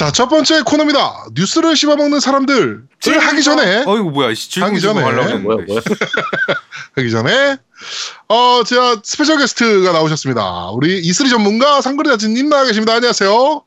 [0.00, 1.26] 자, 첫 번째 코너입니다.
[1.34, 2.84] 뉴스를 씹어먹는 사람들.
[3.08, 3.84] 을 하기 전에.
[3.86, 4.32] 어, 이거 뭐야.
[4.32, 5.02] 씨, 하기 전에.
[5.02, 5.66] 하려고 뭐야.
[5.66, 5.80] 뭐야.
[6.96, 7.58] 하기 전에.
[8.26, 10.70] 어, 제가 스페셜 게스트가 나오셨습니다.
[10.70, 12.94] 우리 E3 전문가 상거리 자진님 나와 계십니다.
[12.94, 13.62] 안녕하세요.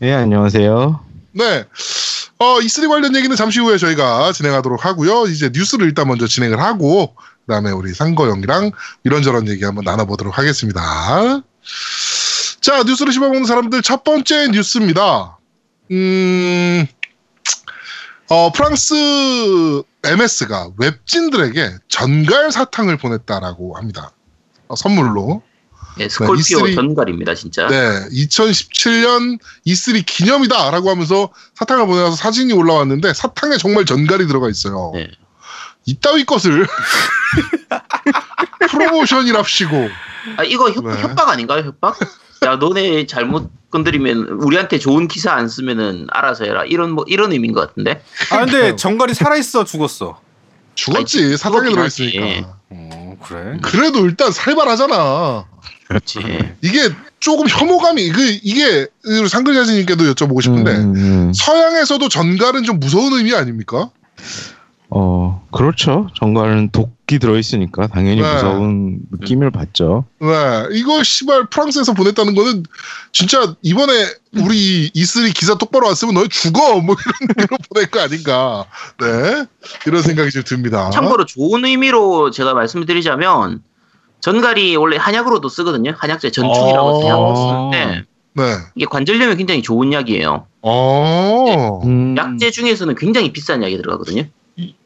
[0.00, 1.04] 예, 안녕하세요.
[1.32, 1.66] 네.
[2.38, 5.24] 어, E3 관련 얘기는 잠시 후에 저희가 진행하도록 하고요.
[5.26, 8.70] 이제 뉴스를 일단 먼저 진행을 하고, 그 다음에 우리 상거 형이랑
[9.04, 11.42] 이런저런 얘기 한번 나눠보도록 하겠습니다.
[12.62, 15.36] 자, 뉴스를 씹어먹는 사람들 첫 번째 뉴스입니다.
[15.90, 16.86] 음,
[18.28, 24.12] 어, 프랑스 MS가 웹진들에게 전갈 사탕을 보냈다라고 합니다.
[24.68, 25.42] 어, 선물로.
[25.96, 27.68] 네, 스콜피오 E3 전갈입니다 진짜.
[27.68, 34.92] 네, 2017년 E3 기념이다라고 하면서 사탕을 보내서 사진이 올라왔는데 사탕에 정말 전갈이 들어가 있어요.
[34.94, 35.08] 네.
[35.86, 36.66] 이따위 것을
[38.70, 39.88] 프로모션이랍시고
[40.38, 41.02] 아 이거 협, 네.
[41.02, 41.98] 협박 아닌가요 협박?
[42.44, 47.52] 야 너네 잘못 건드리면 우리한테 좋은 기사 안 쓰면은 알아서 해라 이런 뭐 이런 의미인
[47.52, 48.00] 것 같은데.
[48.30, 50.20] 아, 근데 정갈이 살아 있어, 죽었어.
[50.76, 52.56] 죽었지 죽었긴 들어있으니까.
[52.70, 53.58] 어, 그래.
[53.62, 55.46] 그래도 일단 살벌하잖아.
[55.88, 56.18] 그렇지.
[56.62, 58.86] 이게 조금 혐오감이 그 이게
[59.28, 61.32] 상근자님께도 여쭤보고 싶은데 음, 음.
[61.34, 63.90] 서양에서도 전갈은 좀 무서운 의미 아닙니까?
[64.96, 66.06] 어, 그렇죠.
[66.14, 68.32] 정갈은 독이 들어있으니까 당연히 네.
[68.32, 70.04] 무서운 느낌을 받죠.
[70.20, 70.28] 네,
[70.70, 72.62] 이거 씨발 프랑스에서 보냈다는 거는
[73.10, 73.92] 진짜 이번에
[74.36, 78.66] 우리 E3 기사 똑바로 왔으면 너 죽어 뭐 이런 의미로 보낼 거 아닌가.
[79.00, 79.46] 네,
[79.84, 80.90] 이런 생각이 좀 듭니다.
[80.90, 83.64] 참고로 좋은 의미로 제가 말씀을 드리자면
[84.20, 85.92] 전갈이 원래 한약으로도 쓰거든요.
[85.96, 87.02] 한약재 전충이라고 어.
[87.02, 88.42] 해서 쓰는데 네,
[88.76, 90.46] 이게 관절염에 굉장히 좋은 약이에요.
[90.62, 94.28] 어, 음, 약재 중에서는 굉장히 비싼 약이 들어가거든요.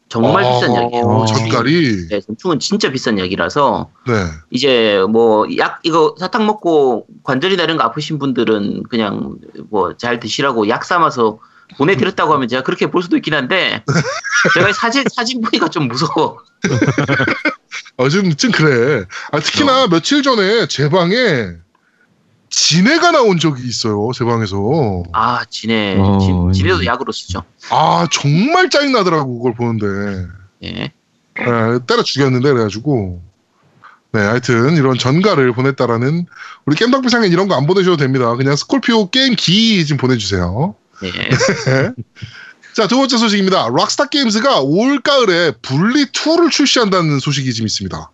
[0.09, 1.03] 정말 어, 비싼 약이에요.
[1.05, 2.07] 어, 전갈이.
[2.09, 4.13] 네, 전충은 진짜 비싼 약이라서 네,
[4.49, 9.35] 이제 뭐 약 이거 사탕 먹고 관절이나 이런 거 아프신 분들은 그냥
[9.69, 11.37] 뭐 잘 드시라고 약 삼아서
[11.77, 13.83] 보내드렸다고 하면 제가 그렇게 볼 수도 있긴 한데
[14.55, 16.39] 제가 이 사진 사진 보니까 좀 무서워.
[17.97, 19.05] 어, 좀, 좀 그래.
[19.31, 21.49] 아, 특히나 며칠 전에 제 방에
[22.49, 24.09] 진해가 나온 적이 있어요.
[24.15, 25.03] 제 방에서.
[25.13, 26.87] 아 진해 어, 진, 진해도 예.
[26.87, 27.43] 약으로 쓰죠.
[27.69, 30.27] 아, 정말 짜증 나더라고, 그걸 보는데.
[30.63, 30.69] 예.
[30.71, 33.21] 네, 때려 죽였는데 그래가지고
[34.11, 36.25] 네 하여튼 이런 전가를 보냈다라는
[36.65, 41.11] 우리 겜덕비상엔 이런 거 안 보내셔도 됩니다 그냥 스콜피오 게임 기 좀 보내주세요 예.
[42.75, 48.09] 자두 번째 소식입니다 락스타 게임즈가 올 가을에 분리 2를 출시한다는 소식이 지금 있습니다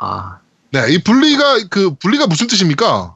[0.00, 0.38] 아
[0.74, 3.14] 네 이 분리가 그 분리가 무슨 뜻입니까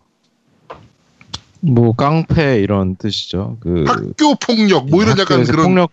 [1.61, 3.59] 뭐 깡패 이런 뜻이죠.
[3.61, 5.91] 그 학교 폭력 뭐 이런 약간 그런 폭력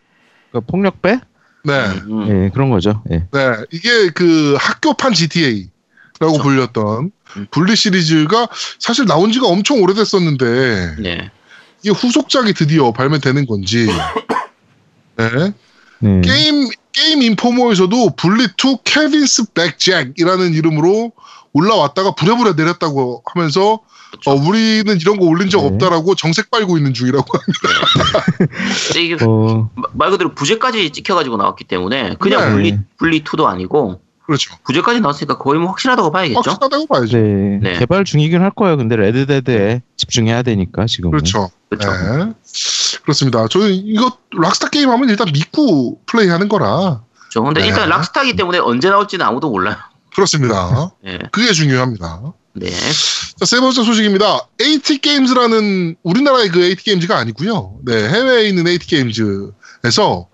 [0.52, 1.20] 그러니까 폭력배?
[1.64, 1.74] 네,
[2.10, 3.04] 음, 예, 그런 거죠.
[3.12, 3.28] 예.
[3.32, 5.70] 네 이게 그 학교판 GTA라고
[6.20, 6.44] 그렇죠.
[6.44, 7.48] 불렸던 음.
[7.52, 8.48] 불리 시리즈가
[8.80, 11.32] 사실 나온 지가 엄청 오래됐었는데 네.
[11.82, 13.88] 이게 후속작이 드디어 발매되는 건지
[15.18, 15.54] 네.
[16.00, 16.22] 네.
[16.22, 21.12] 게임 게임 인포머에서도 불리 2 Kevin's Back Jack이라는 이름으로
[21.58, 23.80] 올라왔다가 부랴부랴 내렸다고 하면서
[24.12, 24.32] 그렇죠.
[24.32, 25.68] 어, 우리는 이런 거 올린 적 네.
[25.68, 27.26] 없다라고 정색 빨고 있는 중이라고
[28.88, 32.52] 근데 이게 어, 마- 말 그대로 부제까지 찍혀가지고 나왔기 때문에 그냥 네.
[32.52, 36.38] 불리 불리 2도 아니고 그렇죠 부제까지 나왔으니까 거의 뭐 확실하다고 봐야겠죠.
[36.40, 37.60] 확실하다고 봐야죠 네.
[37.62, 37.80] 네.
[37.80, 38.78] 개발 중이긴 할 거예요.
[38.78, 41.12] 근데 레드데드에 집중해야 되니까 지금.
[41.12, 41.90] 그렇죠 그렇죠.
[41.92, 42.34] 네.
[43.04, 47.44] 그렇습니다 저는 이거 락스타 게임 하면 일단 믿고 플레이하는 거라 그렇죠.
[47.44, 47.68] 근데 네.
[47.68, 49.76] 일단 락스타기 때문에 언제 나올지는 아무도 몰라요.
[50.18, 51.20] 그렇습니다 예.
[51.32, 52.70] 그게 중요합니다 네.
[52.70, 54.48] 자, 세 번째 소식입니다.
[54.60, 57.78] AT 게임즈라는 우리나라의 그 AT 게임즈가 아니고요.
[57.86, 60.28] 네, 해외에 있는 AT 게임즈에서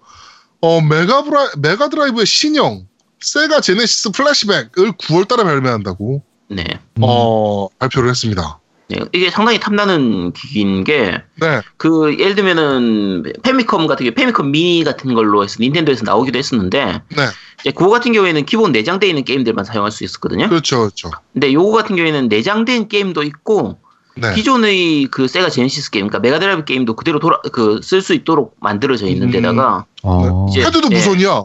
[0.61, 2.87] 어, 메가브라 메가 드라이브의 신형
[3.19, 6.63] 세가 제네시스 플래시백을 9월 달에 발매한다고 네.
[6.97, 7.01] 음.
[7.01, 8.59] 어, 발표를 했습니다.
[8.89, 8.99] 네.
[9.13, 11.61] 이게 상당히 탐나는 기기인 게 네.
[11.77, 17.25] 그 예를 들면은 패미컴 같은 경우 패미컴 미니 같은 걸로 해서 닌텐도에서 나오기도 했었는데 네.
[17.63, 20.49] 이제 그거 같은 경우에는 기본 내장되어 있는 게임들만 사용할 수 있었거든요.
[20.49, 20.79] 그렇죠.
[20.79, 21.11] 그렇죠.
[21.31, 23.77] 근데 요거 같은 경우에는 내장된 게임도 있고
[24.15, 24.33] 네.
[24.35, 29.07] 기존의 그 세가 제네시스 게임, 그러니까 메가드라이브 게임도 그대로 돌아 그 쓸 수 있도록 만들어져
[29.07, 29.31] 있는 음.
[29.31, 30.97] 데다가 어, 이제- 패드도 네.
[30.97, 31.43] 무선이야.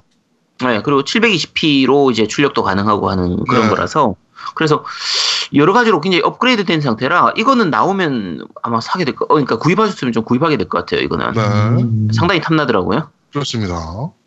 [0.61, 3.69] 네, 그리고 720p로 이제 출력도 가능하고 하는 그런 네.
[3.69, 4.17] 거라서
[4.55, 4.85] 그래서
[5.55, 10.13] 여러 가지로 굉장히 업그레이드 된 상태라 이거는 나오면 아마 사게 될 거, 어, 그러니까 구입하셨으면
[10.13, 11.01] 좀 구입하게 될 것 같아요.
[11.01, 11.41] 이거는 네.
[11.41, 12.09] 음.
[12.13, 13.09] 상당히 탐나더라고요.
[13.33, 13.77] 그렇습니다.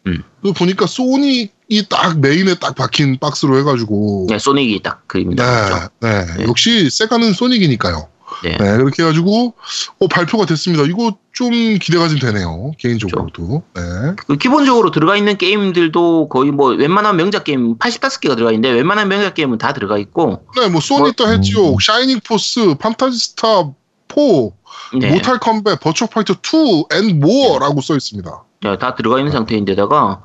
[0.07, 0.23] 음.
[0.41, 5.89] 그 보니까 소닉이 딱 메인에 딱 박힌 박스로 해가지고 네, 소닉이 딱 그림이다.
[6.01, 6.25] 네, 네.
[6.37, 6.43] 네.
[6.43, 8.09] 역시 세가는 소닉이니까요.
[8.43, 8.57] 네.
[8.57, 9.53] 네, 그렇게 해가지고
[9.99, 10.83] 어, 발표가 됐습니다.
[10.83, 12.71] 이거 좀 기대가 좀 되네요.
[12.77, 13.63] 개인적으로도.
[13.73, 13.81] 네.
[14.27, 19.33] 그 기본적으로 들어가 있는 게임들도 거의 뭐 웬만한 명작 게임 85개가 들어가 있는데 웬만한 명작
[19.33, 21.77] 게임은 다 들어가 있고 네, 뭐 소닉 뭐- 더 헤지혹, 음.
[21.81, 25.13] 샤이닝 포스, 판타지스타 4, 네.
[25.13, 28.43] 모탈 컴뱃, 버추어 파이터 2, and more라고 써 있습니다.
[28.65, 30.23] 야, 다 들어가 있는 상태인데다가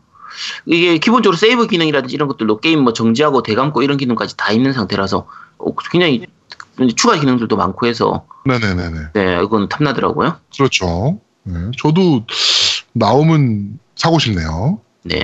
[0.67, 5.27] 이게 기본적으로 세이브 기능이라든지 이런 것들도 게임 뭐 정지하고 되감고 이런 기능까지 다 있는 상태라서
[5.59, 6.27] 어, 굉장히
[6.95, 8.99] 추가 기능들도 많고 해서 네네네네.
[9.15, 10.37] 네, 이건 탐나더라고요.
[10.55, 11.19] 그렇죠.
[11.45, 12.25] 네, 저도
[12.93, 14.81] 나오면 사고 싶네요.
[15.03, 15.19] 네.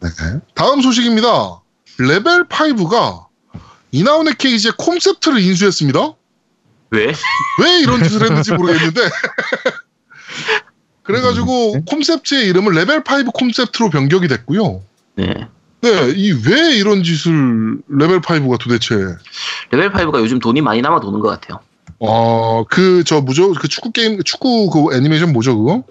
[0.00, 0.08] 네.
[0.54, 1.60] 다음 소식입니다.
[1.98, 3.26] 레벨 5가
[3.92, 6.14] 이나후네 케이지의 콤셉트를 인수했습니다.
[6.90, 7.06] 왜?
[7.62, 9.00] 왜 이런 짓을 했는지 모르겠는데.
[11.06, 11.82] 그래가지고 네.
[11.86, 14.82] 콤셉트의 이름을 레벨 5 콤셉트로 변경이 됐고요.
[15.16, 15.34] 네.
[15.82, 18.94] 네, 이 왜 이런 짓을 레벨 5가 도대체
[19.70, 21.60] 레벨 5가 요즘 돈이 많이 남아 도는 것 같아요.
[21.98, 23.52] 어, 그, 저, 뭐죠?
[23.52, 25.84] 그 축구 게임, 축구 그 애니메이션 뭐죠, 그거?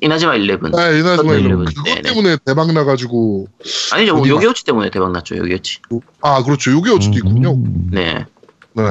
[0.00, 0.58] 이나즈마 11.
[0.74, 1.64] 아, 이나즈마 썬더 이런 일레븐.
[1.66, 2.02] 그것 네네.
[2.02, 3.46] 때문에 대박 나가지고.
[3.92, 4.16] 아니죠.
[4.16, 5.36] 돈이 요괴워치 때문에 대박 났죠.
[5.36, 5.78] 요괴워치.
[6.20, 6.72] 아, 그렇죠.
[7.18, 7.52] 있군요.
[7.52, 7.88] 음.
[7.92, 8.26] 네.
[8.74, 8.82] 네.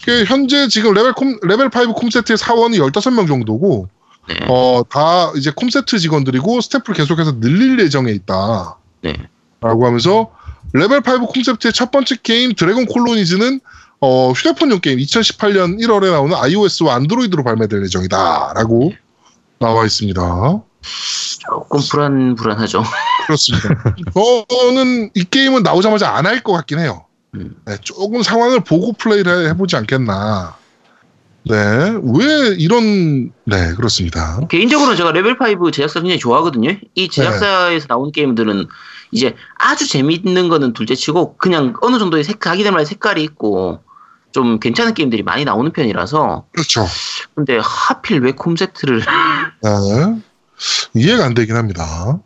[0.00, 3.88] 이게 현재 지금 레벨 콤, 레벨 5 콤셉트의 사원이 15명 정도고,
[4.28, 4.36] 네.
[4.48, 8.76] 어, 다 이제 콤셉트 직원들이고 스태프를 계속해서 늘릴 예정에 있다.
[9.02, 9.14] 네.
[9.60, 10.30] 라고 하면서
[10.72, 13.60] 레벨 5 콤셉트의 첫 번째 게임 드래곤 콜로니즈는
[14.00, 18.92] 어, 휴대폰용 게임 2018년 1월에 나오는 iOS와 안드로이드로 발매될 예정이다라고
[19.58, 20.62] 나와 있습니다.
[21.40, 22.82] 조금 불안불안하죠.
[23.26, 23.68] 그렇습니다.
[24.48, 27.04] 저는 이 게임은 나오자마자 안 할 것 같긴 해요.
[27.34, 27.54] 음.
[27.66, 30.56] 네, 조금 상황을 보고 플레이를 해보지 않겠나.
[31.44, 34.40] 네, 왜 이런 네 그렇습니다.
[34.48, 36.76] 개인적으로는 제가 레벨 5 제작사 굉장히 좋아하거든요.
[36.94, 38.66] 이 제작사에서 나오는 게임들은
[39.10, 43.80] 이제 아주 재밌는 거는 둘째치고 그냥 어느 정도의 색, 자기들만의 색깔이 있고
[44.32, 46.86] 좀 괜찮은 게임들이 많이 나오는 편이라서 그렇죠.
[47.34, 49.00] 근데 하필 왜 콤세트를
[49.62, 50.22] 네.
[50.94, 52.20] 이해가 안 되긴 합니다.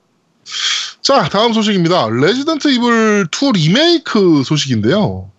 [1.00, 2.08] 자, 다음 소식입니다.
[2.08, 5.30] 레지던트 이블 2 리메이크 소식인데요.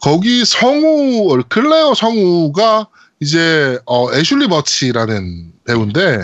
[0.00, 2.88] 거기 성우, 어, 클레어 성우가
[3.22, 6.18] 이제, 어, 애슐리 버치라는 배우인데,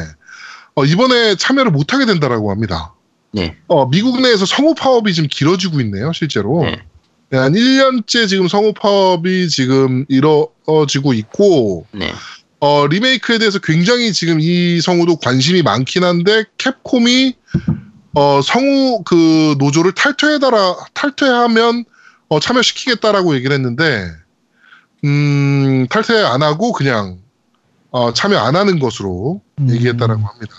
[0.74, 2.94] 어, 이번에 참여를 못하게 된다라고 합니다.
[3.32, 3.56] 네.
[3.68, 6.64] 어, 미국 내에서 성우 파업이 지금 길어지고 있네요, 실제로.
[6.64, 6.82] 네.
[7.30, 12.12] 네, 한 1년째 지금 성우 파업이 지금 이루어지고 있고, 네.
[12.60, 17.36] 어, 리메이크에 대해서 굉장히 지금 이 성우도 관심이 많긴 한데 캡콤이
[18.14, 21.84] 어, 성우 그 노조를 탈퇴해달라 탈퇴하면
[22.28, 24.10] 어, 참여시키겠다라고 얘기를 했는데
[25.04, 27.18] 음, 탈퇴 안 하고 그냥
[27.90, 29.70] 어, 참여 안 하는 것으로 음.
[29.70, 30.54] 얘기했다라고 합니다.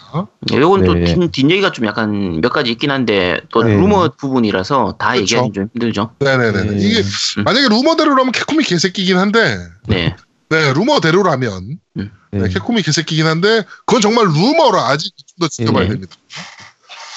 [0.53, 1.05] 요건 또 네.
[1.05, 3.75] 뒷, 뒷얘기가 좀 약간 몇 가지 있긴 한데 또 네.
[3.75, 5.21] 루머 부분이라서 다 그렇죠.
[5.21, 6.11] 얘기하기 좀 힘들죠.
[6.19, 6.63] 네네네.
[6.63, 6.77] 네.
[6.79, 7.01] 이게
[7.37, 7.43] 음.
[7.43, 10.15] 만약에 루머대로라면 캡콤이 개새끼긴 한데 네.
[10.49, 12.09] 네 루머대로라면 네.
[12.31, 15.89] 네, 캡콤이 개새끼긴 한데 그건 정말 루머라 아직 좀 더 지켜봐야 네.
[15.91, 16.15] 됩니다.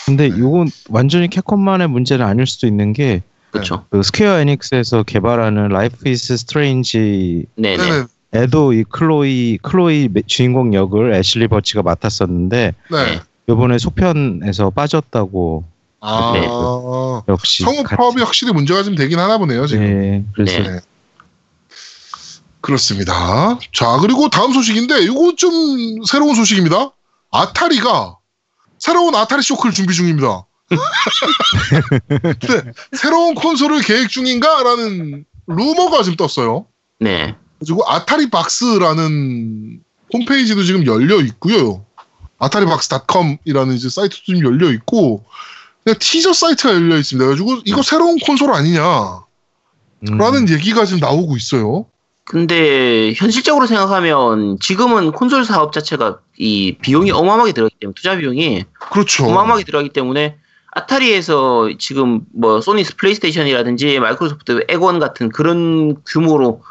[0.07, 0.37] 근데 네.
[0.37, 3.23] 이건 완전히 캡콤만의 문제는 아닐 수도 있는 게
[3.53, 3.85] 그렇죠.
[3.91, 7.85] 그 스퀘어 에닉스에서 개발하는 라이프 이스 스트레인지 네, 네.
[7.91, 8.05] 네네.
[8.35, 13.05] 에도 이 클로이 클로이 매- 주인공 역을 애슐리 버치가 맡았었는데 네.
[13.05, 13.21] 네.
[13.49, 15.65] 요번에 속편에서 빠졌다고
[16.01, 16.47] 아, 네.
[17.29, 19.85] 역시 성우 같이- 파업이 확실히 문제가 좀 되긴 하나 보네요, 지금.
[19.85, 20.69] 네, 그래서 네.
[20.71, 20.81] 네.
[22.61, 23.59] 그렇습니다.
[23.73, 26.91] 자, 그리고 다음 소식인데, 이거 좀 새로운 소식입니다.
[27.31, 28.17] 아타리가
[28.79, 30.45] 새로운 아타리 쇼크를 준비 중입니다.
[32.41, 34.63] 네, 새로운 콘솔을 계획 중인가?
[34.63, 36.67] 라는 루머가 지금 떴어요.
[37.01, 37.37] 네.
[37.59, 39.81] 그리고 아타리 박스라는
[40.13, 41.85] 홈페이지도 지금 열려 있고요.
[42.39, 45.25] 아타리박스.com이라는 이제 사이트도 지금 열려 있고,
[45.85, 47.25] 그냥 티저 사이트가 열려 있습니다.
[47.25, 49.23] 그래가지고 이거 새로운 콘솔 아니냐?
[50.09, 51.87] 음, 라는 얘기가 지금 나오고 있어요.
[52.25, 59.27] 근데 현실적으로 생각하면 지금은 콘솔 사업 자체가 이 비용이 어마어마하게 들어가기 때문에 투자 비용이 그렇죠.
[59.27, 60.37] 어마어마하게 들어가기 때문에
[60.73, 66.63] 아타리에서 지금 뭐 소니 플레이스테이션이라든지 마이크로소프트 엑원 같은 그런 규모로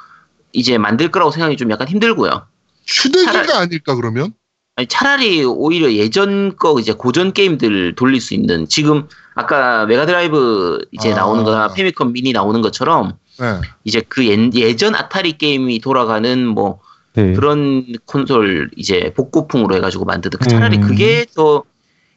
[0.54, 2.46] 이제 만들 거라고 생각이 좀 약간 힘들고요.
[2.88, 4.34] 휴대기가 차라리- 아닐까 그러면?
[4.76, 11.12] 아니, 차라리 오히려 예전 거 이제 고전 게임들 돌릴 수 있는 지금 아까 메가드라이브 이제
[11.14, 11.18] 아.
[11.18, 13.62] 나오는 거나 패미컴 미니 나오는 것처럼 네.
[13.84, 16.80] 이제 그 예, 전 아타리 게임이 돌아가는 뭐
[17.14, 17.34] 네.
[17.34, 20.82] 그런 콘솔 이제 복고풍으로 해가지고 만드든 차라리 음.
[20.82, 21.64] 그게 더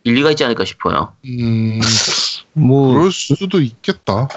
[0.04, 1.12] 일리가 있지 않을까 싶어요.
[1.26, 1.80] 음,
[2.52, 4.28] 뭐 그럴 수도 있겠다.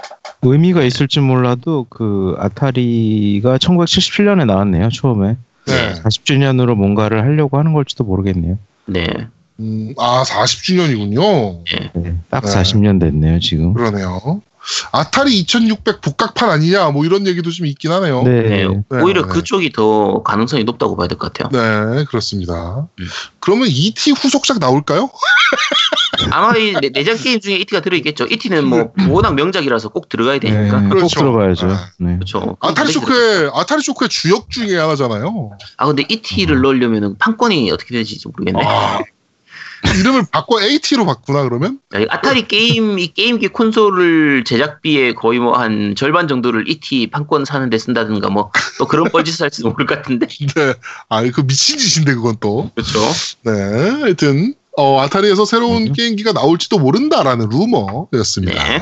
[0.41, 5.93] 의미가 있을지 몰라도 그 아타리가 1977년에 나왔네요 처음에 네.
[6.01, 8.57] 40주년으로 뭔가를 하려고 하는 걸지도 모르겠네요.
[8.85, 9.07] 네.
[9.59, 11.63] 음, 아, 40주년이군요.
[11.93, 12.51] 네, 딱 네.
[12.51, 13.73] 40년 됐네요 지금.
[13.73, 14.41] 그러네요.
[14.91, 18.23] 아타리 2600 복각판 아니냐, 뭐 이런 얘기도 좀 있긴 하네요.
[18.23, 18.41] 네.
[18.43, 18.67] 네.
[18.67, 19.27] 네, 오히려 네.
[19.29, 21.49] 그쪽이 더 가능성이 높다고 봐야 될 것 같아요.
[21.95, 22.87] 네, 그렇습니다.
[22.99, 23.07] 음.
[23.39, 25.09] 그러면 ET 후속작 나올까요?
[26.31, 28.25] 아마 이 내- 내장 게임 중에 이티가 들어있겠죠.
[28.25, 30.79] 이티는 뭐 워낙 명작이라서 꼭 들어가야 되니까.
[30.81, 31.19] 네, 꼭 그렇죠.
[31.19, 31.67] 들어가야죠.
[31.69, 31.89] 아.
[31.99, 32.15] 네.
[32.15, 32.57] 그렇죠.
[32.59, 35.51] 아타리 쇼크의 아타리 쇼크의 주역 중에 하나잖아요.
[35.77, 38.61] 아 근데 이티를 넣으려면 판권이 어떻게 되지 모르겠네.
[38.65, 38.99] 아,
[39.99, 41.79] 이름을 바꿔 AT로 바꾸나 그러면?
[41.95, 47.45] 야, 이 아타리 게임 이 게임기 콘솔을 제작비의 거의 뭐 한 절반 정도를 이티 판권
[47.45, 50.27] 사는 데 쓴다든가 뭐 또 그런 뻘짓을 할지도 모를 것 같은데.
[50.55, 50.73] 네.
[51.09, 52.71] 아, 그 미친 짓인데 그건 또.
[52.75, 52.99] 그렇죠.
[53.43, 53.51] 네.
[54.01, 55.93] 하여튼 어, 아타리에서 새로운 음.
[55.93, 58.63] 게임기가 나올지도 모른다라는 루머였습니다.
[58.63, 58.81] 네.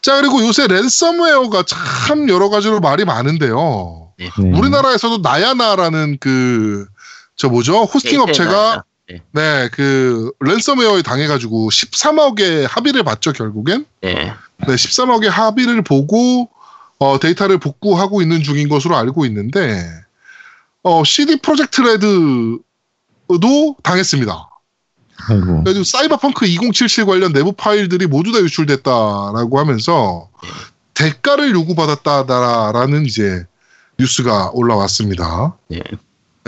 [0.00, 4.12] 자, 그리고 요새 랜섬웨어가 참 여러 가지로 말이 많은데요.
[4.18, 4.30] 네.
[4.36, 6.86] 우리나라에서도 나야나라는 그,
[7.36, 7.84] 저 뭐죠?
[7.84, 8.84] 호스팅 업체가
[9.32, 13.86] 네, 그 랜섬웨어에 당해가지고 13억의 합의를 받죠, 결국엔.
[14.02, 14.14] 네.
[14.14, 16.50] 네, 13억의 합의를 보고
[16.98, 19.84] 어, 데이터를 복구하고 있는 중인 것으로 알고 있는데
[20.82, 24.48] 어, CD 프로젝트 레드도 당했습니다.
[25.30, 25.84] 아이고.
[25.84, 30.28] 사이버펑크 2077 관련 내부 파일들이 모두 다 유출됐다라고 하면서
[30.94, 33.44] 대가를 요구받았다라는 이제
[33.98, 35.56] 뉴스가 올라왔습니다.
[35.68, 35.82] 네.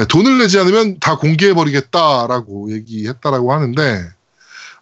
[0.01, 4.09] 네, 돈을 내지 않으면 다 공개해버리겠다라고 얘기했다라고 하는데,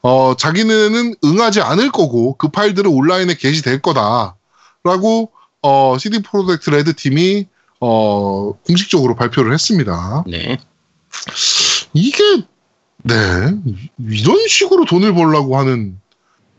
[0.00, 5.32] 어, 자기네는 응하지 않을 거고, 그 파일들은 온라인에 게시될 거다라고,
[5.62, 7.48] 어, CD 프로젝트 레드 팀이,
[7.80, 10.22] 어, 공식적으로 발표를 했습니다.
[10.28, 10.56] 네.
[11.94, 12.22] 이게,
[13.02, 13.14] 네,
[13.66, 15.98] 이- 이런 식으로 돈을 벌라고 하는,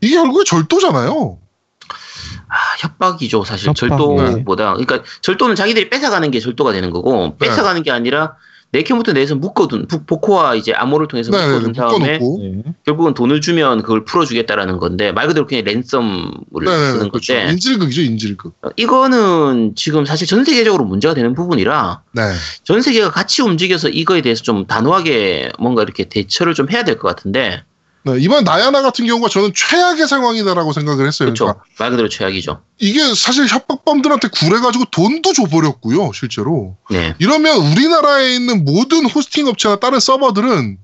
[0.01, 1.37] 이게 결국에 절도잖아요.
[2.49, 3.69] 아, 협박이죠, 사실.
[3.69, 4.73] 협박, 절도보다.
[4.73, 7.47] 그러니까 절도는 자기들이 뺏어가는 게 절도가 되는 거고, 네.
[7.47, 8.35] 뺏어가는 게 아니라
[8.71, 12.39] 내캐부터 내서 묶어둔, 부- 보코와 이제 암호를 통해서 네네네, 묶어둔 다음에 묶어놓고.
[12.67, 12.73] 네.
[12.85, 16.31] 결국은 돈을 주면 그걸 풀어주겠다라는 건데, 말 그대로 그냥 랜섬을
[16.65, 17.33] 네네, 쓰는 그렇죠.
[17.33, 18.53] 건데, 인질극이죠, 인질극.
[18.75, 22.21] 이거는 지금 사실 전 세계적으로 문제가 되는 부분이라, 네.
[22.63, 27.07] 전 세계가 같이 움직여서 이거에 대해서 좀 단호하게 뭔가 이렇게 대처를 좀 해야 될 것
[27.07, 27.63] 같은데,
[28.03, 31.27] 네, 이번 나야나 같은 경우가 저는 최악의 상황이다라고 생각을 했어요.
[31.27, 31.45] 그렇죠.
[31.45, 32.61] 그러니까 말 그대로 최악이죠.
[32.77, 36.77] 이게 사실 협박범들한테 굴해가지고 돈도 줘버렸고요, 실제로.
[36.89, 37.13] 네.
[37.19, 40.77] 이러면 우리나라에 있는 모든 호스팅 업체나 다른 서버들은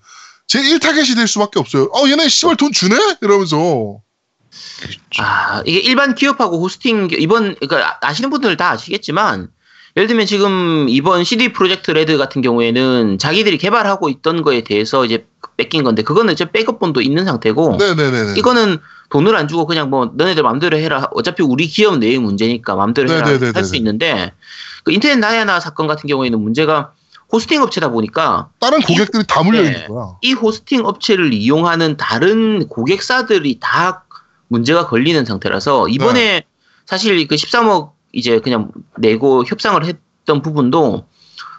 [0.47, 1.89] 제 1타겟이 될 수밖에 없어요.
[1.93, 2.95] 어, 얘네 씨발 돈 주네?
[3.21, 3.99] 이러면서.
[5.17, 9.49] 아, 이게 일반 기업하고 호스팅, 기- 이번, 그러니까 아시는 분들 다 아시겠지만,
[9.97, 15.25] 예를 들면 지금 이번 CD 프로젝트 레드 같은 경우에는 자기들이 개발하고 있던 거에 대해서 이제
[15.55, 18.33] 뺏긴 건데, 그거는 이제 백업본도 있는 상태고, 네네네.
[18.37, 18.77] 이거는
[19.09, 21.07] 돈을 안 주고 그냥 뭐 너네들 마음대로 해라.
[21.13, 23.25] 어차피 우리 기업 내의 문제니까 마음대로 해라.
[23.25, 24.33] 할 수 있는데,
[24.83, 26.91] 그 인터넷 나야나 사건 같은 경우에는 문제가
[27.31, 29.87] 호스팅 업체다 보니까 다른 고객들이 다 물려 있는 네.
[29.87, 30.17] 거야.
[30.21, 34.03] 이 호스팅 업체를 이용하는 다른 고객사들이 다
[34.49, 36.43] 문제가 걸리는 상태라서 이번에 네.
[36.85, 41.05] 사실 그 13억 이제 그냥 내고 협상을 했던 부분도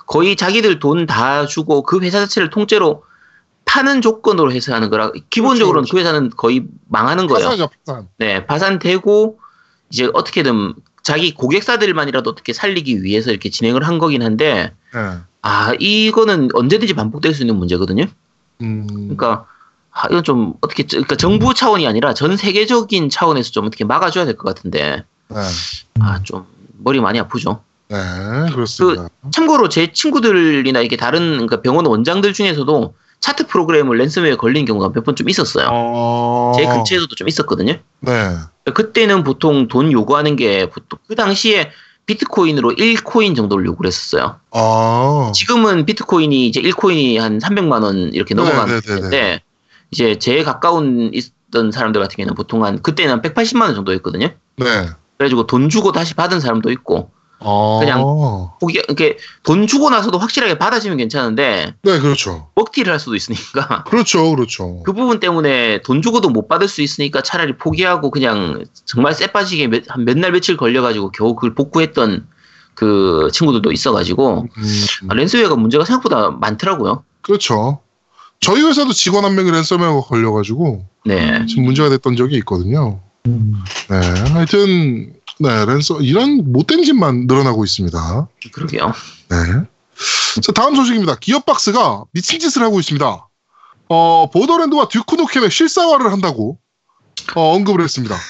[0.06, 3.04] 거의 자기들 돈 다 주고 그 회사 자체를 통째로
[3.64, 7.48] 파는 조건으로 해서 하는 거라 기본적으로는 그 회사는 거의 망하는 거예요.
[7.50, 8.08] 파산이죠, 파산.
[8.18, 9.38] 네, 파산되고
[9.90, 15.18] 이제 어떻게든 자기 고객사들만이라도 어떻게 살리기 위해서 이렇게 진행을 한 거긴 한데 네.
[15.42, 18.06] 아 이거는 언제든지 반복될 수 있는 문제거든요.
[18.62, 19.46] 음, 그러니까
[19.92, 24.36] 아, 이건 좀 어떻게 그러니까 정부 차원이 아니라 전 세계적인 차원에서 좀 어떻게 막아줘야 될
[24.36, 25.40] 것 같은데 네.
[26.00, 26.44] 아 좀
[26.78, 27.62] 머리 많이 아프죠.
[27.88, 27.96] 네,
[28.52, 29.08] 그렇습니다.
[29.32, 35.04] 참고로 제 친구들이나 이게 다른 그러니까 병원 원장들 중에서도 차트 프로그램을 랜섬웨어에 걸린 경우가 몇
[35.04, 35.68] 번 좀 있었어요.
[35.70, 36.52] 어...
[36.56, 37.76] 제 근처에서도 좀 있었거든요.
[38.00, 38.36] 네.
[38.74, 41.70] 그때는 보통 돈 요구하는 게 보통 그 당시에
[42.06, 44.36] 비트코인으로 1코인 정도를 요구를 했었어요.
[44.52, 45.32] 아.
[45.34, 49.40] 지금은 비트코인이 이제 1코인이 한 300만 원 이렇게 네, 넘어가는 네, 네,
[49.90, 54.28] 이제 제일 가까운 있던 사람들 같은 경우는 보통 한 그때는 한 180만 원 정도였거든요.
[54.56, 54.88] 네.
[55.18, 57.78] 그래가지고 돈 주고 다시 받은 사람도 있고 아.
[57.80, 58.02] 그냥-
[58.60, 62.48] 포기 이렇게 돈 주고 나서도 확실하게 받아지면 괜찮은데 네, 그렇죠.
[62.54, 64.82] 먹튀를 할 수도 있으니까 그렇죠, 그렇죠.
[64.84, 69.68] 그 부분 때문에 돈 주고도 못 받을 수 있으니까 차라리 포기하고 그냥 정말 쎄 빠지게
[69.68, 72.26] 몇, 한몇 날 며칠 걸려가지고 겨우 그걸 복구했던
[72.74, 77.04] 그 친구들도 있어가지고 음, 아, 랜스웨어가 문제가 생각보다 많더라고요.
[77.22, 77.80] 그렇죠.
[78.40, 81.46] 저희 회사도 직원 한 명이 랜섬웨어가 걸려가지고 네.
[81.46, 83.00] 지금 문제가 됐던 적이 있거든요.
[83.26, 83.64] 음.
[83.88, 83.96] 네,
[84.32, 88.28] 하여튼 네 랜섬 이런 못된 짓만 늘어나고 있습니다.
[88.52, 88.92] 그러게요.
[89.28, 89.36] 네.
[90.42, 91.16] 자 다음 소식입니다.
[91.16, 93.28] 기어박스가 미친 짓을 하고 있습니다.
[93.88, 96.58] 어 보더랜드와 듀크누켐의 실사화를 한다고
[97.34, 98.16] 어, 언급을 했습니다.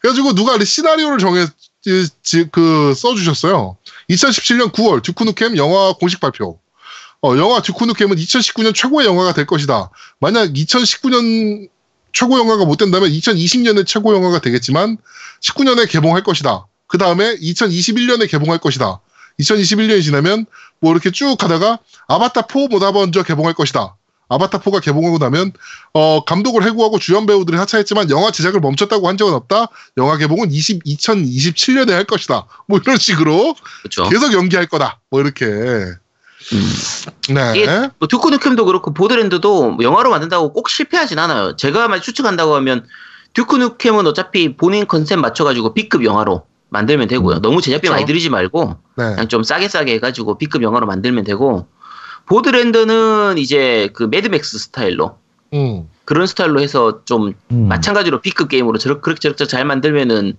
[0.00, 1.46] 그래가지고 누가 시나리오를 정해
[2.50, 3.76] 그 써주셨어요.
[4.10, 6.58] 2017년 9월 듀크누켐 영화 공식 발표.
[7.22, 9.90] 어, 영화 듀크누켐은 2019년 최고의 영화가 될 것이다.
[10.20, 11.68] 만약 2019년
[12.12, 14.96] 최고 영화가 못 된다면 2020년에 최고 영화가 되겠지만
[15.40, 16.66] 19년에 개봉할 것이다.
[16.86, 19.00] 그 다음에 2021년에 개봉할 것이다.
[19.38, 20.46] 2021년이 지나면
[20.80, 23.96] 뭐 이렇게 쭉 가다가 아바타 4 뭐다 먼저 개봉할 것이다.
[24.28, 25.52] 아바타 4가 개봉하고 나면
[25.92, 29.66] 어, 감독을 해고하고 주연 배우들이 하차했지만 영화 제작을 멈췄다고 한 적은 없다.
[29.98, 32.46] 영화 개봉은 20, 2027년에 할 것이다.
[32.66, 34.08] 뭐 이런 식으로 그렇죠.
[34.08, 35.00] 계속 연기할 거다.
[35.10, 35.46] 뭐 이렇게.
[36.52, 37.34] 음.
[37.34, 37.52] 네.
[37.56, 37.66] 이게
[37.98, 41.56] 뭐 듀크 누켐도 그렇고 보더랜드도 뭐 영화로 만든다고 꼭 실패하진 않아요.
[41.56, 42.86] 제가 만약 추측한다고 하면
[43.34, 47.40] 듀크 누켐은 어차피 본인 컨셉 맞춰가지고 B급 영화로 만들면 되고요.
[47.40, 47.92] 너무 제작비 그쵸.
[47.92, 49.10] 많이 들이지 말고 네.
[49.10, 51.66] 그냥 좀 싸게 싸게 해가지고 B급 영화로 만들면 되고
[52.26, 55.16] 보더랜드는 이제 그 매드맥스 스타일로
[55.52, 55.88] 음.
[56.04, 57.68] 그런 스타일로 해서 좀 음.
[57.68, 60.36] 마찬가지로 B급 게임으로 저렇게 그럭저럭 잘 만들면은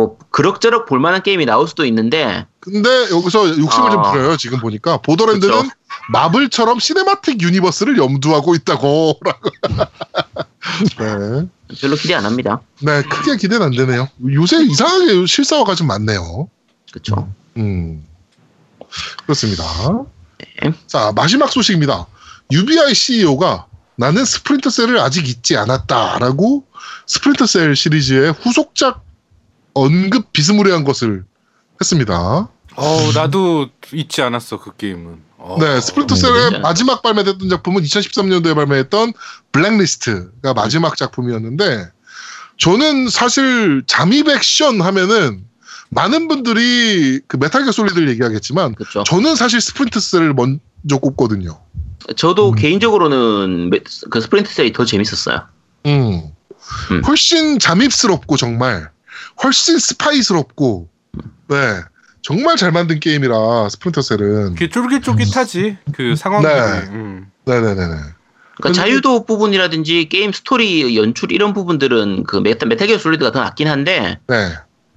[0.00, 4.10] 뭐 그럭저럭 볼만한 게임이 나올 수도 있는데 근데 여기서 욕심을 좀 아.
[4.10, 4.36] 부려요.
[4.38, 5.70] 지금 보니까 보더랜드는 그쵸.
[6.08, 9.20] 마블처럼 cinematic universe를 염두하고 있다고.
[10.98, 11.48] 네.
[11.78, 12.62] 별로 기대 안 합니다.
[12.80, 14.08] 네, 크게 기대는 안 되네요.
[14.32, 16.48] 요새 이상하게 실사화가 좀 많네요.
[16.90, 17.30] 그렇죠.
[17.58, 18.06] 음.
[19.24, 19.64] 그렇습니다.
[20.62, 20.72] 네.
[20.86, 22.06] 자, 마지막 소식입니다.
[22.50, 23.66] UBI CEO가
[23.96, 26.64] 나는 스플린터 셀을 아직 잊지 않았다라고
[27.06, 29.09] 스플린터 셀 시리즈의 후속작
[29.74, 31.24] 언급 비스무리한 것을
[31.80, 32.48] 했습니다.
[32.76, 35.18] 어 나도 잊지 않았어 그 게임은.
[35.38, 35.56] 어.
[35.58, 36.58] 네, 스플린터 네, 셀의 네.
[36.58, 39.12] 마지막 발매됐던 작품은 2013년도에 발매했던
[39.52, 41.88] 블랙리스트가 마지막 작품이었는데
[42.58, 45.44] 저는 사실 잠입 액션 하면은
[45.88, 49.02] 많은 분들이 그 메탈 기어 솔리드를 얘기하겠지만 그렇죠.
[49.04, 51.58] 저는 사실 스플린터 셀을 먼저 꼽거든요.
[52.16, 52.54] 저도 음.
[52.54, 55.42] 개인적으로는 메- 그 스플린터 셀이 더 재밌었어요.
[55.86, 56.22] 음.
[56.90, 57.02] 음.
[57.06, 58.90] 훨씬 잠입스럽고 정말
[59.42, 60.88] 훨씬 스파이스럽고
[61.48, 61.56] 네
[62.22, 66.52] 정말 잘 만든 게임이라 스플린터 셀은 그게 쫄깃쫄깃하지 그 상황들이.
[66.54, 66.88] 네.
[66.94, 67.30] 음.
[67.46, 67.94] 네네네네
[68.58, 73.68] 그러니까 자유도 부분이라든지 게임 스토리 연출 이런 부분들은 그 메타 메탈 기어 솔리드가 더 낫긴
[73.68, 74.52] 한데 네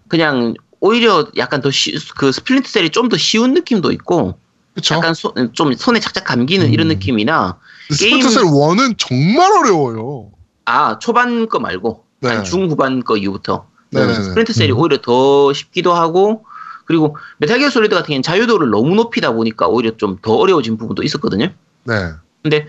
[0.09, 4.37] 그냥 오히려 약간 더 그 스플린터 셀이 좀 더 쉬운 느낌도 있고
[4.75, 6.89] 그쵸 약간 소- 좀 손에 착착 감기는 이런 음.
[6.95, 7.57] 느낌이나
[7.89, 10.31] 스플린터 게임- 셀 1은 정말 어려워요
[10.65, 12.43] 아 초반 거 말고 네.
[12.43, 14.23] 중후반 거 이후부터 네네네.
[14.23, 14.77] 스플린터 셀이 음.
[14.79, 16.45] 오히려 더 쉽기도 하고
[16.85, 21.03] 그리고 메탈 기어 솔리드 같은 경우는 자유도를 너무 높이다 보니까 오히려 좀 더 어려워진 부분도
[21.03, 21.49] 있었거든요.
[21.85, 22.67] 네 근데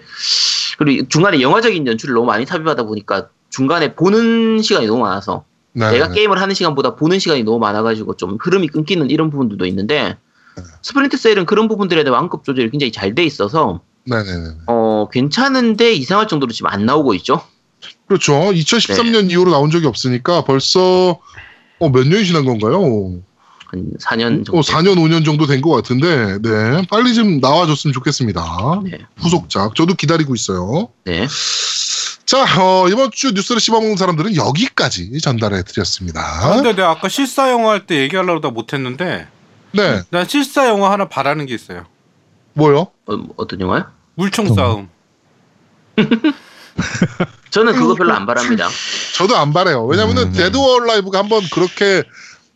[0.79, 5.91] 그리고 중간에 영화적인 연출을 너무 많이 삽입하다 보니까 중간에 보는 시간이 너무 많아서 네.
[5.91, 10.17] 내가 게임을 하는 시간보다 보는 시간이 너무 많아가지고 좀 흐름이 끊기는 이런 부분들도 있는데
[10.57, 10.63] 네.
[10.83, 16.29] 스프린트 셀은 그런 부분들에 대한 완급 조절이 굉장히 잘 돼 있어서 네네네 어 괜찮은데 이상할
[16.29, 17.43] 정도로 지금 안 나오고 있죠.
[18.09, 21.19] 그렇죠 2013년 이후로 나온 적이 없으니까 벌써
[21.81, 23.21] 어, 몇 년이 지난 건가요?
[23.67, 24.59] 한 4년 정도.
[24.59, 28.99] 어, 4년 5년 정도 된 것 같은데 네 빨리 좀 나와줬으면 좋겠습니다 네.
[29.19, 31.27] 후속작 저도 기다리고 있어요 네.
[32.27, 37.51] 자 어, 이번 주 뉴스를 씹어먹는 사람들은 여기까지 전달해 아, 드렸습니다 근데 내가 아까 실사
[37.51, 39.27] 영화 할 때 얘기하려고 다 못했는데
[39.73, 41.85] 네 난 실사 영화 하나 바라는 게 있어요.
[42.53, 42.87] 뭐요?
[43.07, 43.87] 어, 어떤 영화요?
[44.15, 44.55] 물총 어.
[44.55, 44.89] 싸움.
[47.51, 48.69] 저는 음, 그거 별로 안 바랍니다.
[49.17, 50.33] 저도 안 바래요 왜냐면은 음.
[50.33, 52.03] Dead or Alive가 한번 그렇게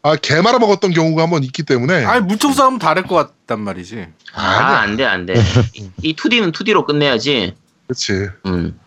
[0.02, 4.06] 아, 개 말아 먹었던 경우가 한번 있기 때문에 아니 물총 싸움 다를 것 같단 말이지.
[4.34, 4.78] 아, 아니야.
[4.80, 5.34] 안 돼, 안 돼.
[5.74, 7.54] 이, 이 2D는 2D로 끝내야지.
[7.86, 8.78] 그렇지 음.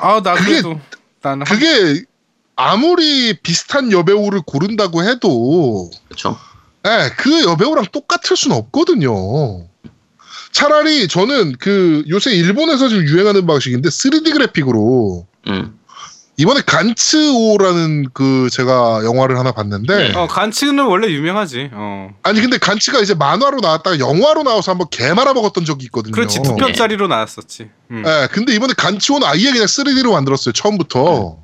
[0.00, 0.80] 아 나 그게- 그래도
[1.22, 2.04] 나는 한- 그게
[2.56, 6.38] 아무리 비슷한 여배우를 고른다고 해도 그렇죠.
[6.86, 9.66] 예, 그 여배우랑 똑같을 수는 없거든요.
[10.52, 15.78] 차라리 저는 그 요새 일본에서 지금 유행하는 방식인데 3D 그래픽으로 음.
[16.36, 20.16] 이번에 간츠오라는 그 제가 영화를 하나 봤는데 네.
[20.16, 21.70] 어 간치는 원래 유명하지.
[21.72, 22.10] 어.
[22.22, 26.12] 아니 근데 간츠가 이제 만화로 나왔다가 영화로 나와서 한번 개 말아먹었던 적이 있거든요.
[26.12, 27.68] 그렇지 두 편짜리로 나왔었지.
[27.90, 28.02] 음.
[28.06, 31.38] 예, 근데 이번에 간츠오는 아예 그냥 3D로 만들었어요 처음부터.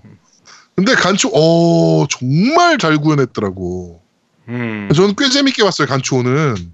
[0.75, 4.01] 근데 간츠 오 정말 잘 구현했더라고.
[4.49, 4.88] 음.
[4.94, 6.73] 저는 꽤 재밌게 봤어요 간츠오는.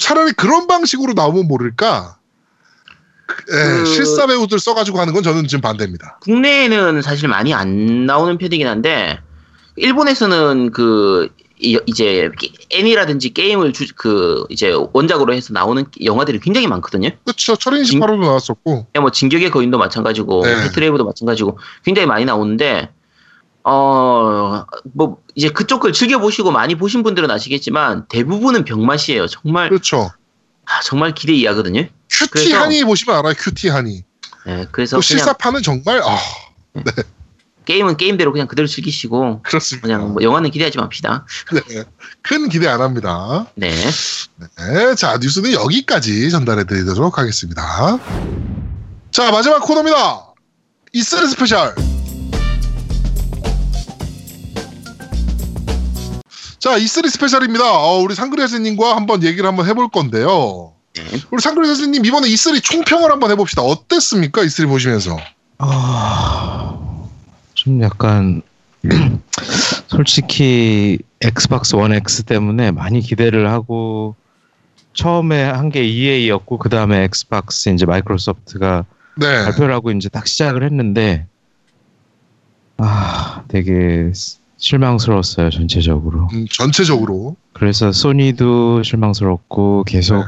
[0.00, 2.16] 차라리 그런 방식으로 나오면 모를까.
[3.50, 6.18] 예, 그- 실사 배우들 써가지고 하는 건 저는 지금 반대입니다.
[6.22, 9.18] 국내에는 사실 많이 안 나오는 편이긴 한데
[9.76, 16.66] 일본에서는 그 이- 이제 게- 애니라든지 게임을 주, 그 이제 원작으로 해서 나오는 영화들이 굉장히
[16.66, 17.10] 많거든요.
[17.24, 17.56] 그렇죠.
[17.56, 18.86] 철인 28호도 나왔었고.
[18.92, 20.62] 그냥 뭐 진격의 거인도 마찬가지고 네.
[20.64, 22.90] 패트레이브도 마찬가지고 굉장히 많이 나오는데
[23.68, 29.26] 어 뭐 이제 그쪽 걸 즐겨 보시고 많이 보신 분들은 아시겠지만 대부분은 병맛이에요.
[29.26, 30.10] 정말 그렇죠.
[30.64, 31.86] 아, 정말 기대 이하거든요.
[32.10, 33.34] Cutie Honey 보시면 알아요.
[33.36, 34.04] Cutie Honey.
[34.46, 36.18] 네, 그래서 그 실사판은 정말 아
[37.64, 39.86] 게임은 게임대로 그냥 그대로 즐기시고 그렇습니다.
[39.88, 41.26] 그냥 뭐 영화는 기대하지 맙시다.
[41.52, 41.84] 네.
[42.22, 43.46] 큰 기대 안 합니다.
[43.54, 43.70] 네.
[43.70, 47.98] 네, 자 뉴스는 여기까지 전달해 드리도록 하겠습니다.
[49.10, 50.32] 자 마지막 코너입니다.
[50.92, 51.74] E3 special.
[56.66, 57.64] 자, E3 스페셜입니다.
[57.78, 60.72] 어, 우리 상그레스님과 한번 얘기를 한번 해볼 건데요.
[60.96, 61.02] 네.
[61.30, 63.62] 우리 상그레스님 이번에 E3 총평을 한번 해봅시다.
[63.62, 64.42] 어땠습니까?
[64.42, 65.16] E3 보시면서.
[65.58, 66.76] 아,
[67.54, 68.42] 좀 약간
[69.86, 74.16] 솔직히 엑스박스 원 X 때문에 많이 기대를 하고
[74.92, 78.84] 처음에 한 게 EA였고 그 다음에 엑스박스 이제 마이크로소프트가
[79.18, 79.44] 네.
[79.44, 81.28] 발표를 하고 이제 딱 시작을 했는데
[82.78, 84.10] 아 되게
[84.58, 86.28] 실망스러웠어요 전체적으로.
[86.32, 87.36] 음, 전체적으로.
[87.52, 90.24] 그래서 소니도 실망스럽고 계속 네.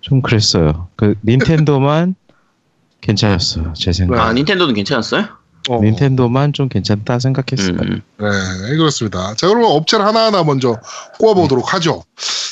[0.00, 0.88] 좀 그랬어요.
[0.96, 2.14] 그 닌텐도만
[3.00, 4.20] 괜찮았어요 제 생각.
[4.20, 5.26] 아 닌텐도는 괜찮았어요?
[5.70, 7.76] 어, 닌텐도만 좀 괜찮다 생각했어요.
[7.80, 8.02] 음.
[8.18, 9.34] 네, 그렇습니다.
[9.34, 10.78] 자, 그러면 업체를 하나하나 먼저
[11.18, 12.04] 꼽아보도록 하죠.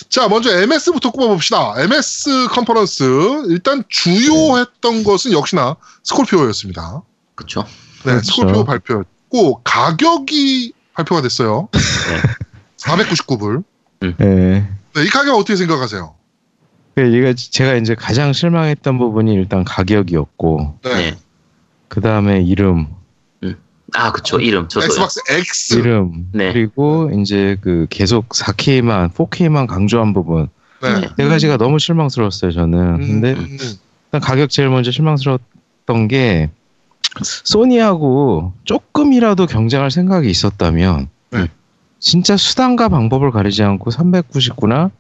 [0.09, 1.75] 자, 먼저 MS부터 꼽아봅시다.
[1.83, 3.45] MS 컨퍼런스.
[3.49, 7.03] 일단 주요했던 것은 역시나 스콜피오였습니다.
[7.35, 7.67] 그쵸.
[8.05, 8.33] 네, 그렇죠.
[8.33, 11.69] 스콜피오 발표였 고, 가격이 발표가 됐어요.
[12.77, 13.65] 499불.
[14.01, 14.15] 네.
[14.19, 16.15] 네, 이 가격 어떻게 생각하세요?
[16.95, 20.95] 그 이게 제가 이제 가장 실망했던 부분이 일단 가격이었고 네.
[20.95, 21.17] 네.
[21.89, 22.89] 그 다음에 이름,
[23.95, 24.89] 아 그쵸 이름 저도요.
[24.89, 25.75] 엑스박스 X.
[25.77, 26.53] 이름 네.
[26.53, 30.49] 그리고 이제 그 계속 4K만, 4K만 강조한 부분
[30.83, 31.01] 네.
[31.01, 31.09] 네.
[31.17, 32.79] 네 가지가 너무 실망스러웠어요 저는.
[32.79, 36.51] 음, 근데 음, 일단 가격 제일 먼저 실망스러웠던 게
[37.21, 41.49] 소니하고 조금이라도 경쟁할 생각이 있었다면 네.
[41.99, 44.91] 진짜 수단과 방법을 가리지 않고 399나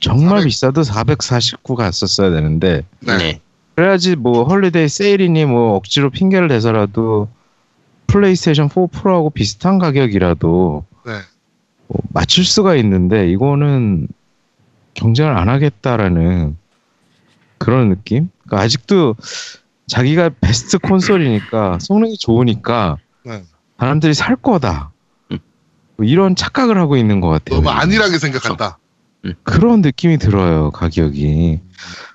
[0.00, 0.44] 정말 400.
[0.44, 3.16] 비싸도 449 갔었어야 되는데 네.
[3.16, 3.40] 네.
[3.74, 7.28] 그래야지 뭐 holiday 세일이니 뭐 억지로 핑계를 대서라도
[8.08, 11.12] 플레이스테이션 4 Pro하고 비슷한 가격이라도 네.
[11.86, 14.08] 뭐 맞출 수가 있는데 이거는
[14.94, 16.56] 경쟁을 안 하겠다라는
[17.58, 18.30] 그런 느낌?
[18.44, 19.16] 그러니까 아직도
[19.90, 23.42] 자기가 베스트 콘솔이니까 성능이 좋으니까 네.
[23.78, 24.92] 사람들이 살 거다.
[25.32, 25.38] 음.
[25.96, 27.56] 뭐 이런 착각을 하고 있는 것 같아요.
[27.56, 28.78] 너무 안일하게 생각한다.
[29.42, 31.60] 그런 느낌이 들어요, 가격이.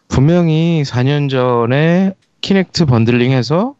[0.07, 3.75] 분명히 4년 전에 키넥트 번들링해서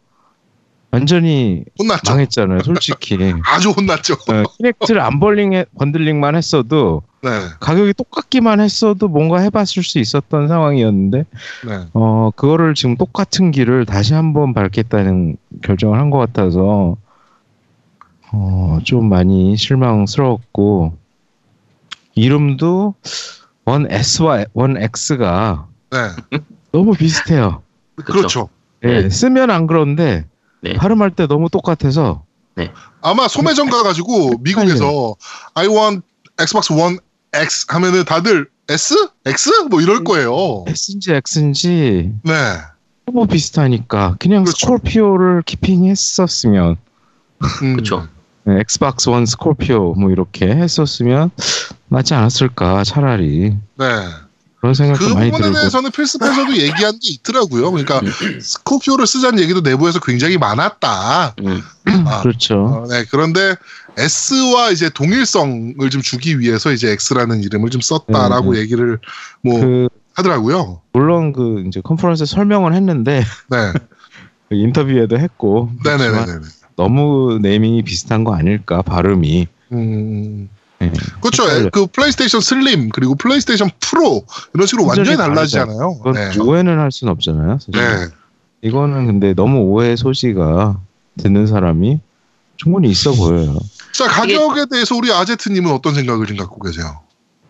[0.90, 2.12] 완전히 혼났죠.
[2.12, 3.16] 망했잖아요, 솔직히.
[3.46, 4.14] 아주 혼났죠.
[4.14, 7.30] 어, 키넥트를 안 벌링 번들링만 했어도 네.
[7.60, 11.24] 가격이 똑같기만 했어도 뭔가 해봤을 수 있었던 상황이었는데
[11.66, 11.86] 네.
[11.92, 16.96] 어 그거를 지금 똑같은 길을 다시 한번 밟겠다는 결정을 한 것 같아서
[18.32, 20.96] 어좀 많이 실망스러웠고
[22.14, 22.94] 이름도
[23.64, 26.38] 원 S와 원 X가 네.
[26.72, 27.62] 너무 비슷해요.
[28.04, 28.48] 그렇죠.
[28.84, 29.10] 예, 네.
[29.10, 30.26] 쓰면 안 그런데
[30.60, 30.74] 네.
[30.74, 32.24] 발음할 때 너무 똑같아서
[33.02, 35.14] 아마 소매점 가가지고 미국에서
[35.54, 36.02] I want
[36.40, 36.98] Xbox One
[37.42, 39.08] X 하면은 다들 S?
[39.24, 39.50] X?
[39.70, 40.64] 뭐 이럴 거예요.
[40.68, 42.32] S인지 X인지 네.
[43.06, 44.58] 너무 비슷하니까 그냥 그렇죠.
[44.66, 46.76] 스콜피오를 키핑했었으면
[47.62, 47.76] 음.
[47.76, 48.08] 그쵸.
[48.44, 51.30] 네, Xbox One Scorpio 뭐 이렇게 했었으면
[51.88, 53.86] 맞지 않았을까 차라리 네.
[54.60, 57.70] 그런 생각도 그 많이 부분에 들고 대해서는 Phil Spencer도 얘기한 게 있더라고요.
[57.70, 58.40] 그러니까 음.
[58.40, 61.34] Scorpio를 쓰자는 얘기도 내부에서 굉장히 많았다.
[61.40, 61.62] 음.
[62.06, 63.54] 아, 그렇죠 어, 네, 그런데
[63.98, 68.98] S와 이제 동일성을 좀 주기 위해서 이제 X라는 이름을 좀 썼다라고 네, 얘기를
[69.42, 70.80] 뭐 그 하더라고요.
[70.92, 73.72] 물론 그 이제 컨퍼런스 설명을 했는데 네.
[74.48, 76.40] 그 인터뷰에도 했고 네네네네.
[76.76, 80.48] 너무 naming이 비슷한 거 아닐까 발음이 음.
[80.78, 80.92] 네.
[81.20, 81.44] 그렇죠.
[81.44, 81.70] 헷갈려요.
[81.70, 86.00] 그 PlayStation Slim 그리고 PlayStation Pro 이런 식으로 완전히 달라지잖아요.
[86.14, 86.38] 네.
[86.40, 87.72] 오해는 할 수는 없잖아요 사실.
[87.72, 88.06] 네.
[88.62, 90.80] 이거는 근데 너무 오해 소지가
[91.18, 92.00] 듣는 사람이
[92.56, 93.58] 충분히 있어 보여요
[93.96, 97.00] 자 가격에 대해서 우리 아제트님은 어떤 생각을 갖고 계세요?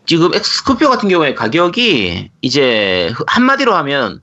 [0.06, 4.20] 지금 Scorpio 같은 경우에 가격이 이제 한마디로 하면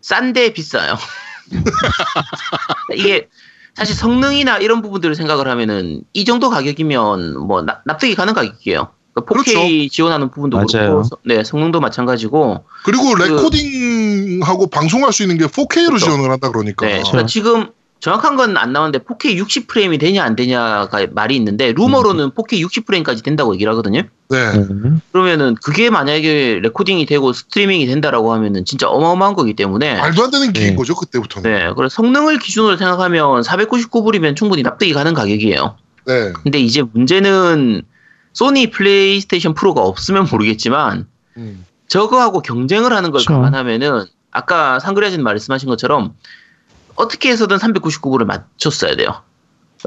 [0.00, 0.96] 싼데 비싸요.
[2.96, 3.28] 이게
[3.74, 8.88] 사실 성능이나 이런 부분들을 생각을 하면은 이 정도 가격이면 뭐 납- 납득이 가는 가격이에요.
[9.14, 10.66] 그러니까 4K 지원하는 부분도 맞아요.
[10.72, 16.06] 그렇고 서- 네 성능도 마찬가지고 그리고 그- 레코딩하고 방송할 수 있는 게 4K로 그렇죠.
[16.06, 16.86] 지원을 한다 그러니까.
[16.86, 17.70] 네, 그러니까 지금
[18.00, 22.86] 정확한 건 안 나오는데 4K 60 프레임이 되냐 안 되냐가 말이 있는데 루머로는 4K 60
[22.86, 24.02] 프레임까지 된다고 얘기를 하거든요.
[24.30, 24.36] 네.
[24.54, 25.00] 음.
[25.12, 30.52] 그러면은 그게 만약에 레코딩이 되고 스트리밍이 된다라고 하면은 진짜 어마어마한 거기 때문에 말도 안 되는
[30.52, 30.76] 기기인 네.
[30.76, 31.50] 거죠 그때부터는.
[31.50, 35.76] 네, 그래서 성능을 기준으로 생각하면 499불이면 충분히 납득이 가는 가격이에요.
[36.06, 36.32] 네.
[36.42, 37.82] 근데 이제 문제는
[38.32, 41.64] 소니 플레이스테이션 프로가 없으면 모르겠지만 음.
[41.88, 43.34] 저거하고 경쟁을 하는 걸 그쵸.
[43.34, 46.14] 감안하면은 아까 상그레진 말씀하신 것처럼
[47.00, 49.22] 어떻게 해서든 399불을 맞췄어야 돼요.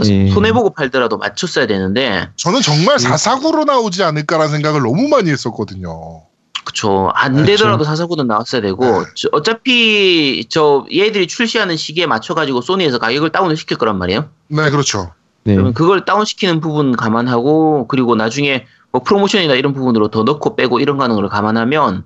[0.06, 0.30] 예.
[0.32, 6.24] 손해보고 팔더라도 맞췄어야 되는데 저는 정말 449로 나오지 않을까라는 생각을 너무 많이 했었거든요.
[6.66, 7.46] 그쵸 안 그렇죠.
[7.52, 9.06] 되더라도 449는 나왔어야 되고 네.
[9.16, 14.30] 저- 어차피 저 얘들이 출시하는 시기에 맞춰가지고 소니에서 가격을 다운을 시킬 거란 말이에요.
[14.48, 15.12] 네, 그렇죠.
[15.44, 15.54] 네.
[15.56, 20.98] 그러면 그걸 다운시키는 부분 감안하고 그리고 나중에 뭐 프로모션이나 이런 부분으로 더 넣고 빼고 이런
[20.98, 22.06] 가능을 감안하면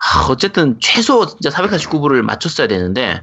[0.00, 3.22] 아, 어쨌든 최소 진짜 449불을 맞췄어야 되는데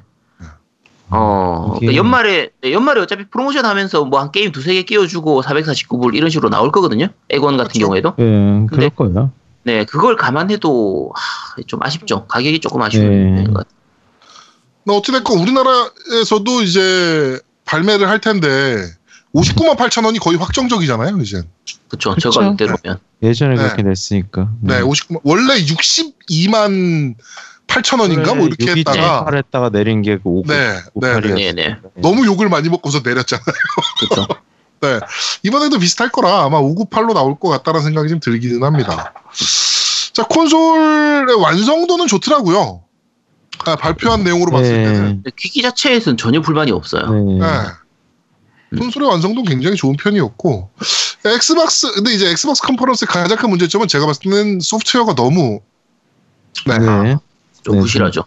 [1.09, 5.43] 어 이게- 그러니까 연말에 네, 연말에 어차피 프로모션 하면서 뭐 한 게임 두세 개 끼워주고
[5.43, 7.07] 449불 이런 식으로 나올 거거든요.
[7.29, 7.85] 액원 같은 그렇죠.
[7.85, 9.31] 경우에도 예, 근데- 그럴 거예요.
[9.63, 12.25] 네 그걸 감안해도 하, 좀 아쉽죠.
[12.27, 13.43] 가격이 조금 아쉬운 네.
[13.45, 13.75] 것 같아요.
[14.85, 18.77] 나 어찌됐건 우리나라에서도 이제 발매를 할 텐데
[19.33, 21.41] 59만 8천 원이 거의 확정적이잖아요, 이제.
[21.87, 22.29] 그쵸 그쵸.
[22.29, 23.61] 저 가격대로면 예전에 네.
[23.63, 24.49] 그렇게 냈으니까.
[24.61, 27.15] 네, 59만 원래 62만
[27.67, 31.35] 8천 원인가 뭐 이렇게 했다가 8 했다가 내린 게그 5, 네, 네, 58이었어요.
[31.35, 31.51] 네.
[31.53, 33.45] 네네 너무 욕을 많이 먹고서 내렸잖아요.
[33.99, 34.27] 그쵸.
[34.81, 34.99] 네.
[35.43, 39.13] 이번에도 비슷할 거라 아마 598로 나올 것 같다는 생각이 좀 들기는 합니다.
[40.13, 42.83] 자, 콘솔의 완성도는 좋더라고요.
[43.65, 45.23] 아, 발표한 내용으로 봤을 때는.
[45.35, 47.09] 기기 자체에서는 전혀 불만이 없어요.
[47.09, 47.39] 네.
[47.39, 48.77] 네.
[48.77, 50.69] 콘솔의 완성도 굉장히 좋은 편이었고
[51.25, 55.61] Xbox 근데 이제 Xbox 컨퍼런스의 가장 큰 문제점은 제가 봤을 때는 소프트웨어가 너무
[56.65, 57.15] 네, 네, 네.
[57.65, 58.23] 좀 네, 부실하죠.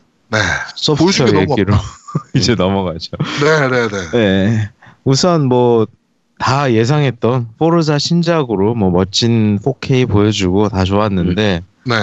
[0.75, 1.75] 소프트웨어 보여주기 너무 얘기로
[2.35, 3.13] 이제 넘어가죠.
[3.43, 4.11] 네, 네, 네.
[4.13, 4.71] 네.
[5.05, 5.87] 우선 뭐
[6.39, 11.95] 다 예상했던 Forza 신작으로 뭐 멋진 4K 보여주고 다 좋았는데 네.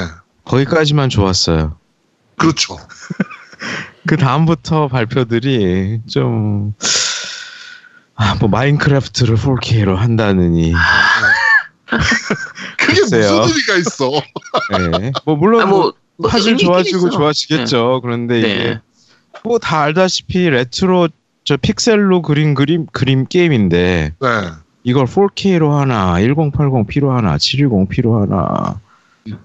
[0.44, 1.78] 거기까지만 좋았어요.
[2.36, 2.78] 그렇죠.
[4.06, 6.76] 그 다음부터 발표들이 좀
[8.16, 10.74] 아, 뭐 Minecraft를 4K로 한다느니
[12.78, 13.40] 그게 글쎄요.
[13.40, 14.12] 무슨 의미가 있어.
[15.00, 15.12] 네.
[15.24, 17.10] 뭐 물론 아, 뭐, 뭐 있긴 좋아지고.
[17.10, 18.02] 좋아지겠죠.
[18.02, 18.50] 그런데 네.
[18.50, 18.80] 이게
[19.44, 21.10] 뭐 다 알다시피 레트로
[21.44, 24.28] 저 픽셀로 그린 그림 그림 게임인데 네.
[24.84, 28.80] 이걸 4K로 하나, 1080p로 하나, 720p로 하나,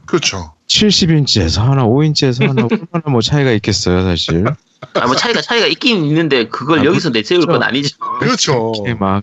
[0.05, 0.53] 그렇죠.
[0.67, 4.45] 70인치에서 하나, 5인치에서 하나 얼마나 뭐 차이가 있겠어요, 사실.
[4.95, 7.59] 아, 뭐 차이가 차이가 있긴 있는데 그걸 아, 여기서 내세울 그렇죠.
[7.59, 7.97] 건 아니죠.
[8.19, 8.73] 그렇죠.
[8.99, 9.23] 막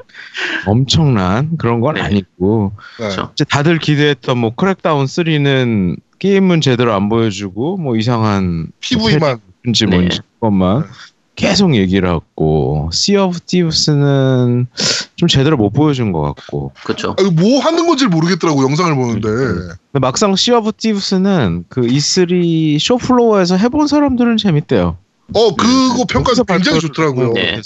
[0.65, 2.01] 엄청난 그런 건 네.
[2.01, 3.05] 아니고 네.
[3.05, 3.31] 그렇죠.
[3.33, 9.39] 이제 다들 기대했던 뭐 Crackdown 3는 게임은 제대로 안 보여주고 뭐 이상한 PV만.
[9.63, 9.97] 뭔지 네.
[9.97, 10.87] 뭔지 것만 네.
[11.35, 14.67] 계속 얘기를 하고 Sea of Thieves는
[15.15, 17.15] 좀 제대로 못 보여준 것 같고 그렇죠.
[17.19, 19.27] 아, 뭐 하는 건지 모르겠더라고 영상을 보는데.
[19.29, 24.97] 근데 막상 Sea of Thieves는 그 E3 show floor에서 해본 사람들은 재밌대요.
[25.33, 27.33] 어 그거 평가 거기서 굉장히 좋더라고요.
[27.33, 27.61] 네.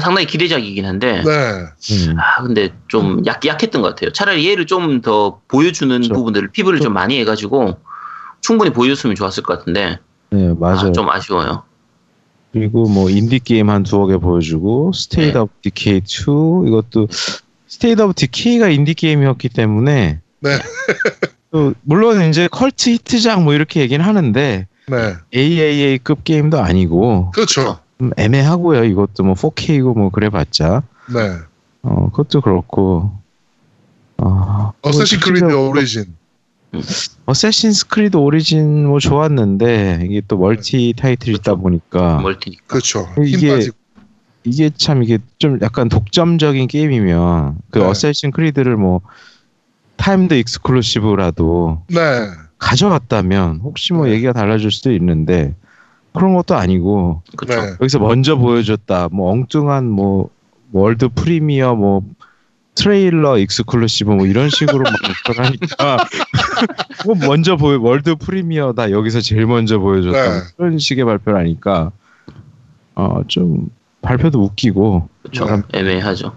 [0.00, 1.30] 상당히 기대작이긴 한데 네.
[1.30, 2.16] 음.
[2.18, 4.12] 아 근데 좀 약, 약했던 것 같아요.
[4.12, 6.14] 차라리 얘를 좀 더 보여주는 그렇죠.
[6.14, 7.76] 부분들을 PV를 좀 많이 해가지고
[8.40, 9.98] 충분히 보여줬으면 좋았을 것 같은데
[10.30, 10.88] 네, 맞아요.
[10.88, 11.64] 아, 좀 아쉬워요.
[12.52, 15.38] 그리고 뭐 인디 게임 한 두어 개 보여주고 State 네.
[15.38, 17.08] of Decay 2 이것도
[17.66, 20.50] State of Decay가 인디 게임이었기 때문에 네.
[21.50, 25.14] 또 물론 이제 컬트 히트작 뭐 이렇게 얘기는 하는데 네.
[25.34, 27.78] AAA급 게임도 아니고 그렇죠.
[27.98, 28.84] 좀 애매하고요.
[28.84, 30.82] 이것도 뭐 4K고 뭐 그래봤자
[31.14, 31.36] 네.
[31.82, 33.12] 어 그것도 그렇고
[34.18, 36.14] 어, Assassin Creed Origin.
[37.26, 42.62] Assassin's Creed Origin 뭐 좋았는데 이게 또 멀티 타이틀 있다 보니까 멀티니까.
[42.66, 43.08] 그렇죠.
[43.24, 43.76] 이게- 빠지고.
[44.42, 47.84] 이게 참 이게 좀 약간 독점적인 게임이면 그 네.
[47.84, 49.02] Assassin Creed를 뭐
[49.96, 51.96] timed exclusive라도 네.
[52.60, 54.12] 가져갔다면 혹시 뭐 네.
[54.12, 55.56] 얘기가 달라질 수도 있는데
[56.12, 57.22] 그런 것도 아니고.
[57.48, 57.56] 네.
[57.80, 60.30] 여기서 먼저 보여줬다 뭐 엉뚱한 뭐
[60.72, 62.02] world premiere 뭐
[62.74, 64.92] trailer exclusive 뭐 이런 식으로 막
[65.24, 65.96] 발표하니까
[67.04, 70.28] 뭐 먼저 보여 world premiere다 여기서 제일 먼저 보여줬다 네.
[70.28, 71.90] 뭐 그런 식의 발표를 하니까
[72.94, 73.70] 어좀
[74.02, 75.62] 발표도 웃기고 그렇죠.
[75.72, 76.32] 애매하죠.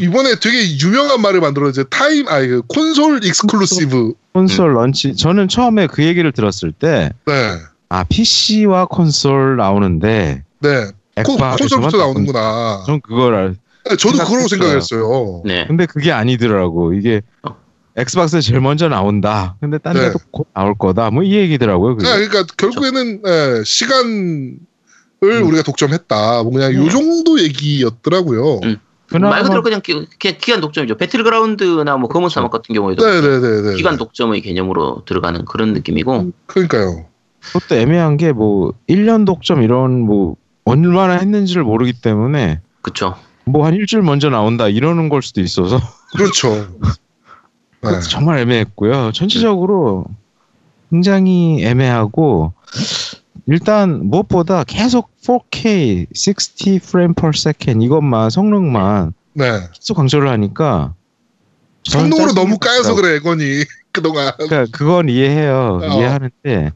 [0.00, 4.14] 이번에 되게 유명한 말을 만들어서 time 아니 그 console exclusive.
[4.34, 7.32] 콘솔 런치 저는 처음에 그 얘기를 들었을 때 네.
[7.88, 10.86] 아 PC와 콘솔 나오는데 네.
[11.24, 12.82] 콘, 콘솔부터 나오는- 나오는구나.
[12.86, 13.56] 전 그걸 알
[13.88, 15.42] 네, 저도 그러고 생각했어요.
[15.44, 15.66] 네.
[15.66, 17.54] 근데 그게 아니더라고 이게 어.
[17.96, 20.00] 엑스박스에 제일 먼저 나온다 근데 딴 네.
[20.00, 22.08] 데도 곧 나올 거다 뭐 이 얘기더라고요 그게.
[22.08, 24.56] 네, 그러니까 결국에는 예, 시간을
[25.22, 25.46] 음.
[25.46, 26.42] 우리가 독점했다.
[26.42, 28.60] 뭐 그냥 요 정도 얘기였더라고요.
[28.64, 28.76] 음.
[29.08, 30.96] 그나마 말 그대로 그냥 기, 그냥 기 간 독점이죠.
[30.96, 33.76] 배틀그라운드나 뭐 검은 사막 같은 경우에도 네네네네.
[33.76, 37.06] 기간 독점의 개념으로 들어가는 그런 느낌이고 그러니까요.
[37.52, 43.14] 그것도 애매한 게 뭐 1년 독점 이런 뭐 얼마나 했는지를 모르기 때문에 그쵸.
[43.44, 45.78] 뭐한 일주일 먼저 나온다 이러는 걸 수도 있어서
[46.16, 46.48] 그렇죠.
[46.80, 47.90] 네.
[47.90, 49.12] 그것도 정말 애매했고요.
[49.12, 50.06] 전체적으로
[50.90, 52.54] 굉장히 애매하고
[53.46, 59.60] 일단 무엇보다 계속 4K 60 프레임 per second 이것만 성능만 네.
[59.72, 60.94] 계속 강조를 하니까
[61.84, 62.94] 성능으로 너무 까여서.
[62.94, 64.32] 그래 엑원이 그동안.
[64.38, 65.80] 그러니까 그건 이해해요.
[65.82, 65.86] 어.
[65.86, 66.72] 이해하는데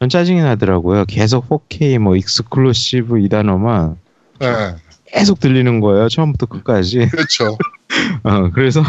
[0.00, 1.04] 전 짜증이 나더라고요.
[1.06, 3.96] 계속 4K 뭐 exclusive 이 단어만
[4.38, 4.76] 네.
[5.06, 6.08] 계속 들리는 거예요.
[6.08, 7.08] 처음부터 끝까지.
[7.10, 7.58] 그렇죠.
[8.22, 8.82] 어, 그래서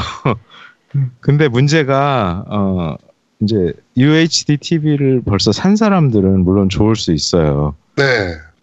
[1.20, 2.96] 근데 문제가 어
[3.44, 7.76] 이제 UHD TV를 벌써 산 사람들은 물론 좋을 수 있어요.
[7.96, 8.04] 네.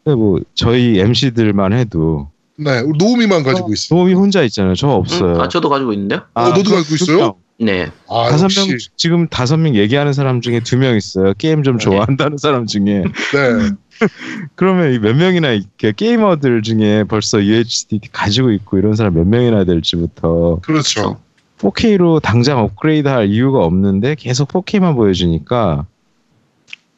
[0.04, 2.82] 근데 뭐 저희 MC들만 해도 네.
[2.82, 3.94] 노우미만 가지고 있어.
[3.94, 4.74] 노미 혼자 있잖아요.
[4.74, 5.34] 저 없어요.
[5.36, 6.22] 음, 아 저도 가지고 있는데요.
[6.34, 7.34] 어, 너도 가지고 있어요?
[7.58, 7.88] 네.
[8.08, 8.48] 아, 다섯.
[8.48, 11.34] 명 지금 다섯 명 얘기하는 사람 중에 두 명 있어요.
[11.36, 11.84] 게임 좀 네.
[11.84, 12.82] 좋아한다는 사람 중에
[13.32, 13.70] 네.
[14.56, 20.60] 그러면 이몇 명이나 이렇게 게이머들 중에 벌써 UHD 가지고 있고 이런 사람 몇 명이나 될지부터
[20.62, 21.20] 그렇죠.
[21.60, 25.86] 4K로 당장 업그레이드할 이유가 없는데 계속 4K만 보여주니까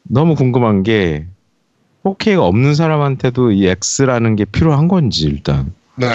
[0.03, 1.27] 너무 궁금한 게
[2.03, 6.07] 4K가 없는 사람한테도 이 X라는 게 필요한 건지 일단 네.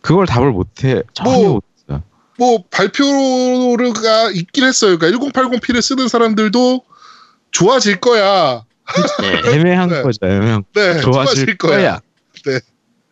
[0.00, 2.02] 그걸 답을 못해 전혀 뭐, 못해.
[2.38, 4.98] 뭐 발표가 있긴 했어요.
[4.98, 6.82] 그러니까 1080p를 쓰는 사람들도
[7.50, 8.64] 좋아질 거야.
[9.20, 9.54] 네.
[9.54, 10.02] 애매한 네.
[10.02, 12.00] 거죠 애매한 네, 좋아질 거야.
[12.46, 12.60] 네.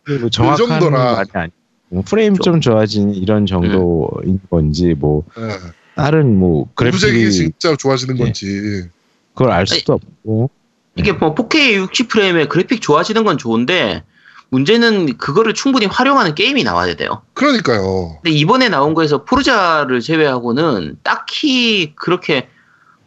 [0.05, 1.15] 그리고 정확한 정도나.
[1.15, 1.51] 말이 아니.
[1.89, 5.49] 뭐 프레임 좀 좋아지는 이런 정도인 건지 뭐 네.
[5.95, 8.25] 다른 뭐 그래픽이 진짜 좋아지는 네.
[8.25, 8.89] 건지.
[9.35, 10.51] 그걸 알 수도 없고
[10.97, 14.03] 이게 뭐 4K 60프레임의 그래픽 좋아지는 건 좋은데
[14.49, 17.23] 문제는 그거를 충분히 활용하는 게임이 나와야 돼요.
[17.35, 18.19] 그러니까요.
[18.23, 22.49] 근데 이번에 나온 거에서 포르자를 제외하고는 딱히 그렇게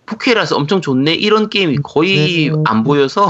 [0.05, 2.55] 4K라서 엄청 좋네 이런 게임이 거의 네.
[2.65, 3.29] 안 보여서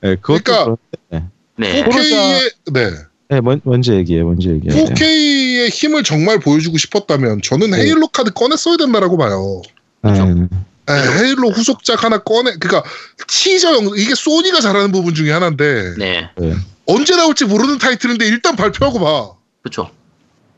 [0.00, 0.76] 네, 그것도 그러니까
[1.10, 1.30] 그런데.
[1.56, 1.84] 네.
[1.84, 2.90] 4K의 네.
[3.28, 7.78] 네, 먼, 먼저 얘기해 먼저 얘기해 4K의 힘을 정말 보여주고 싶었다면 저는 네.
[7.78, 9.62] 헤일로 카드 꺼냈어야 된다라고 봐요.
[10.02, 10.12] 네.
[10.12, 12.56] 네, 헤일로 후속작 하나 꺼내.
[12.60, 12.88] 그러니까
[13.26, 16.30] 티저 영 이게 소니가 잘하는 부분 중에 하나인데 네.
[16.86, 19.32] 언제 나올지 모르는 타이틀인데 일단 발표하고 봐.
[19.62, 19.90] 그렇죠.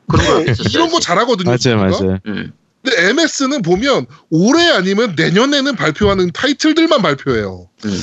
[0.07, 1.51] 그런 거 네, 이런 거 잘하거든요.
[1.51, 1.77] 맞아요.
[1.79, 2.53] 맞아요 음.
[2.83, 7.69] 근데 MS는 보면 올해 아니면 내년에는 발표하는 타이틀들만 발표해요.
[7.85, 8.03] 음.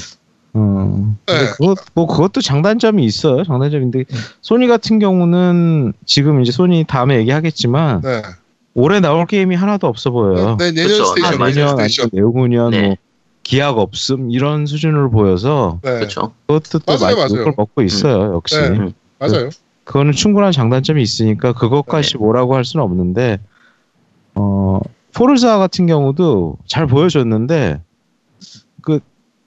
[0.57, 1.49] 어, 근데 네.
[1.57, 4.05] 그것, 뭐 그것도 장단점이 있어요 장단점인데
[4.41, 8.21] 소니 같은 경우는 지금 이제 소니 다음에 얘기하겠지만 네.
[8.73, 11.05] 올해 나올 게임이 하나도 없어 보여요 네, 내년 그렇죠.
[11.07, 12.09] 스테이션, 아, 내년 스테이션.
[12.13, 12.87] 내후년 네.
[12.87, 12.95] 뭐
[13.43, 16.31] 기약 없음 이런 수준으로 보여서 네, 그렇죠.
[16.47, 17.41] 그것도 또 맞아요, 많이 맞아요.
[17.41, 18.93] 욕을 먹고 있어요 역시 네.
[19.19, 19.49] 맞아요.
[19.83, 23.39] 그 거는 충분한 장단점이 있으니까 그것까지 뭐라고 할 수는 없는데
[24.35, 24.79] 어
[25.13, 27.81] Forza 같은 경우도 잘 보여줬는데 그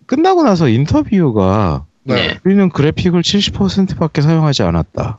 [0.09, 2.15] 끝나고 나서 인터뷰가 네.
[2.15, 2.39] 네.
[2.45, 5.19] 우리는 그래픽을 70%밖에 사용하지 않았다.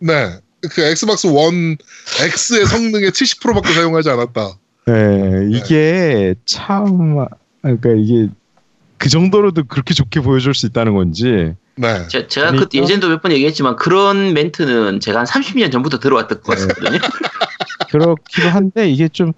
[0.00, 0.38] 네.
[0.70, 1.76] 그 엑스박스 원
[2.20, 4.50] X의 성능의 70%밖에 사용하지 않았다.
[4.86, 7.26] 네, 이게 참
[7.62, 8.28] 그러니까 이게
[8.98, 12.06] 그 정도로도 그렇게 좋게 보여줄 수 있다는 건지 네.
[12.08, 16.42] 제, 제가 그러니까- 그 예전에도 몇 번 얘기했지만 그런 멘트는 제가 한 30년 전부터 들어왔던
[16.42, 16.66] 것 네.
[16.66, 16.98] 같거든요.
[17.90, 19.32] 그렇기도 한데 이게 좀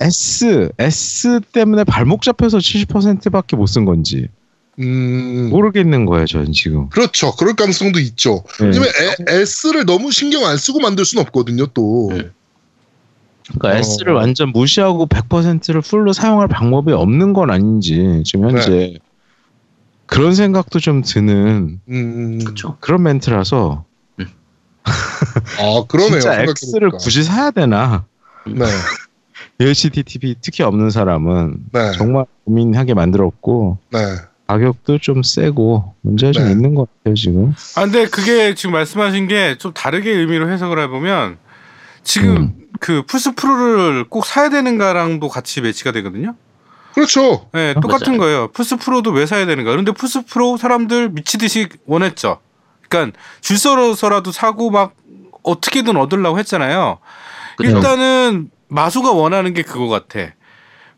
[0.00, 4.28] S S 때문에 발목 잡혀서 70%밖에 못 쓴 건지
[4.78, 5.48] 음.
[5.50, 6.88] 모르겠는 거예요, 저는 지금.
[6.90, 7.34] 그렇죠.
[7.36, 8.44] 그럴 가능성도 있죠.
[8.60, 8.66] 네.
[8.66, 12.10] 왜냐면 에- S를 너무 신경 안 쓰고 만들 수는 없거든요, 또.
[12.12, 12.28] 네.
[13.58, 13.80] 그러니까 어.
[13.80, 18.98] S를 완전 무시하고 100%를 풀로 사용할 방법이 없는 건 아닌지 지금 현재 네.
[20.06, 22.38] 그런 생각도 좀 드는 음.
[22.80, 23.84] 그런 멘트라서
[25.58, 26.20] 아, 그러네요.
[26.20, 26.52] 진짜 생각해보니까.
[26.76, 28.04] X를 굳이 사야 되나?
[28.46, 28.64] 네.
[29.58, 31.92] LCD TV 특히 없는 사람은 네.
[31.92, 33.98] 정말 고민하게 만들었고 네.
[34.46, 36.52] 가격도 좀 세고 문제가 좀 네.
[36.52, 37.54] 있는 것 같아요 지금.
[37.76, 41.38] 아 근데 그게 지금 말씀하신 게 좀 다르게 의미로 해석을 해보면
[42.04, 42.54] 지금 음.
[42.78, 46.34] 그 플스 프로를 꼭 사야 되는가랑도 같이 매치가 되거든요.
[46.94, 47.48] 그렇죠.
[47.52, 48.18] 네, 똑같은 맞아요.
[48.18, 48.48] 거예요.
[48.52, 49.70] 플스 프로도 왜 사야 되는가?
[49.70, 52.38] 그런데 플스 프로 사람들 미치듯이 원했죠.
[52.88, 54.94] 그러니까 줄 서서라도 사고 막
[55.42, 56.98] 어떻게든 얻으려고 했잖아요.
[57.56, 57.76] 그렇죠.
[57.76, 60.32] 일단은 마소가 원하는 게 그거 같아.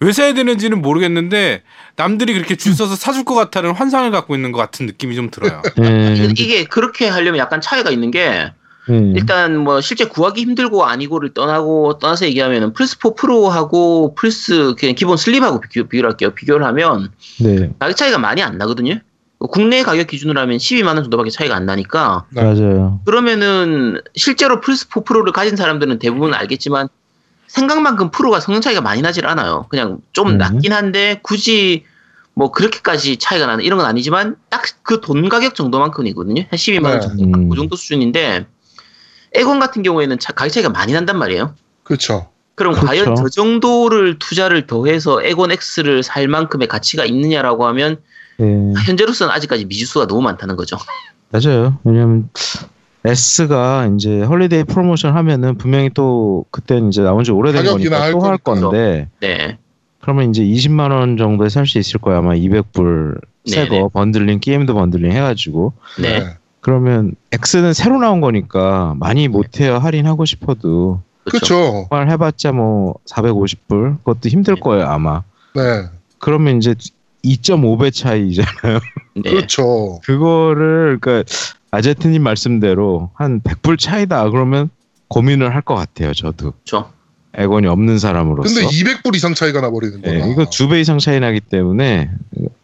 [0.00, 1.62] 왜 사야 되는지는 모르겠는데
[1.96, 5.62] 남들이 그렇게 줄 서서 사줄 것 같다는 환상을 갖고 있는 것 같은 느낌이 좀 들어요.
[5.76, 8.52] 네, 이게, 그렇게 하려면 약간 차이가 있는 게
[8.88, 9.12] 네.
[9.16, 15.16] 일단 뭐 실제 구하기 힘들고 아니고를 떠나고 떠나서 얘기하면 플스 4 프로하고 플스 그냥 기본
[15.16, 16.30] 슬림하고 비교, 비교를 할게요.
[16.34, 19.00] 비교를 하면 네, 가격 차이가 많이 안 나거든요.
[19.40, 22.42] 국내 가격 기준으로 하면 12만 원 정도밖에 차이가 안 나니까 네.
[22.42, 23.00] 맞아요.
[23.04, 26.88] 그러면은 실제로 플스 4 프로를 가진 사람들은 대부분 알겠지만
[27.48, 29.66] 생각만큼 프로가 성능 차이가 많이 나질 않아요.
[29.68, 30.38] 그냥 좀 음.
[30.38, 31.84] 낮긴 한데 굳이
[32.34, 36.42] 뭐 그렇게까지 차이가 나는 이런 건 아니지만 딱 그 돈 가격 정도만큼이거든요.
[36.42, 37.00] 한 12만 원 네.
[37.00, 37.48] 정도 음.
[37.50, 38.46] 그 정도 수준인데
[39.34, 41.54] 에곤 같은 경우에는 차- 가격 차이가 많이 난단 말이에요.
[41.83, 42.31] 그렇죠.
[42.54, 42.87] 그럼 그렇죠.
[42.87, 47.98] 과연 저 정도를 투자를 더해서 에곤 X를 살 만큼의 가치가 있느냐라고 하면
[48.38, 48.46] 네.
[48.87, 50.77] 현재로서는 아직까지 미지수가 너무 많다는 거죠.
[51.31, 51.79] 맞아요.
[51.85, 52.31] 왜냐면
[53.05, 58.38] S가 이제 holiday promotion 하면은 분명히 또 그때는 이제 나온 지 오래된 거니까 할또 할.
[58.38, 59.59] 건데 네.
[60.01, 63.67] 그러면 이제 20만 원 정도에 살 수 있을 거야 아마 200불 네네.
[63.67, 66.35] 새거 bundling 게임도 bundling 해가지고 네.
[66.61, 71.87] 그러면 X는 새로 나온 거니까 많이 못해요 할인하고 싶어도 그렇죠.
[71.90, 74.61] 정말 해봤자 뭐 450불 그것도 힘들 네.
[74.61, 75.23] 거예요 아마.
[75.55, 75.87] 네.
[76.19, 76.75] 그러면 이제
[77.25, 78.81] 2.5배 차이잖아요.
[79.15, 79.31] 네.
[79.31, 80.01] 그렇죠.
[80.05, 81.31] 그거를 그러니까
[81.71, 84.71] 아제트님 말씀대로 한 100불 차이다 그러면
[85.08, 86.12] 고민을 할 것 같아요.
[86.14, 86.92] 저도 그렇죠.
[87.35, 88.52] 액원이 없는 사람으로서.
[88.54, 90.12] 근데 200불 이상 차이가 나버리는 거야.
[90.25, 92.10] 네, 이거 두 배 이상 차이 나기 때문에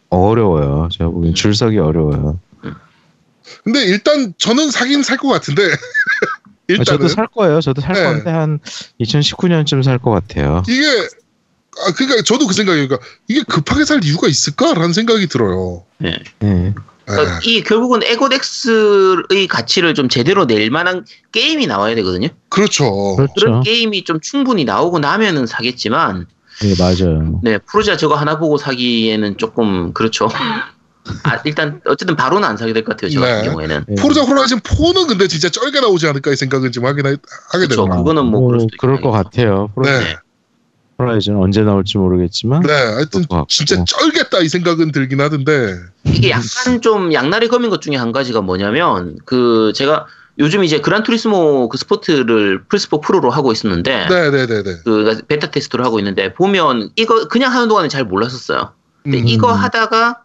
[0.09, 0.89] 어려워요.
[0.91, 2.39] 제가 보기엔 줄 서기 어려워요.
[3.63, 5.63] 근데 일단 저는 사긴 살 것 같은데.
[5.71, 7.61] 아, 일단은 저도 살 거예요.
[7.61, 8.03] 저도 살 네.
[8.03, 8.59] 건데 한
[8.99, 10.63] 2019년쯤 살 것 같아요.
[10.67, 10.83] 이게
[11.87, 12.87] 아 그러니까 저도 그 생각이에요.
[12.87, 15.83] 그러니까 이게 급하게 살 이유가 있을까라는 생각이 들어요.
[15.99, 16.15] 네.
[16.39, 16.73] 네.
[17.05, 17.51] 그러니까 네.
[17.51, 22.29] 이 결국은 에고덱스의 가치를 좀 제대로 낼 만한 게임이 나와야 되거든요.
[22.49, 23.15] 그렇죠.
[23.15, 23.59] 그런 그렇죠.
[23.61, 26.25] 게임이 좀 충분히 나오고 나면은 사겠지만,
[26.61, 27.39] 네, 맞아요.
[27.43, 30.29] 네 프로자 저거 하나 보고 사기에는 조금 그렇죠.
[31.23, 33.11] 아, 일단 어쨌든 바로는 안 사게 될 것 같아요.
[33.11, 33.47] 저 같은 네.
[33.49, 33.85] 경우에는.
[33.89, 33.95] 네.
[34.01, 37.17] 포르자 호라이즌 4는 근데 진짜 쩔게 나오지 않을까 이 생각은 지금 하긴 하, 게
[37.51, 37.83] 그렇죠.
[37.85, 37.89] 되고.
[37.97, 39.11] 그거는 뭐 그럴 수도 그럴 있겠네요.
[39.11, 39.69] 것 같아요.
[39.75, 39.99] 프로- 네.
[39.99, 40.15] 네.
[40.97, 43.25] Horizon 언제 나올지 모르겠지만 네, 하여튼.
[43.49, 45.75] 진짜 쩔겠다 이 생각은 들긴 하던데.
[46.05, 51.03] 이게 약간 좀 양날의 검인 것 중에 한 가지가 뭐냐면 그 제가 요즘 이제 Gran
[51.03, 54.71] Turismo 그 스포츠를 플스4 프로로 하고 있었는데 네, 네, 네, 네.
[54.83, 58.73] 그 베타 테스트를 하고 있는데 보면 이거 그냥 하는 동안은 잘 몰랐었어요.
[59.03, 60.21] 근데 음, 이거 하다가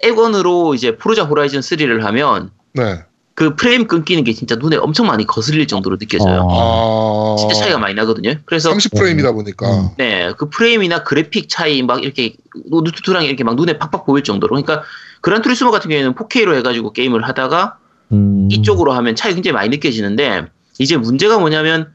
[0.00, 3.04] 엑원으로 이제 Forza Horizon 3를 하면 네.
[3.34, 6.46] 그 프레임 끊기는 게 진짜 눈에 엄청 많이 거슬릴 정도로 느껴져요.
[6.48, 7.34] 어.
[7.34, 8.34] 아, 진짜 차이가 많이 나거든요.
[8.44, 9.66] 그래서 30프레임이다 보니까.
[9.66, 9.88] 음.
[9.96, 12.34] 네, 그 프레임이나 그래픽 차이 막 이렇게
[12.70, 14.50] 누트투랑 이렇게 막 눈에 팍팍 보일 정도로.
[14.50, 14.82] 그러니까
[15.20, 17.78] Gran Turismo 같은 경우에는 4K로 해가지고 게임을 하다가
[18.12, 18.48] 음.
[18.50, 20.46] 이쪽으로 하면 차이 굉장히 많이 느껴지는데
[20.78, 21.92] 이제 문제가 뭐냐면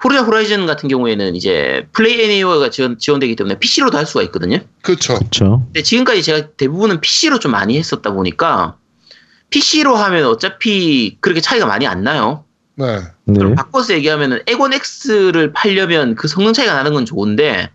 [0.00, 4.58] Forza Horizon 같은 경우에는 이제 Play Anywhere가 지원, 지원 되기 때문에 PC로도 할 수가 있거든요.
[4.82, 5.14] 그렇죠.
[5.14, 5.62] 그렇죠.
[5.66, 8.76] 근데 지금까지 제가 대부분은 PC로 좀 많이 했었다 보니까
[9.54, 12.44] PC로 하면 어차피 그렇게 차이가 많이 안 나요.
[12.74, 12.98] 네.
[13.24, 13.38] 네.
[13.38, 17.70] 그럼 바꿔서 얘기하면은 에곤 X를 팔려면 그 성능 차이가 나는 건 좋은데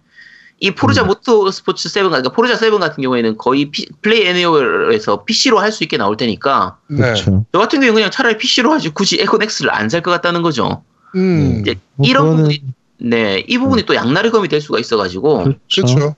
[0.59, 1.07] 이 포르자 음.
[1.07, 5.85] 모토 스포츠 7 그러니까 포르자 7 같은 경우에는 거의 피- 플레이 애니어에서 PC로 할 수
[5.85, 6.97] 있게 나올 테니까 네.
[6.97, 7.45] 그렇죠.
[7.53, 10.83] 저 같은 경우는 그냥 차라리 PC로 하지 굳이 에곤 X를 안 살 것 같다는 거죠.
[11.15, 11.59] 음.
[11.61, 12.63] 이제 뭐 이런 그거는- 부분이
[13.01, 15.59] 네, 이 부분이 또 양날의 검이 될 수가 있어가지고 그렇죠.
[15.85, 16.15] 그렇죠.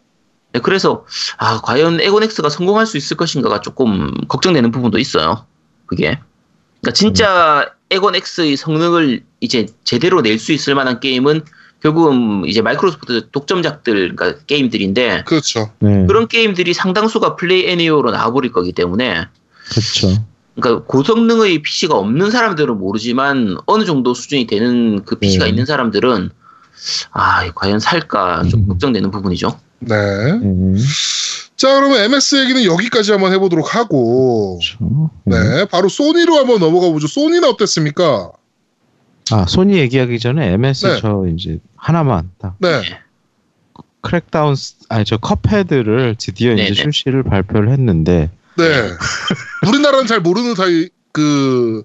[0.53, 1.05] 네, 그래서
[1.37, 5.45] 아 과연 에곤 X가 성공할 수 있을 것인가가 조금 걱정되는 부분도 있어요.
[5.91, 6.17] 그게
[6.79, 11.41] 그러니까 진짜 에곤 X의 성능을 이제 제대로 낼 수 있을 만한 게임은
[11.83, 15.71] 결국은 이제 마이크로소프트 독점작들 그러니까 게임들인데 그렇죠.
[15.79, 16.05] 네.
[16.07, 19.25] 그런 게임들이 상당수가 플레이 애니어로 나와버릴 거기 때문에
[19.69, 20.23] 그렇죠.
[20.55, 25.49] 그러니까 고성능의 PC가 없는 사람들은 모르지만 어느 정도 수준이 되는 그 PC가 네.
[25.49, 26.29] 있는 사람들은
[27.11, 28.67] 아 과연 살까 좀 음.
[28.69, 29.59] 걱정되는 부분이죠.
[29.81, 30.33] 네.
[30.39, 30.79] 네.
[31.55, 35.09] 자, 그러면 MS 얘기는 여기까지 한번 해보도록 하고, 그렇죠.
[35.25, 35.65] 네.
[35.65, 37.07] 바로 소니로 한번 넘어가 보죠.
[37.07, 38.31] 소니는 어땠습니까?
[39.31, 40.99] 아 소니 얘기하기 전에 MS 네.
[40.99, 42.81] 저 이제 하나만 딱 네.
[44.01, 46.69] Crackdown 스- 아니 저 Cuphead를 드디어 네네.
[46.69, 48.65] 이제 출시를 발표를 했는데 네.
[49.67, 51.83] 우리나라는 잘 모르는 사이, 그,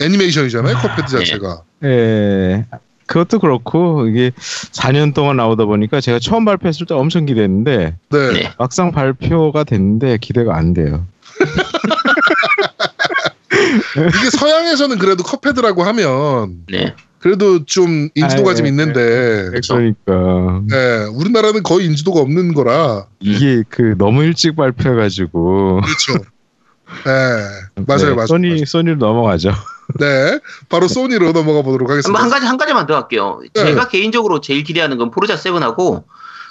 [0.00, 0.76] 애니메이션이잖아요.
[0.78, 1.24] 컵헤드 네.
[1.24, 1.62] 자체가.
[1.84, 2.66] 예
[3.08, 8.32] 그것도 그렇고 이게 4년 동안 나오다 보니까 제가 처음 발표했을 때 엄청 기대했는데 네.
[8.32, 8.52] 네.
[8.58, 11.04] 막상 발표가 됐는데 기대가 안 돼요.
[13.96, 16.94] 이게 서양에서는 그래도 컵헤드라고 하면, 네.
[17.18, 19.74] 그래도 좀 인지도가 아, 좀 네, 있는데, 그렇죠.
[19.74, 21.04] 그러니까 네.
[21.12, 23.06] 우리나라는 거의 인지도가 없는 거라.
[23.18, 26.24] 이게 그 너무 일찍 발표해가지고 그렇죠.
[27.04, 27.82] 네.
[27.86, 28.26] 맞아요, 네, 맞아요.
[28.26, 28.64] 소니 맞아요.
[28.64, 29.50] 소니로 넘어가죠.
[29.98, 30.38] 네.
[30.68, 32.20] 바로 소니로 넘어가 보도록 뭐 하겠습니다.
[32.22, 33.40] 한 가지 한 가지만 더 할게요.
[33.54, 33.64] 네.
[33.64, 36.04] 제가 개인적으로 제일 기대하는 건 Forza 7하고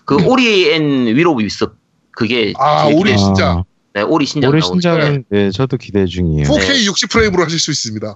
[0.06, 0.28] 그 음.
[0.28, 1.68] Ori and Will of Wisps
[2.12, 3.64] 그게 아, Ori 기대- 신작.
[3.94, 6.46] 네, Ori 신작 나오는 신작은 네, 저도 기대 중이에요.
[6.48, 8.16] 4K 60 프레임으로 하실 수 있습니다.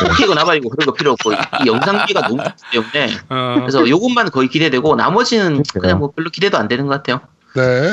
[0.00, 2.42] 4K이고 나발이고 그런 거 필요 없고 이 영상미가 너무
[2.72, 5.80] 좋기 때문에 어, 그래서 요것만 거의 기대되고 나머지는 그러니까요.
[5.82, 7.20] 그냥 뭐 별로 기대도 안 되는 것 같아요.
[7.54, 7.92] 네.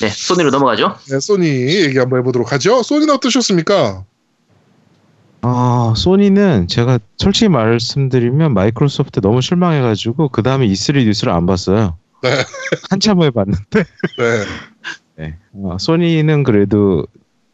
[0.00, 0.96] 네, 소니로 넘어가죠.
[1.08, 1.46] 네, 소니
[1.82, 2.82] 얘기 한번 해보도록 하죠.
[2.82, 4.04] 소니는 어떠셨습니까?
[5.42, 11.96] 아 소니는 제가 솔직히 말씀드리면 마이크로소프트 너무 실망해가지고 그 다음에 E3 뉴스를 안 봤어요.
[12.22, 12.30] 네.
[12.90, 13.84] 한참 후에 봤는데
[14.18, 14.44] 네.
[15.16, 15.36] 네.
[15.54, 17.06] 어, 소니는 그래도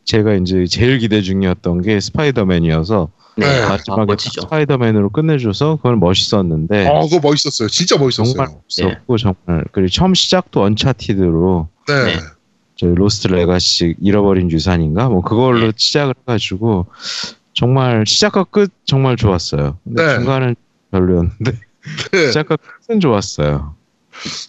[0.04, 3.08] 제가 이제 제일 기대 중이었던 게 스파이더맨이어서
[3.38, 3.62] 네, 네.
[3.62, 4.42] 아, 마지막에 멋지죠.
[4.42, 7.68] 스파이더맨으로 끝내줘서 그건 멋있었는데 어, 그거 멋있었어요.
[7.68, 8.34] 진짜 멋있었어요.
[8.34, 12.04] 정말 멋있었고 정말 그리고 처음 시작도 Uncharted로 네.
[12.04, 12.20] 네.
[12.76, 15.72] 저 Lost Legacy 잃어버린 유산인가 뭐 그걸로 네.
[15.76, 16.86] 시작을 해가지고
[17.60, 19.78] 정말 시작과 끝 정말 좋았어요.
[19.82, 20.14] 근데 네.
[20.16, 20.56] 중간은
[20.92, 21.58] 별로였는데
[22.12, 22.26] 네.
[22.28, 23.74] 시작과 끝은 좋았어요.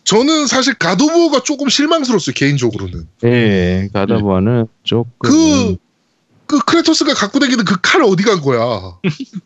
[0.04, 2.34] 저는 사실 God of War가 조금 실망스러웠어요.
[2.34, 3.08] 개인적으로는.
[3.24, 5.76] 예, God of War는 조금 그,
[6.48, 8.98] 그 Kratos가 갖고 다니는 그 칼 어디 간 거야?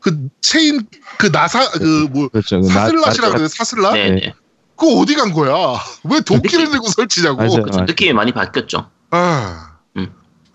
[0.00, 0.86] 그 체인
[1.18, 2.60] 그 나사 그뭐 그렇죠.
[2.60, 3.92] 그 나- 그래요 사슬낫?
[3.94, 4.32] 네.
[4.76, 5.52] 그거 어디 간 거야?
[6.04, 7.36] 왜 도끼를 들고 설치냐고?
[7.38, 7.62] 맞아요.
[7.62, 7.80] 그렇죠.
[7.82, 8.88] 느낌이 많이 바뀌었죠.
[9.10, 9.77] 아.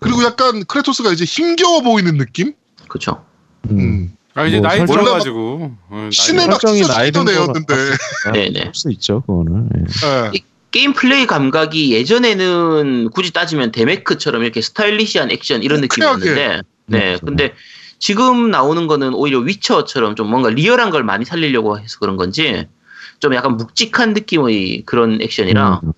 [0.04, 0.10] 음.
[0.10, 2.52] 그리고 약간 크레토스가 이제 힘겨워 보이는 느낌?
[2.88, 3.24] 그렇죠.
[3.70, 3.78] 음.
[3.78, 4.16] 음.
[4.34, 7.74] 아 이제 뭐 나이 들어가지고 어, 나이 신의 막 설정이 찢어지던 나이 든 거는 애였는데.
[8.32, 8.60] 네, 네.
[8.64, 9.68] 할 수 있죠, 그거는.
[9.76, 10.30] 예.
[10.34, 10.40] 예.
[10.72, 17.26] 게임 플레이 감각이 예전에는 굳이 따지면 데메크처럼 이렇게 stylish한 액션 이런 느낌이었는데, 네, 그렇죠.
[17.26, 17.54] 근데
[18.00, 22.66] 지금 나오는 거는 오히려 위쳐처럼 좀 뭔가 리얼한 걸 많이 살리려고 해서 그런 건지
[23.20, 25.92] 좀 약간 묵직한 느낌의 그런 액션이라 음.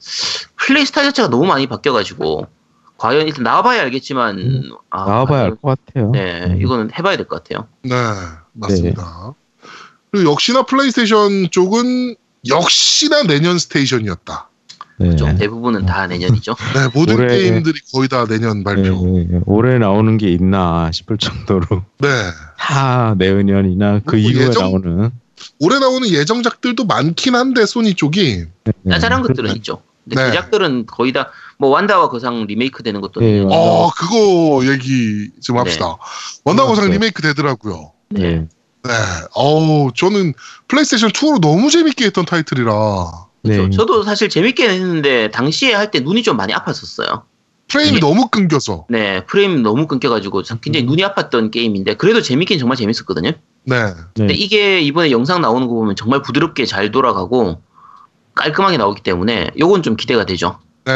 [0.56, 2.46] 플레이 스타일 자체가 너무 많이 바뀌어가지고
[2.98, 4.70] 과연 일단 나와봐야 알겠지만 음.
[4.90, 6.10] 아, 나와봐야 알 것 같아요.
[6.12, 6.60] 네, 음.
[6.60, 7.68] 이거는 해봐야 될 것 같아요.
[7.82, 7.90] 네,
[8.52, 9.34] 맞습니다.
[10.10, 12.16] 그리고 역시나 플레이스테이션 쪽은
[12.48, 14.48] 역시나 내년 스테이션이었다.
[14.98, 15.14] 네.
[15.16, 16.54] 좀 대부분은 다 내년이죠.
[16.74, 18.94] 네, 모든 올해- 게임들이 거의 다 내년 발표.
[19.18, 19.40] 예, 예.
[19.44, 22.08] 올해 나오는 게 있나 싶을 정도로 네.
[22.56, 25.10] 다 내년이나 그뭐 이후에 예정- 나오는
[25.60, 28.72] 올해 나오는 예정작들도 많긴 한데 소니 쪽이 네.
[28.90, 29.82] 짜잘한 그- 것들은 있죠.
[30.08, 30.30] 근데 네.
[30.30, 33.48] 대작들은 거의 다 뭐 완다와 거상 리메이크 되는 것도 네, 있고.
[33.50, 35.96] 어 그거 얘기 좀 합시다.
[36.44, 36.92] 완다와 거상 네.
[36.92, 37.92] 리메이크 되더라고요.
[38.10, 38.46] 네.
[38.84, 38.90] 네.
[39.34, 40.34] 어우 저는
[40.68, 42.72] 플레이스테이션 2로 너무 재밌게 했던 타이틀이라
[43.44, 43.56] 네.
[43.56, 47.22] 저- 저도 사실 재밌게 했는데 당시에 할 때 눈이 좀 많이 아팠었어요.
[47.68, 48.84] 프레임이 이게- 너무 끊겨서.
[48.90, 50.88] 네, 프레임 너무 끊겨가지고 참 굉장히 음.
[50.90, 53.30] 눈이 아팠던 게임인데 그래도 재밌긴 정말 재밌었거든요.
[53.64, 53.76] 네.
[54.14, 54.38] 근데 네.
[54.38, 57.62] 이게 이번에 영상 나오는 거 보면 정말 부드럽게 잘 돌아가고
[58.36, 60.58] 깔끔하게 나오기 때문에 요건 좀 기대가 되죠.
[60.84, 60.92] 네.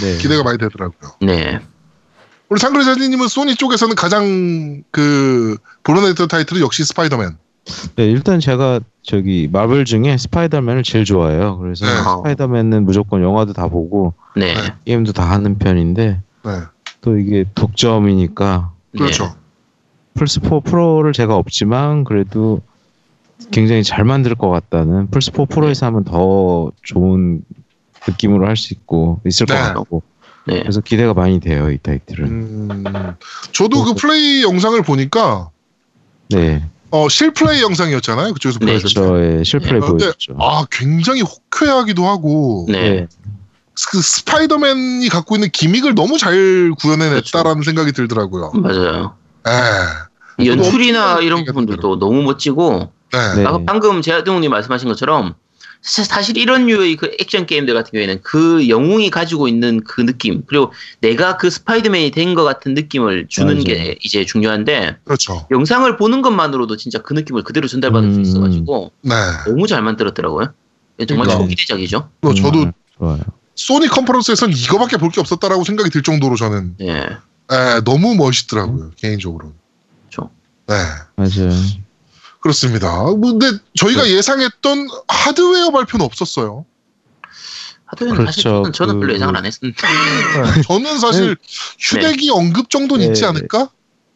[0.00, 0.18] 네.
[0.18, 1.12] 기대가 많이 되더라고요.
[1.20, 1.60] 네,
[2.48, 7.38] 우리 상그레 사진님은 소니 쪽에서는 가장 그 볼로냈던 타이틀은 역시 스파이더맨.
[7.94, 11.58] 네, 일단 제가 저기 마블 중에 스파이더맨을 제일 좋아해요.
[11.58, 11.92] 그래서 네.
[11.92, 14.74] 스파이더맨은 무조건 영화도 다 보고 네, 네.
[14.84, 16.50] 게임도 다 하는 편인데 네.
[17.00, 19.36] 또 이게 독점이니까 그렇죠.
[20.14, 22.60] 플스 4 프로를 제가 없지만 그래도
[23.50, 27.42] 굉장히 잘 만들 것 같다는 플스 4 프로에서 하면 더 좋은
[28.08, 29.60] 느낌으로 할 수 있고 있을 것 네.
[29.60, 30.02] 같고
[30.46, 33.14] 네, 그래서 기대가 많이 돼요 이 타이틀은 음,
[33.52, 35.50] 저도 그 플레이 영상을 보니까
[36.30, 36.62] 네
[36.92, 38.34] 어 실플레이 영상이었잖아요.
[38.34, 38.76] 그쪽에서 네.
[38.76, 39.86] 그렇죠 예, 실플레이 네.
[39.86, 43.06] 보여줬죠 아 굉장히 호쾌하기도 하고 네,
[43.88, 48.52] 그 스파이더맨이 갖고 있는 기믹을 너무 잘 구현해냈다라는 생각이 들더라고요.
[48.56, 49.14] 맞아요.
[50.38, 50.46] 예.
[50.46, 53.34] 연출이나 이런 부분들도 너무 멋지고 네.
[53.42, 53.44] 네.
[53.46, 55.34] 아, 방금 제아동님 말씀하신 것처럼
[55.82, 60.44] 사- 사실 이런 류의 그 액션 게임들 같은 경우에는 그 영웅이 가지고 있는 그 느낌
[60.46, 63.64] 그리고 내가 그 스파이더맨이 된 것 같은 느낌을 주는 맞아요.
[63.64, 65.46] 게 이제 중요한데 그렇죠.
[65.50, 68.22] 영상을 보는 것만으로도 진짜 그 느낌을 그대로 전달받을 수 음.
[68.22, 69.14] 있어가지고 네.
[69.46, 70.52] 너무 잘 만들었더라고요.
[71.08, 71.38] 정말 그러니까.
[71.44, 72.08] 초기대작이죠.
[72.20, 73.18] 뭐 저도 정말 좋아요
[73.56, 76.86] 소니 컨퍼런스에선 이거밖에 볼 게 없었다라고 생각이 들 정도로 저는 예,
[77.50, 79.52] 예, 너무 멋있더라고요 개인적으로.
[80.08, 80.30] 그렇죠.
[80.68, 80.74] 네.
[81.16, 81.50] 맞아요
[82.42, 83.02] 그렇습니다.
[83.04, 86.64] 뭐 근데 저희가 예상했던 하드웨어 발표는 없었어요.
[87.86, 88.62] 하드웨어는 사실 그렇죠.
[88.62, 89.76] 저는, 저는 별로 그- 예상을 안 했는데
[90.66, 91.36] 저는 사실
[91.78, 93.10] 휴대기 언급 정도는 네.
[93.12, 93.70] 있지 않을까?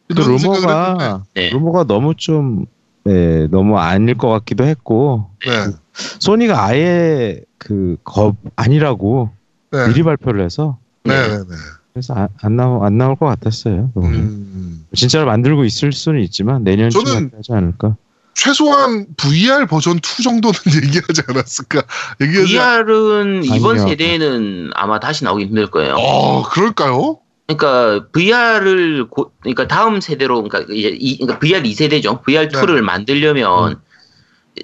[0.09, 1.49] 생각을 루머가 네.
[1.49, 2.65] 루머가 너무 좀
[3.03, 5.77] 네, 너무 아닐 것 같기도 했고 했는데,
[6.19, 9.31] 소니가 아예 그겁 아니라고
[9.71, 9.79] 네.
[9.79, 9.87] 네.
[9.87, 11.55] 미리 발표를 해서 네, 네, 네.
[11.93, 13.91] 그래서 안, 안 나오 안 나올 것 같았어요.
[13.97, 17.95] 음, 진짜로 만들고 있을 수는 있지만 내년쯤 하지 않을까.
[18.37, 20.53] 최소한 VR 버전 2 정도는
[20.85, 21.81] 얘기하지 않았을까?
[22.21, 22.53] 얘기하지.
[22.53, 23.87] VR은 이번 아니요.
[23.87, 25.95] 세대에는 아마 다시 나오기 힘들 거예요.
[25.95, 27.19] 어, 그럴까요?
[27.47, 32.23] 그러니까 VR을 고, 그러니까 다음 세대로 그러니까 이제 이, 그러니까 VR 2세대죠.
[32.23, 32.81] VR 2를 네.
[32.81, 33.79] 만들려면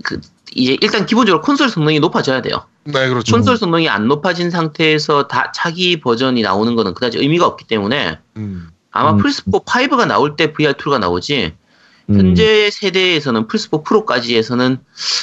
[0.03, 0.21] 그
[0.53, 2.65] 이제 일단 기본적으로 콘솔 성능이 높아져야 돼요.
[2.84, 3.36] 네, 그렇죠.
[3.36, 8.69] 콘솔 성능이 안 높아진 상태에서 다 차기 버전이 나오는 거는 그다지 의미가 없기 때문에 음.
[8.91, 9.17] 아마 음.
[9.17, 11.62] 플스4 5가 나올 때 VR 2가 나오지 음,
[12.08, 14.80] 현재 세대에서는 플스4 프로까지 해서는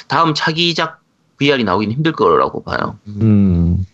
[0.09, 1.01] 다음 차기작
[1.39, 2.99] VR이 나오기는 힘들 거라고 봐요.
[3.07, 3.87] 음,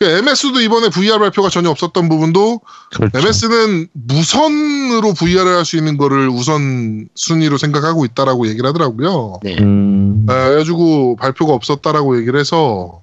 [0.00, 2.60] MS도 이번에 VR 발표가 전혀 없었던 부분도
[2.94, 3.18] 그렇죠.
[3.18, 9.40] MS는 무선으로 VR을 할 수 있는 거를 우선 순위로 생각하고 있다라고 얘기를 하더라고요.
[9.42, 9.56] 네.
[9.60, 13.00] 음, 네, 그래가지고 발표가 없었다라고 얘기를 해서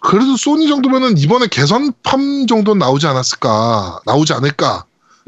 [0.00, 4.84] 그래도 소니 정도면은 이번에 개선판 정도는 나오지 않았을까 나오지 않을까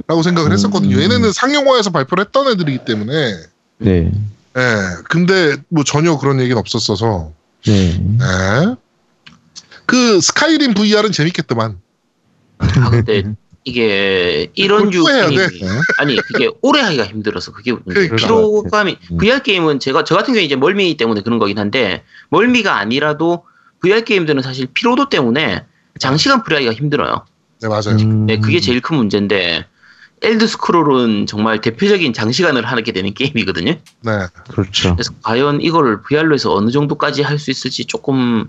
[0.07, 0.97] 라고 생각을 했었거든요.
[0.97, 1.03] 음.
[1.03, 3.36] 얘네는 상용화해서 발표를 했던 애들이기 때문에
[3.78, 4.12] 네,
[4.57, 4.72] 예
[5.09, 7.32] 근데 뭐 전혀 그런 얘기는 없었어서
[7.66, 8.01] 네.
[8.20, 8.76] 예.
[9.86, 11.78] 그 스카이림 VR은 재밌겠더만
[12.59, 13.34] 아, 근데
[13.64, 15.38] 이게 이런 게임이
[15.99, 17.72] 아니 그게 오래 하기가 힘들어서 그게.
[17.72, 18.16] 그러니까.
[18.16, 19.16] 피로감이 음.
[19.18, 23.45] VR 게임은 제가 저 같은 경우 이제 멀미 때문에 그런 거긴 한데 멀미가 아니라도
[23.80, 25.64] VR 게임들은 사실 피로도 때문에
[25.99, 27.24] 장시간 플레이하기가 힘들어요.
[27.61, 27.97] 네 맞아요.
[28.01, 29.66] 음, 네, 그게 제일 큰 문제인데
[30.22, 33.72] 엘드 스크롤은 정말 대표적인 장시간을 하게 되는 게임이거든요.
[33.72, 34.12] 네.
[34.50, 34.94] 그렇죠.
[34.94, 38.48] 그래서 과연 이걸 VR로 해서 어느 정도까지 할 수 있을지 조금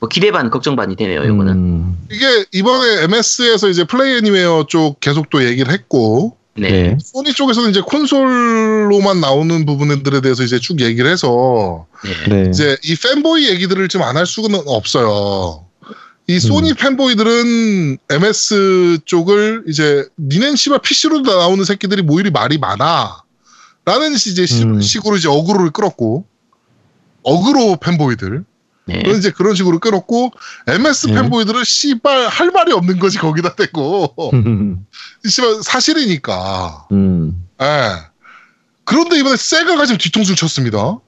[0.00, 1.24] 뭐 기대 반 걱정 반이 되네요.
[1.24, 1.52] 이거는.
[1.54, 6.70] 음, 이게 이번에 MS에서 이제 플레이 애니웨어 쪽 계속 또 얘기를 했고 네.
[6.70, 6.98] 네.
[7.02, 11.86] 소니 쪽에서는 이제 콘솔로만 나오는 부분들에 대해서 이제 쭉 얘기를 해서
[12.28, 12.28] 네.
[12.44, 12.50] 네.
[12.50, 15.61] 이제 이 fanboy 얘기들을 좀 안 할 수는 없어요.
[16.28, 23.22] 이 소니 fanboy들은 MS 쪽을 이제 니넨 씨발 PC로 나오는 새끼들이 뭐 이리 말이 많아.
[23.84, 24.80] 라는 이제 시- 음.
[24.80, 26.24] 식으로 이제 어그로를 끌었고
[27.24, 28.44] 어그로 fanboy들
[28.86, 29.02] 네.
[29.02, 30.30] 그런 이제 그런 식으로 끌었고
[30.68, 31.14] MS 네.
[31.14, 34.14] fanboy들은 씨발 할 말이 없는 거지 거기다 대고
[35.28, 37.44] 씨발 사실이니까 음.
[37.60, 37.66] 예.
[38.84, 40.98] 그런데 이번에 세가가 지금 뒤통수를 쳤습니다.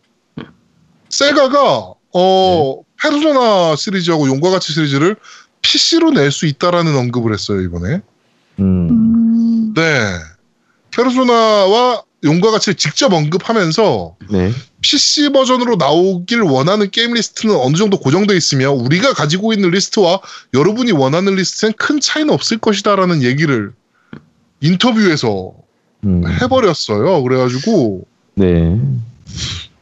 [1.09, 5.17] 세가가 어 페르소나 시리즈하고 용과 같이 시리즈를
[5.61, 8.01] PC로 낼 수 있다라는 언급을 했어요 이번에.
[8.61, 9.75] 음.
[9.75, 9.83] 네.
[10.91, 14.53] 페르소나와 용과 같이 직접 언급하면서 네.
[14.81, 20.21] PC 버전으로 나오길 원하는 게임 리스트는 어느 정도 고정돼 있으며 우리가 가지고 있는 리스트와
[20.55, 23.73] 여러분이 원하는 리스트엔 큰 차이는 없을 것이다라는 얘기를
[24.61, 25.53] 인터뷰에서
[26.05, 26.23] 음.
[26.41, 27.23] 해버렸어요.
[27.23, 28.81] 그래가지고 네.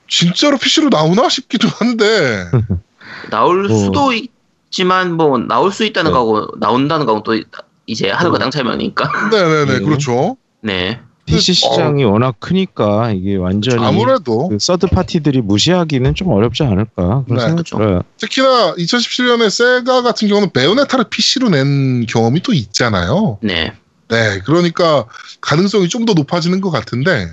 [0.08, 2.46] 진짜로 PC로 나오나 싶기도 한데
[3.30, 3.68] 나올 어.
[3.68, 6.12] 수도 있지만 뭐 나올 수 있다는 네.
[6.12, 7.40] 거하고 나온다는 거하고 또
[7.86, 9.10] 이제 하늘과 땅 차이니까.
[9.30, 9.84] 네네네 네.
[9.84, 10.36] 그렇죠.
[10.60, 11.00] 네.
[11.24, 17.24] PC 시장이 워낙 크니까 이게 완전히 아무래도 그 서드 파티들이 무시하기는 좀 어렵지 않을까 그런
[17.26, 18.02] 네, 생각 그렇죠.
[18.18, 23.38] 특히나 2017년에 세가 같은 경우는 베요네타를 PC로 낸 경험이 또 있잖아요.
[23.40, 23.72] 네.
[24.08, 25.06] 네 그러니까
[25.40, 27.28] 가능성이 좀 더 높아지는 것 같은데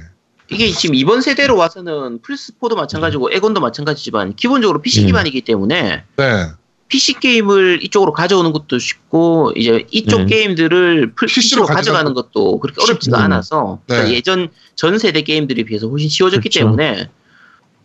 [0.52, 5.06] 이게 지금 이번 세대로 와서는 플스4도 마찬가지고 엑원도 마찬가지지만 기본적으로 PC 음.
[5.08, 6.48] 기반이기 때문에 네
[6.88, 10.26] PC 게임을 이쪽으로 가져오는 것도 쉽고 이제 이쪽 네.
[10.26, 13.24] 게임들을 플- PC로 PC로 가져가는 가져가는 것도 그렇게 어렵지가 쉽고.
[13.26, 13.94] 않아서 네.
[13.96, 16.60] 그러니까 예전 전 세대 게임들에 비해서 훨씬 쉬워졌기 그렇죠.
[16.62, 17.10] 때문에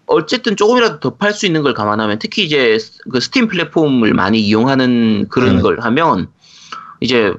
[0.06, 2.78] 어쨌든 조금이라도 더 팔 수 있는 걸 감안하면 특히 이제
[3.10, 5.62] 그 스팀 플랫폼을 많이 이용하는 그런 네.
[5.62, 6.28] 걸 하면
[7.00, 7.30] 이제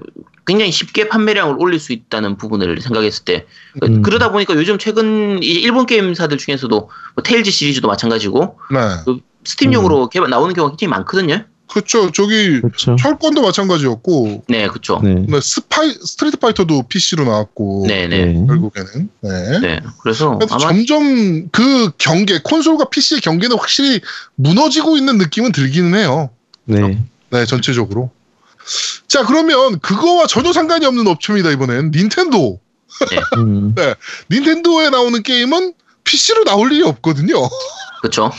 [0.46, 3.46] 굉장히 쉽게 판매량을 올릴 수 있다는 부분을 생각했을 때
[3.80, 4.02] 그- 음.
[4.02, 6.78] 그러다 보니까 요즘 최근 이제 일본 게임사들 중에서도
[7.16, 8.80] 뭐 테일즈 시리즈도 마찬가지고 네.
[9.06, 11.44] 그 스팀용으로 개발 나오는 경우가 굉장히 많거든요.
[11.68, 12.12] 그렇죠.
[12.12, 12.96] 저기 그렇죠.
[12.96, 15.02] 철권도 마찬가지였고 네, 그렇죠.
[15.04, 15.26] 네.
[15.28, 18.26] 네, 스파이 스트리트 파이터도 PC로 나왔고 네, 네.
[18.28, 18.46] 네.
[18.48, 19.60] 결국에는 네.
[19.60, 19.80] 네.
[20.04, 24.00] 그래서 그래서 아마 점점 그 경계 콘솔과 PC의 경계는 확실히
[24.36, 26.30] 무너지고 있는 느낌은 들기는 해요.
[26.66, 27.00] 네.
[27.32, 28.12] 네, 전체적으로.
[29.08, 31.92] 자, 그러면 그거와 전혀 상관이 없는 업체입니다, 이번엔.
[31.92, 32.60] 닌텐도.
[33.38, 33.76] 음.
[34.32, 37.34] 닌텐도에 나오는 게임은 PC로 나올 일이 없거든요.
[38.02, 38.32] 그렇죠.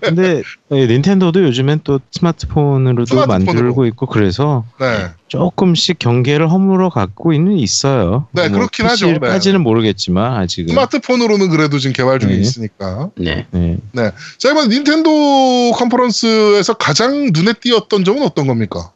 [0.00, 3.44] 근데 예, 닌텐도도 요즘엔 또 스마트폰으로도 스마트폰으로.
[3.44, 5.10] 만들고 있고 그래서 네.
[5.26, 8.28] 조금씩 경계를 허물어 갖고 있는 있어요.
[8.30, 9.08] 네, 그렇긴 하죠.
[9.08, 10.68] PC까지는 모르겠지만 아직은.
[10.68, 12.38] 스마트폰으로는 그래도 지금 개발 중에 네.
[12.38, 13.10] 있으니까.
[13.16, 13.46] 네.
[13.50, 14.12] 네.
[14.38, 18.92] 자, 이번 닌텐도 컨퍼런스에서 가장 눈에 띄었던 점은 어떤 겁니까?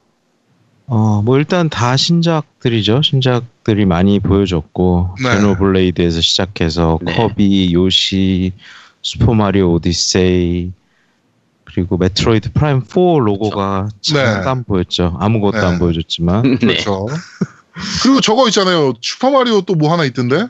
[0.88, 3.02] 어, 뭐 일단 다 신작들이죠.
[3.02, 5.34] 신작들이 많이 보여줬고 네.
[5.34, 7.16] 제노블레이드에서 시작해서 네.
[7.16, 8.52] 커비, 요시,
[9.02, 10.70] 슈퍼마리오 오디세이
[11.64, 15.16] 그리고 메트로이드 프라임 4 로고가 잠깐 보였죠.
[15.18, 15.66] 아무것도 네.
[15.66, 16.42] 안 보여줬지만.
[16.54, 16.56] 네.
[16.58, 17.06] 그렇죠.
[18.02, 18.94] 그리고 저거 있잖아요.
[19.00, 20.46] 슈퍼마리오 또 뭐 하나 있던데?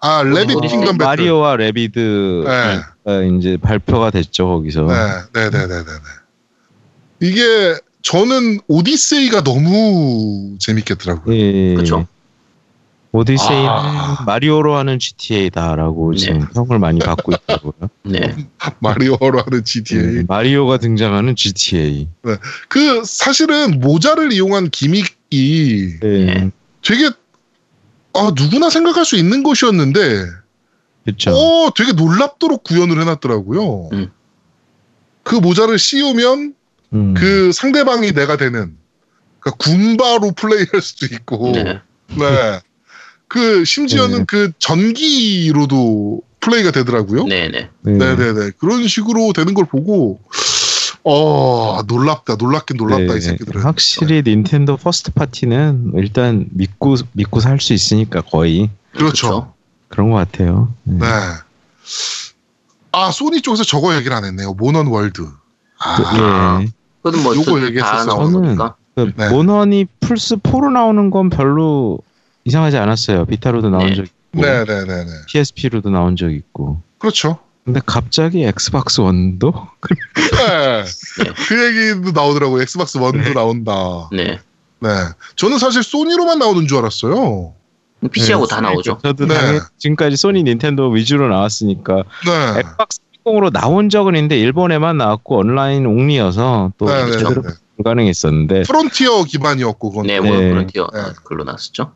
[0.00, 1.06] 아, 레빗 어, 킹덤 배틀.
[1.06, 2.80] 마리오와 레비드 네.
[3.04, 4.82] 가 이제 발표가 됐죠 거기서.
[4.86, 4.94] 네,
[5.34, 5.84] 네, 네, 네, 네.
[5.84, 7.28] 네.
[7.28, 7.74] 이게
[8.06, 11.36] 저는 오디세이가 너무 재밌겠더라고요.
[11.36, 11.74] 예.
[11.74, 12.06] 그쵸.
[13.10, 14.22] 오디세이는 아.
[14.24, 16.16] 마리오로 하는 GTA다라고 네.
[16.16, 17.72] 지금 평을 많이 받고 있다고요.
[18.04, 18.46] 네.
[18.78, 20.02] 마리오로 하는 GTA.
[20.02, 22.06] 네, 마리오가 등장하는 GTA.
[22.68, 26.50] 그 사실은 모자를 이용한 gimmick이 네.
[26.82, 27.10] 되게
[28.12, 30.26] 아 누구나 생각할 수 있는 것이었는데
[31.04, 31.30] 그렇죠.
[31.32, 33.88] 어 되게 놀랍도록 구현을 해놨더라고요.
[33.94, 34.12] 음.
[35.24, 36.54] 그 모자를 씌우면
[36.92, 37.14] 음.
[37.14, 38.76] 그 상대방이 내가 되는
[39.40, 41.80] 그러니까 군바로 플레이할 수도 있고 네.
[42.08, 42.60] 네.
[43.28, 44.24] 그 심지어는 네.
[44.26, 47.24] 그 전기로도 플레이가 되더라고요.
[47.24, 47.48] 네.
[47.48, 47.68] 네.
[47.82, 47.92] 네.
[47.92, 48.52] 네네네.
[48.58, 50.20] 그런 식으로 되는 걸 보고,
[51.02, 52.36] 어, 놀랍다.
[52.36, 53.62] 놀랍긴 놀랍다, 네, 이 새끼들은.
[53.62, 59.52] 확실히 닌텐도 first party는 일단 믿고 믿고 살 수 있으니까 거의 그렇죠.
[59.88, 60.72] 그런 것 같아요.
[60.84, 60.98] 네.
[60.98, 61.06] 네.
[62.92, 64.54] 아, 소니 쪽에서 저거 얘기를 안 했네요.
[64.54, 65.28] 모넌 월드.
[65.78, 66.68] 아, 예.
[67.10, 67.58] 그것은 뭐 요거.
[68.04, 68.58] 나오는 저는.
[68.96, 69.28] 그 네.
[69.28, 71.98] 모넌이 플스 4로 나오는 건 별로
[72.44, 73.26] 이상하지 않았어요.
[73.26, 73.94] 비타로도 나온 네.
[73.94, 75.10] 적 있고 네 네 네 네.
[75.28, 76.80] PSP로도 나온 적 있고.
[76.98, 77.38] 그렇죠.
[77.64, 79.52] 근데 갑자기 엑스박스 원도
[79.82, 80.84] 네.
[81.48, 82.62] 그 얘기도 나오더라고 요.
[82.62, 84.08] 엑스박스 원도 나온다.
[84.12, 84.38] 네.
[84.80, 84.88] 네.
[85.36, 87.52] 저는 사실 소니로만 나오는 줄 알았어요.
[88.12, 88.98] PC하고 네, 다 나오죠.
[89.02, 89.34] 저도 네.
[89.78, 92.60] 지금까지 소니 닌텐도 위주로 나왔으니까 네.
[92.60, 97.48] 엑박스 360으로 나온 적은 있는데 일본에만 나왔고 온라인 only여서 또 네, 네, 제대로 네.
[97.76, 100.30] 불가능했었는데 프론티어 기반이었고 그건 네, 네.
[100.30, 101.00] 프론티어 네.
[101.16, 101.92] 그걸로 나왔었죠.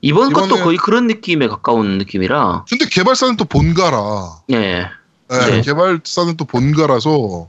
[0.00, 2.64] 이번 것도 이번에- 거의 그런 느낌에 가까운 느낌이라.
[2.70, 3.98] 근데 개발사는 또 본가라.
[4.48, 4.86] 네.
[5.28, 5.60] 네, 네.
[5.60, 7.48] 개발사는 또 본가라서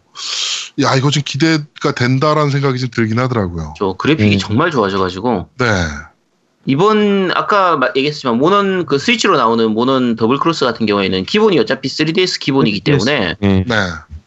[0.81, 3.73] 야 이거 좀 기대가 된다라는 생각이 좀 들긴 하더라고요.
[3.77, 4.39] 저 그래픽이 음.
[4.39, 5.65] 정말 좋아져가지고 네,
[6.65, 11.89] 이번 아까 마- 얘기했지만 모넌 그 스위치로 나오는 모넌 더블 크로스 같은 경우에는 기본이 어차피
[11.89, 12.83] 3DS 기본이기 3DS.
[12.85, 13.47] 때문에 예.
[13.67, 13.75] 네,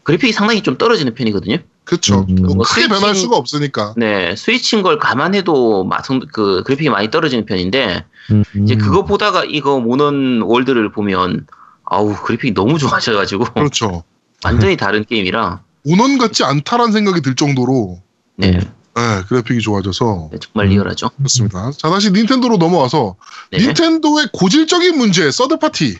[0.03, 1.57] 그래픽이 상당히 좀 떨어지는 편이거든요.
[1.85, 2.25] 그렇죠.
[2.29, 2.35] 음.
[2.35, 3.93] 뭐뭐 크게 스위치- 변할 수가 없으니까.
[3.95, 8.79] 네, 스위치인 걸 감안해도 마성 그 그래픽이 많이 떨어지는 편인데 음, 이제 음.
[8.79, 11.47] 그거 보다가 이거 모넌 월드를 보면
[11.85, 14.03] 아우 그래픽이 너무 좋아져가지고 그렇죠.
[14.43, 17.99] 완전히 다른 게임이라 모넌 같지 않다라는 생각이 들 정도로
[18.37, 18.59] 네,
[18.95, 19.01] 네.
[19.01, 21.09] 네, 그래픽이 좋아져서 네, 정말 리얼하죠.
[21.09, 21.71] 그렇습니다.
[21.71, 23.15] 자 다시 닌텐도로 넘어와서
[23.51, 23.59] 네.
[23.59, 25.97] 닌텐도의 고질적인 문제 third party.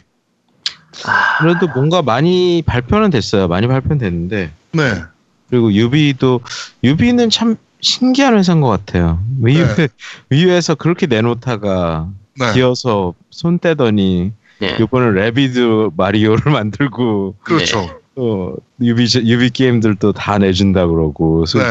[1.05, 3.49] 아, 그래도 뭔가 많이 발표는 됐어요.
[3.49, 5.03] 많이 발표는 됐는데 네,
[5.49, 6.39] 그리고 유비도
[6.83, 9.21] 유비는 참 신기한 회사인 것 같아요.
[9.41, 9.89] 위유 네.
[10.29, 14.77] 위유에서 그렇게 내놓다가 네, 기어서 손 떼더니 네.
[14.79, 17.99] 이번에 래비드 마리오를 만들고 그렇죠.
[18.15, 21.61] 또 유비 유비 게임들도 다 내준다 그러고 네.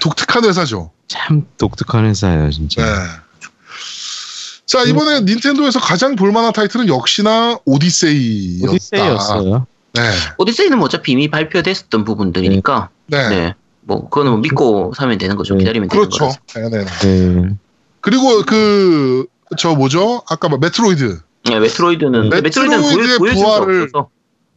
[0.00, 0.90] 독특한 회사죠.
[1.08, 2.84] 참 독특한 회사예요 진짜.
[2.84, 2.92] 네.
[4.66, 8.72] 자 이번에 닌텐도에서 가장 볼만한 타이틀은 역시나 오디세이였다.
[8.72, 9.66] 오디세이였어요.
[9.94, 10.02] 네,
[10.38, 13.54] 오디세이는 뭐 어차피 이미 발표됐었던 부분들이니까 네, 네.
[13.82, 15.54] 뭐 그거는 뭐 믿고 사면 되는 거죠.
[15.54, 15.60] 네.
[15.60, 16.18] 기다리면 되는 그렇죠.
[16.18, 16.38] 거라서.
[16.70, 16.84] 네, 네.
[17.42, 17.48] 네.
[18.00, 20.22] 그리고 그 저 뭐죠?
[20.28, 21.20] 아까 뭐 메트로이드.
[21.44, 24.06] 네, 메트로이드는 메트로이드의 메트로이드는 보여, 보여준 게 부활을-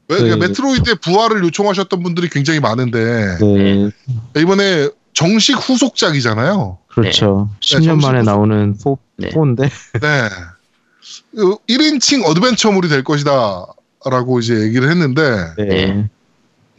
[0.07, 0.35] 왜 네.
[0.35, 3.91] 메트로이드의 부활을 요청하셨던 분들이 굉장히 많은데 네.
[4.41, 4.89] 이번에
[5.19, 6.77] 정식 후속작이잖아요.
[6.87, 7.49] 그렇죠.
[7.51, 9.29] 네, 10년 정식 만에 후속- 나오는 4, 네.
[9.29, 10.29] 4인데 네.
[11.67, 13.65] 1인칭 어드벤처물이 될 것이다.
[14.05, 15.21] 라고 이제 얘기를 했는데,
[15.57, 16.09] 네.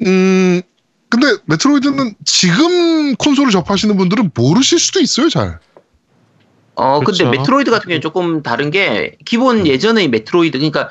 [0.07, 0.63] 음,
[1.11, 5.59] 근데 메트로이드는 지금 콘솔을 접하시는 분들은 모르실 수도 있어요, 잘.
[6.77, 7.29] 어 근데 그렇죠.
[7.31, 9.25] 메트로이드 같은 경우는 조금 다른 게 음.
[9.27, 10.89] 기본 예전의 메트로이드 그러니까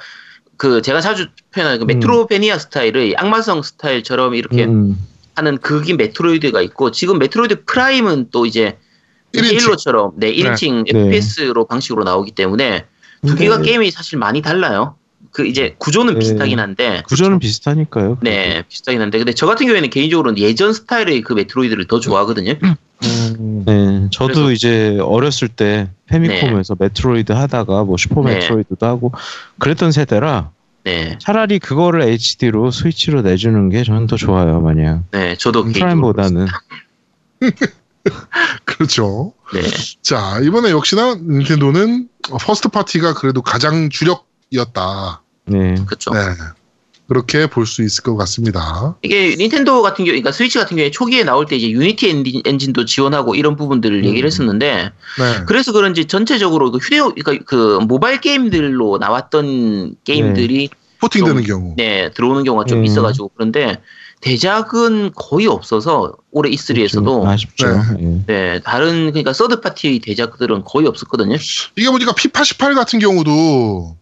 [0.55, 1.87] 그 제가 자주 표현하는 그 음.
[1.87, 4.99] 메트로베니아 스타일의 악마성 스타일처럼 이렇게 음,
[5.39, 8.77] 하는 극인 메트로이드가 있고 지금 메트로이드 프라임은 또 이제
[9.33, 9.43] 1인칭.
[9.45, 10.99] 헤일로처럼 네 1인칭 네.
[10.99, 12.85] FPS로 방식으로 나오기 때문에
[13.25, 13.43] 두 네.
[13.45, 14.95] 개가 게임이 사실 많이 달라요.
[15.31, 16.19] 그 이제 구조는 네.
[16.19, 18.17] 비슷하긴 한데 구조는 비슷하니까요.
[18.21, 22.55] 네 비슷하긴 한데 근데 저 같은 경우에는 개인적으로는 예전 스타일의 그 메트로이드를 더 좋아하거든요.
[23.01, 28.35] 음, 네, 저도 그래서- 이제 어렸을 때 패미컴에서 메트로이드 하다가 뭐 슈퍼 네.
[28.35, 29.11] 메트로이드도 하고
[29.59, 30.49] 그랬던 세대라
[30.83, 36.47] 네, 차라리 그거를 HD로 스위치로 내주는 게 저는 더 좋아요, 마냥 네 저도 개인적으로 프라임보다는.
[38.65, 39.33] 그렇죠.
[39.53, 39.61] 네.
[40.01, 42.07] 자, 이번에 역시나 닌텐도는
[42.41, 45.21] first party가 그래도 가장 주력이었다.
[45.45, 46.11] 네, 그렇죠.
[46.11, 46.19] 네.
[47.09, 48.95] 그렇게 볼 수 있을 것 같습니다.
[49.01, 52.85] 이게 닌텐도 같은 경우, 그러니까 스위치 같은 경우에 초기에 나올 때 이제 유니티 엔진, 엔진도
[52.85, 54.05] 지원하고 이런 부분들을 음.
[54.05, 55.43] 얘기를 했었는데 네.
[55.47, 60.69] 그래서 그런지 전체적으로 그 휴대 그러니까 그 모바일 게임들로 나왔던 게임들이
[61.01, 61.73] porting되는 좀- 경우.
[61.77, 62.85] 네 들어오는 경우가 좀 음.
[62.85, 63.81] 있어가지고 그런데
[64.21, 67.67] 대작은 거의 없어서 올해 E3에서도 좀 아쉽죠.
[67.99, 68.21] 예.
[68.27, 71.37] 네 다른 그러니까 third party 대작들은 거의 없었거든요.
[71.75, 73.95] 이게 보니까 피파 18 같은 경우도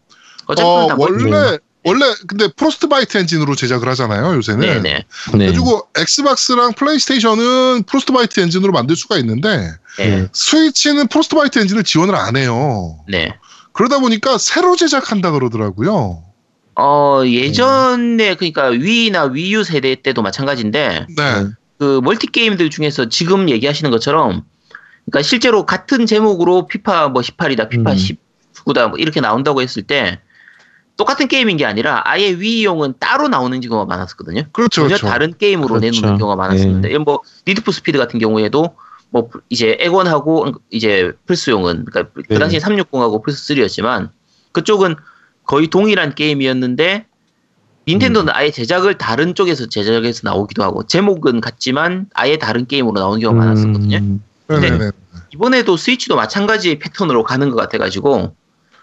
[0.48, 4.60] 어, 다 뭐- 원래 원래 근데 프로스트바이트 엔진으로 제작을 하잖아요 요새는.
[4.60, 5.06] 네네 네.
[5.52, 10.28] 그리고 엑스박스랑 플레이스테이션은 프로스트바이트 엔진으로 만들 수가 있는데 네.
[10.34, 13.00] 스위치는 프로스트바이트 엔진을 지원을 안 해요.
[13.08, 13.34] 네.
[13.72, 16.24] 그러다 보니까 새로 제작한다 그러더라고요.
[16.76, 21.46] 어 예전에 그러니까 위나 위유 세대 때도 마찬가지인데 네.
[21.80, 24.44] 그 멀티 게임들 중에서 지금 얘기하시는 것처럼
[25.06, 27.98] 그러니까 실제로 같은 제목으로 피파 뭐 18이다, 피파 음.
[28.56, 30.20] 19다 뭐 이렇게 나온다고 했을 때
[30.98, 34.44] 똑같은 게임인 게 아니라 아예 위유용은 따로 나오는 경우가 많았었거든요.
[34.52, 34.82] 그렇죠.
[34.82, 35.08] 전혀 그렇죠.
[35.08, 35.86] 다른 게임으로 그렇죠.
[35.86, 38.76] 내놓는 경우가 많았었는데 이건 뭐 Need for Speed 같은 경우에도
[39.12, 42.40] 뭐 이제 엑원하고 이제 플스용은 그러니까 그 네.
[42.40, 44.10] 당시에 360하고 플스 3였지만
[44.52, 44.96] 그쪽은
[45.46, 47.06] 거의 동일한 게임이었는데
[47.88, 53.46] 닌텐도는 아예 제작을 다른 쪽에서 제작해서 나오기도 하고 제목은 같지만 아예 다른 게임으로 나오는 경우가
[53.46, 53.98] 많았었거든요.
[53.98, 54.92] 음, 네네네.
[55.34, 58.36] 이번에도 스위치도 마찬가지의 패턴으로 가는 것 같아가지고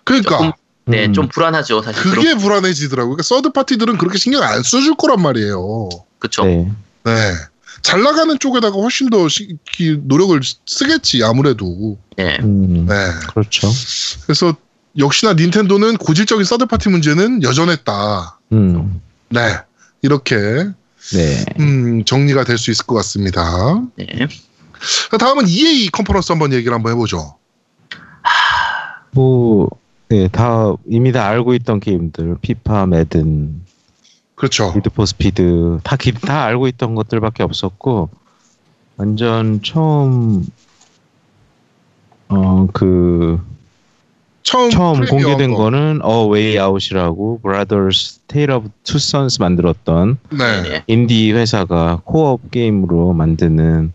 [0.05, 0.55] 그러니까
[0.87, 1.13] 네, 음.
[1.13, 2.03] 좀 불안하죠 사실.
[2.03, 3.17] 그런 그게 불안해지더라고요.
[3.17, 5.89] 그러니까 서드 파티들은 그렇게 신경 안 써줄 거란 말이에요.
[6.19, 6.45] 그쵸.
[6.45, 6.71] 네.
[7.05, 7.13] 네.
[7.83, 11.99] 잘 나가는 쪽에다가 훨씬 더 시- 기- 노력을 쓰겠지 아무래도.
[12.17, 12.39] 네.
[12.43, 12.95] 음, 네.
[13.29, 13.69] 그렇죠.
[14.27, 14.55] 그래서
[14.99, 18.39] 역시나 닌텐도는 고질적인 third party 문제는 여전했다.
[18.53, 19.59] 음, 네.
[20.03, 20.37] 이렇게
[21.13, 21.45] 네.
[21.61, 23.83] 음, 정리가 될 수 있을 것 같습니다.
[23.97, 24.07] 네.
[25.11, 27.37] 자, 다음은 EA 컨퍼런스 한번 얘기를 한번 해보죠.
[29.13, 29.69] 뭐,
[30.15, 33.63] 예, 다 이미 다 알고 있던 게임들, 피파, 매든,
[34.37, 34.73] 그렇죠.
[34.75, 38.11] Need for Speed 다, 기- 다 알고 있던 것들밖에 없었고
[38.97, 40.47] 완전 처음
[42.29, 43.41] 어 그
[44.43, 45.57] 처음 처음 공개된 거.
[45.57, 50.63] 거는 A Way Out이라고 Brothers Tale of Two Sons 만들었던 네.
[50.63, 50.85] 네.
[50.87, 53.93] 인디 회사가 co-op 게임으로 만드는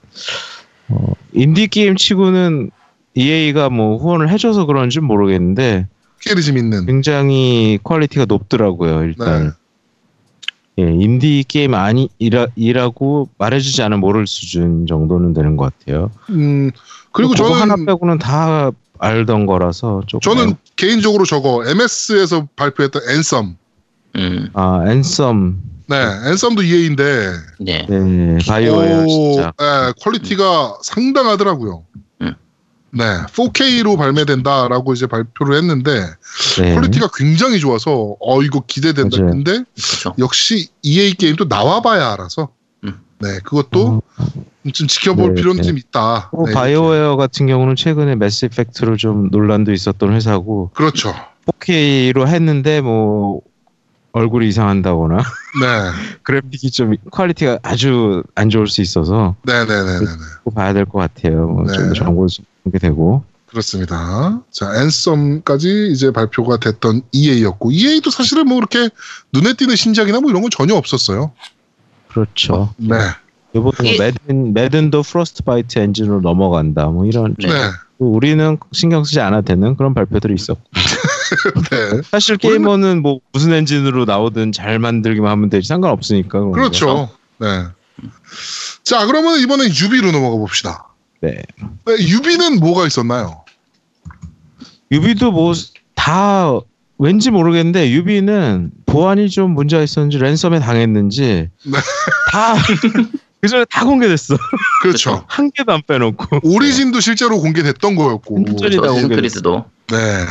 [0.89, 2.71] 어, 인디 게임 치고는
[3.13, 5.87] EA가 뭐 후원을 해줘서 그런지 모르겠는데
[6.21, 6.85] 깨리즘 있는.
[6.85, 9.53] 굉장히 퀄리티가 높더라고요 일단
[10.77, 10.83] 네.
[10.83, 16.11] 예, 인디 게임 아니라고 말해주지 않으면 모를 수준 정도는 되는 것 같아요.
[16.29, 16.71] 음
[17.11, 23.55] 그리고 저는 하나 빼고는 다 알던 거라서 조금 저는 개인적으로 저거 MS에서 발표했던 앤썸.
[24.15, 25.57] 음, 아 앤썸
[25.87, 25.95] 네,
[26.29, 27.85] 앤썸도 EA인데 네.
[27.89, 31.83] 네 바이오웨어 진짜 네, 퀄리티가 상당하더라고요.
[32.93, 32.97] 음.
[32.97, 36.01] 네, 4K로 발매된다라고 이제 발표를 했는데
[36.57, 36.75] 네.
[36.75, 39.17] 퀄리티가 굉장히 좋아서 어 이거 기대된다.
[39.19, 39.31] 맞아요.
[39.31, 40.13] 근데 그렇죠.
[40.19, 42.49] 역시 EA 게임도 나와봐야 알아서
[42.83, 42.99] 음.
[43.19, 44.01] 네 그것도
[44.73, 45.67] 좀 지켜볼 네, 필요는 네.
[45.67, 46.29] 좀 있다.
[46.33, 51.13] 뭐 네, 바이오웨어 같은 경우는 최근에 매스 이펙트로 좀 논란도 있었던 회사고 그렇죠.
[51.47, 53.41] 4K로 했는데 뭐
[54.11, 55.63] 얼굴이 이상한다거나 네,
[56.23, 60.11] 그래픽이 좀 퀄리티가 아주 안 좋을 수 있어서 네, 네, 네, 네, 네.
[60.43, 61.47] 꼭 봐야 될 것 같아요.
[61.47, 61.73] 뭐 네.
[61.73, 62.27] 좀더 정보도
[62.69, 64.41] 공개되고 그렇습니다.
[64.51, 68.89] 자, 앤썸까지 이제 발표가 됐던 EA였고 EA도 사실은 뭐 그렇게
[69.33, 71.31] 눈에 띄는 신작이나 뭐 이런 건 전혀 없었어요.
[72.09, 72.73] 그렇죠.
[72.77, 72.95] 네,
[73.55, 76.87] 이번에 뭐 이- 매든 매든도 프로스트 바이트 엔진으로 넘어간다.
[76.87, 77.47] 뭐 이런 네.
[77.47, 77.53] 네,
[77.97, 80.61] 우리는 신경 쓰지 않아도 되는 그런 발표들이 있었고
[81.71, 82.01] 네.
[82.03, 86.55] 사실 게이머는 뭐 무슨 엔진으로 나오든 잘 만들기만 하면 되지 상관없으니까 그런 거.
[86.55, 87.09] 그렇죠.
[87.39, 87.65] 네.
[88.83, 90.85] 자, 그러면 이번에 유비로 넘어가 봅시다.
[91.21, 91.41] 네.
[91.85, 93.43] 네, 유비는 뭐가 있었나요?
[94.91, 95.53] 유비도 뭐
[95.99, 96.57] 다
[96.97, 101.77] 왠지 모르겠는데 유비는 보안이 좀 문제가 있었는지 ransom에 당했는지 네.
[102.31, 102.55] 다
[103.41, 104.37] 그전에 다 공개됐어
[104.81, 105.23] 그렇죠.
[105.27, 108.35] 한 개도 안 빼놓고 오리진도 실제로 공개됐던 거였고.
[108.35, 109.15] 완전히 다 어쌔신 공개됐어.
[109.15, 110.25] 크리드도 네.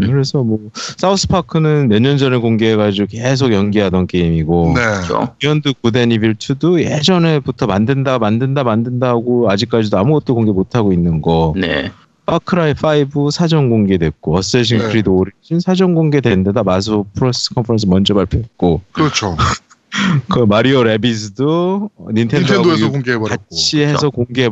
[0.00, 4.80] 네, 그래서 뭐 사우스 파크는 몇 년 전에 공개해가지고 계속 연기하던 게임이고 네.
[4.82, 5.34] 그렇죠.
[5.38, 10.92] 비욘드 굿 앤 이블 2도 예전에부터 만든다 만든다 만든다 하고 아직까지도 아무것도 공개 못 하고
[10.92, 11.90] 있는 거 네.
[12.26, 12.74] 파크라이
[13.14, 14.84] 5 사전 공개됐고 어쌔신 네.
[14.88, 19.36] 크리드 오리진 사전 공개된 데다 마소 프로스 컨퍼런스 먼저 발표했고 그렇죠.
[20.30, 23.28] 그 마리오 래비드도 닌텐도하고 닌텐도에서 유- 공개해버렸고.
[23.44, 24.48] 같이 해서 공개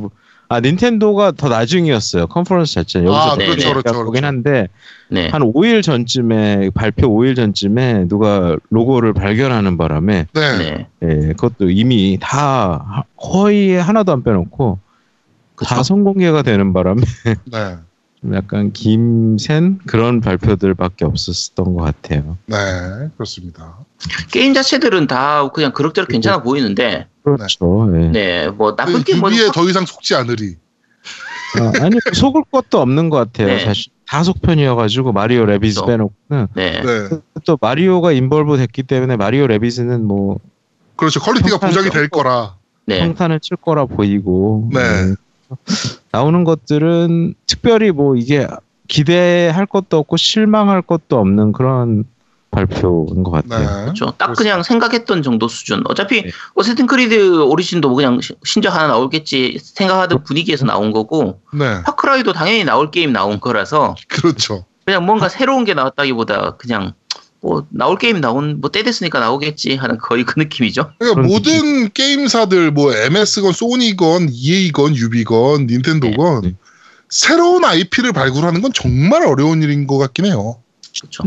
[0.48, 4.26] 아 닌텐도가 더 나중이었어요 컨퍼런스 자체는 여기서 아, 그렇죠, 그렇죠, 보긴 그렇죠.
[4.26, 4.68] 한데
[5.08, 5.28] 네.
[5.28, 10.58] 한 5일 전쯤에 발표 5일 전쯤에 누가 로고를 발견하는 바람에 네.
[10.58, 10.86] 네.
[11.02, 14.78] 예, 그것도 이미 다 하- 거의 하나도 안 빼놓고
[15.54, 15.74] 그렇죠.
[15.74, 17.00] 다 선공개가 되는 바람에
[17.50, 17.76] 네.
[18.24, 22.38] 좀 약간 김샌 그런 발표들밖에 없었던 것 같아요.
[22.46, 22.56] 네.
[23.16, 23.76] 그렇습니다.
[24.32, 27.90] 게임 자체들은 다 그냥 그럭저럭 괜찮아 보이는데 그렇죠.
[27.94, 28.08] 예.
[28.08, 28.48] 네.
[28.48, 30.56] 뭐 나쁜 그 게임 뭐 유비에 더 이상 속지 않으리.
[31.60, 33.48] 아, 아니 속을 것도 없는 것 같아요.
[33.48, 33.64] 네.
[33.64, 35.86] 사실 다 속편이어가지고 마리오 래비드 그렇죠.
[36.30, 36.82] 빼놓고는 네.
[36.82, 37.18] 네.
[37.44, 40.38] 또 마리오가 involve 됐기 때문에 마리오 래비드는 뭐
[40.96, 41.20] 그렇죠.
[41.20, 42.08] 퀄리티가 보장이 될.
[42.08, 42.56] 거라.
[42.86, 43.00] 네.
[43.00, 44.80] 평타는 칠 거라 보이고 네.
[44.80, 45.16] 음,
[46.12, 48.46] 나오는 것들은 특별히 뭐 이게
[48.88, 52.04] 기대할 것도 없고 실망할 것도 없는 그런
[52.50, 53.56] 발표인 것 네.
[53.56, 53.84] 같아요.
[53.86, 54.12] 그렇죠.
[54.16, 55.82] 딱 그냥 생각했던 정도 수준.
[55.88, 56.30] 어차피 네.
[56.54, 61.82] 어쌔신 크리드 오리진도 뭐 그냥 시- 신작 하나 나오겠지 생각하던 분위기에서 나온 거고 네.
[61.84, 64.66] 파크라이도 당연히 나올 게임 나온 거라서 그렇죠.
[64.84, 66.92] 그냥 뭔가 새로운 게 나왔다기보다 그냥
[67.44, 70.92] 뭐 나올 게임 나온 뭐 때 됐으니까 나오겠지 하는 거의 그 느낌이죠.
[70.98, 76.54] 그러니까 모든 게임사들 뭐 MS건 소니건 EA건 유비건 닌텐도건 네.
[77.10, 80.62] 새로운 IP를 발굴하는 건 정말 어려운 일인 것 같긴 해요.
[80.98, 81.22] 그렇죠.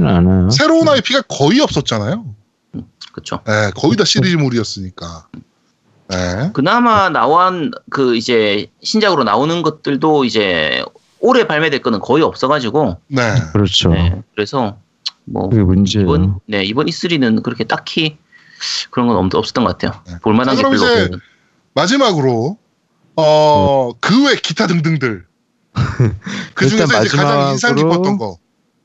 [0.52, 2.26] 새로운 IP가 거의 없었잖아요.
[3.12, 3.40] 그렇죠.
[3.46, 5.28] 네, 거의 다 시리즈물이었으니까.
[6.10, 6.50] 네.
[6.54, 10.84] 그나마 나온 그 이제 신작으로 나오는 것들도 이제
[11.20, 13.22] 올해 발매될 거는 거의 없어가지고 네.
[13.54, 13.90] 그렇죠.
[13.90, 14.80] 네, 그래서
[15.28, 16.06] 뭐 그게 문제예요.
[16.08, 18.18] 이번 네 이번 E3는 그렇게 딱히
[18.90, 20.02] 그런 건 없, 없었던 것 같아요.
[20.08, 20.14] 네.
[20.22, 21.20] 볼만한 자, 게 그럼 별로 이제 없는.
[21.76, 22.58] 마지막으로
[23.18, 25.26] 어, 그외 기타 등등들.
[26.56, 28.38] 그 중에서 이제 가장 인상 깊었던 거.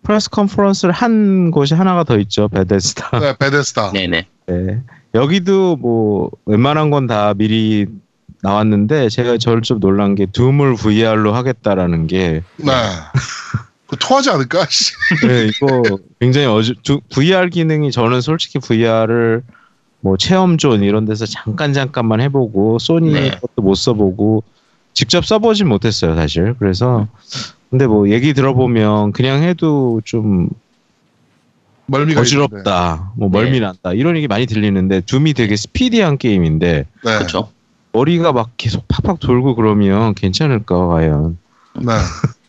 [0.02, 2.48] 프레스 컨퍼런스를 한 곳이 하나가 더 있죠.
[2.48, 3.20] 베데스다.
[3.20, 3.92] 네, 베데스다.
[3.92, 4.26] 네네.
[4.46, 4.82] 네.
[5.14, 7.86] 여기도 뭐 웬만한 건 다 미리
[8.42, 12.72] 나왔는데 제가 저를 좀 놀란 게 둠을 VR로 하겠다라는 게 네.
[13.92, 14.64] 그 토하지 않을까?
[14.70, 14.92] 씨.
[15.26, 15.82] 네, 이거
[16.18, 19.42] 굉장히 어주 두- VR 기능이 저는 솔직히 VR을
[20.00, 23.30] 뭐 체험존 이런 데서 잠깐 잠깐만 해보고 소니 네.
[23.32, 24.44] 것도 못 써보고
[24.94, 27.06] 직접 써보진 못했어요 사실 그래서
[27.70, 30.48] 근데 뭐 얘기 들어보면 그냥 해도 좀
[31.86, 33.66] 멀미가 어지럽다, 뭐 멀미 네.
[33.66, 36.86] 난다 이런 얘기 많이 들리는데 둠이 되게 스피디한 게임인데 있는데.
[37.04, 37.18] 네.
[37.18, 37.50] 그렇죠.
[37.92, 41.36] 머리가 막 계속 팍팍 돌고 그러면 괜찮을까 과연?
[41.74, 41.92] 네.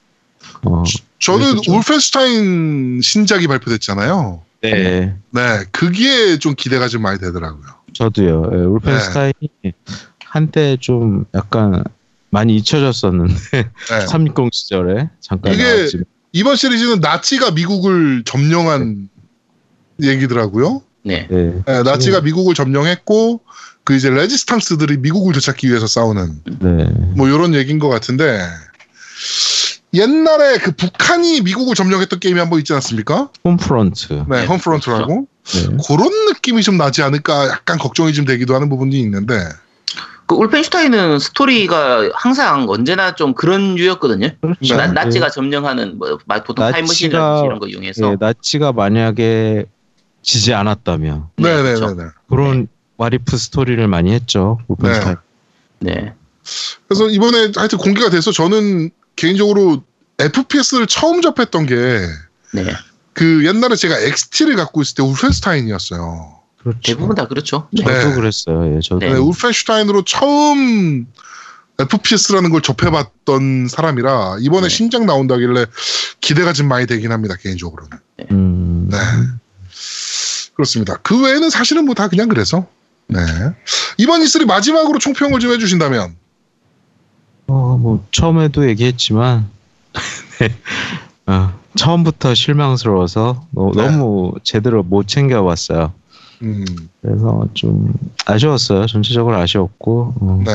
[0.64, 0.84] 어,
[1.20, 1.74] 저는 그랬었죠.
[1.74, 4.42] 울펜슈타인 신작이 발표됐잖아요.
[4.62, 7.66] 네, 네, 그게 좀 기대가 좀 많이 되더라고요.
[7.94, 8.50] 저도요.
[8.52, 8.64] 예, 네.
[8.64, 9.74] 울펜스타인이
[10.26, 11.84] 한때 좀 약간
[12.30, 14.02] 많이 잊혀졌었는데 네.
[14.08, 16.04] 360 시절에 잠깐 이게 나왔지.
[16.32, 19.10] 이번 시리즈는 나치가 미국을 점령한
[20.02, 20.82] 얘기더라고요.
[21.04, 21.28] 네.
[21.30, 21.62] 네.
[21.66, 23.42] 네, 나치가 미국을 점령했고
[23.84, 26.86] 그 이제 레지스탕스들이 미국을 되찾기 위해서 싸우는 네.
[27.16, 28.40] 뭐 이런 얘기인 것 같은데
[29.94, 33.30] 옛날에 그 북한이 미국을 점령했던 게임이 한 번 있지 않습니까?
[33.46, 34.14] 홈프런트.
[34.28, 35.78] 네, 네, 홈프런트라고 네.
[35.88, 39.36] 그런 느낌이 좀 나지 않을까 약간 걱정이 좀 되기도 하는 부분이 있는데
[40.26, 44.30] 그 울펜슈타인은 스토리가 항상 언제나 좀 그런 류였거든요.
[44.42, 44.76] 그렇죠.
[44.78, 44.94] 나, 네.
[44.94, 49.66] 나치가 점령하는 뭐 마- 보통 타임머신이라든지 이런 거 이용해서 예, 나치가 만약에
[50.22, 51.76] 지지 않았다면 네, 네네네네.
[51.80, 52.12] 그렇죠.
[52.30, 52.68] 그런
[52.98, 54.60] 와리프 스토리를 많이 했죠.
[54.70, 55.18] 울펜스타인.
[55.80, 56.14] 네.
[56.88, 59.84] 그래서 이번에 하여튼 공개가 돼서 저는 개인적으로
[60.20, 62.18] FPS를 처음 접했던 게그
[62.54, 62.66] 네.
[63.48, 66.40] 옛날에 제가 XT를 갖고 있을 때 울펜슈타인이었어요.
[66.60, 66.80] 그렇죠.
[66.84, 67.68] 대부분 다 그렇죠.
[67.78, 68.16] 저도 네.
[68.16, 68.76] 그랬어요.
[68.76, 69.00] 예, 저도.
[69.00, 69.14] 네.
[69.14, 71.08] 네, 울펜슈타인으로 처음
[71.80, 74.70] FPS라는 걸 접해봤던 사람이라 이번에 네.
[74.70, 75.66] 신작 나온다길래
[76.22, 77.98] 기대가 좀 많이 되긴 합니다 개인적으로는.
[78.32, 78.98] 음, 네.
[80.56, 80.98] 그렇습니다.
[81.02, 82.68] 그 외에는 사실은 뭐 다 그냥 그래서.
[83.08, 83.20] 네.
[83.98, 86.16] 이번 E3 마지막으로 총평을 좀 해주신다면.
[87.54, 89.48] 어, 뭐 처음에도 얘기했지만
[90.40, 90.50] 네.
[91.28, 93.96] 어, 처음부터 실망스러워서 너, 네.
[93.96, 95.94] 무 제대로 못 챙겨봤어요.
[96.42, 96.66] 음,
[97.02, 97.94] 그래서 좀
[98.26, 98.88] 아쉬웠어요.
[98.88, 100.52] 전체적으로 아쉬웠고 어, 네.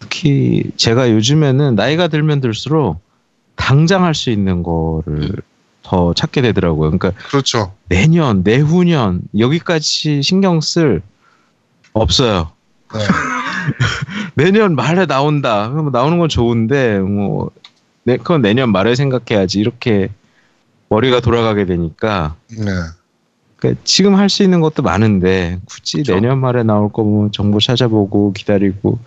[0.00, 3.00] 특히 제가 요즘에는 나이가 들면 들수록
[3.54, 5.30] 당장 할 수 있는 거를
[5.84, 6.90] 더 찾게 되더라고요.
[6.90, 7.72] 그러니까 그렇죠.
[7.88, 11.02] 내년, 내후년 여기까지 신경 쓸
[11.92, 12.50] 없어요.
[12.94, 13.04] 네.
[14.34, 15.68] 내년 말에 나온다.
[15.92, 17.50] 나오는 건 좋은데 뭐
[18.04, 20.08] 내, 그건 내년 말에 생각해야지 이렇게
[20.88, 22.64] 머리가 돌아가게 되니까 네.
[23.56, 26.14] 그러니까 지금 할 수 있는 것도 많은데 굳이 그쵸.
[26.14, 28.98] 내년 말에 나올 거면 정보 찾아보고 기다리고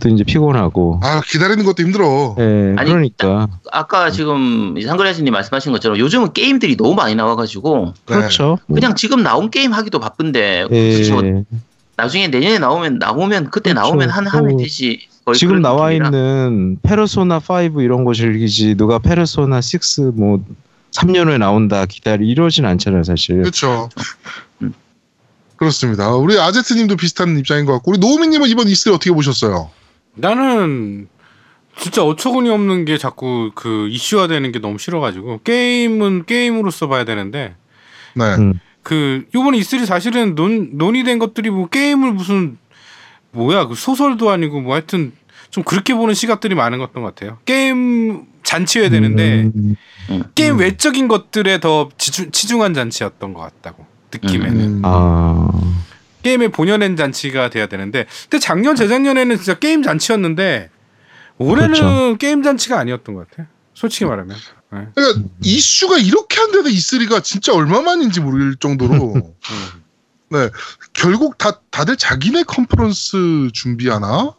[0.00, 2.36] 또 이제 피곤하고 아, 기다리는 것도 힘들어.
[2.38, 8.14] 예 아니, 그러니까 아까 지금 상그레스님 말씀하신 것처럼 요즘은 게임들이 너무 많이 나와가지고 네.
[8.14, 8.58] 그렇죠.
[8.72, 10.66] 그냥 지금 나온 게임 하기도 바쁜데
[11.10, 11.22] 뭐
[11.98, 13.88] 나중에 내년에 나오면 나오면 그때 그렇죠.
[13.88, 15.08] 나오면 한 하면 또 되지.
[15.34, 16.06] 지금 나와 느낌이라.
[16.06, 20.42] 있는 페르소나 5 이런 거 즐기지 누가 페르소나 6뭐
[20.92, 23.42] 3년 후에 나온다 기다리 이러진 않잖아요 사실.
[23.42, 23.88] 그렇죠.
[24.62, 24.72] 음.
[25.56, 26.14] 그렇습니다.
[26.14, 29.70] 우리 아제트님도 비슷한 입장인 것 같고, 우리 노우미님은 이번 E3 어떻게 보셨어요?
[30.14, 31.08] 나는
[31.76, 37.56] 진짜 어처구니 없는 게 자꾸 그 이슈화되는 게 너무 싫어가지고 게임은 게임으로서 봐야 되는데
[38.14, 38.24] 네.
[38.36, 38.60] 음.
[38.88, 42.56] 그 요번에 E3 사실은 논 논의된 것들이 뭐 게임을 무슨
[43.32, 45.12] 뭐야 그 소설도 아니고 뭐 하여튼
[45.50, 47.36] 좀 그렇게 보는 시각들이 많은 것 같아요.
[47.44, 49.76] 게임 잔치여야 되는데 음,
[50.34, 50.60] 게임 음.
[50.60, 54.82] 외적인 것들에 더 치중, 치중한 잔치였던 것 같다고 느낌에는 음.
[54.86, 55.50] 아
[56.22, 60.70] 게임의 본연의 잔치가 돼야 되는데 근데 작년 재작년에는 진짜 게임 잔치였는데
[61.36, 62.16] 올해는 그렇죠.
[62.16, 63.48] 게임 잔치가 아니었던 것 같아요.
[63.74, 64.34] 솔직히 말하면.
[64.72, 64.86] 네.
[64.94, 69.22] 그러니까 이슈가 이렇게 한 데도 E3가 진짜 얼마만인지 모를 정도로 음.
[70.92, 74.34] 결국 다 다들 자기네 컨퍼런스 준비하나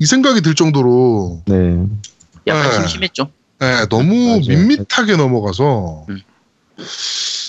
[0.00, 1.86] 이 생각이 들 정도로 네.
[2.46, 2.76] 약간 네.
[2.76, 3.30] 심심했죠.
[3.58, 4.40] 네, 너무 맞아요.
[4.40, 6.20] 밋밋하게 넘어가서 음.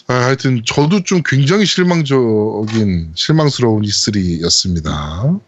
[0.07, 5.41] 아, 하여튼 저도 좀 굉장히 실망적인 실망스러운 E3였습니다.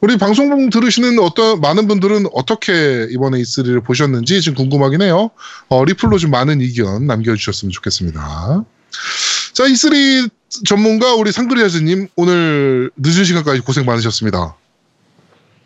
[0.00, 5.30] 우리 방송 들으시는 어떤 많은 분들은 어떻게 이번에 E3를 보셨는지 지금 궁금하긴 해요.
[5.68, 8.64] 어, 리플로 좀 많은 의견 남겨주셨으면 좋겠습니다.
[9.52, 10.30] 자, E3
[10.66, 14.56] 전문가 우리 상그리아즈님 오늘 늦은 시간까지 고생 많으셨습니다.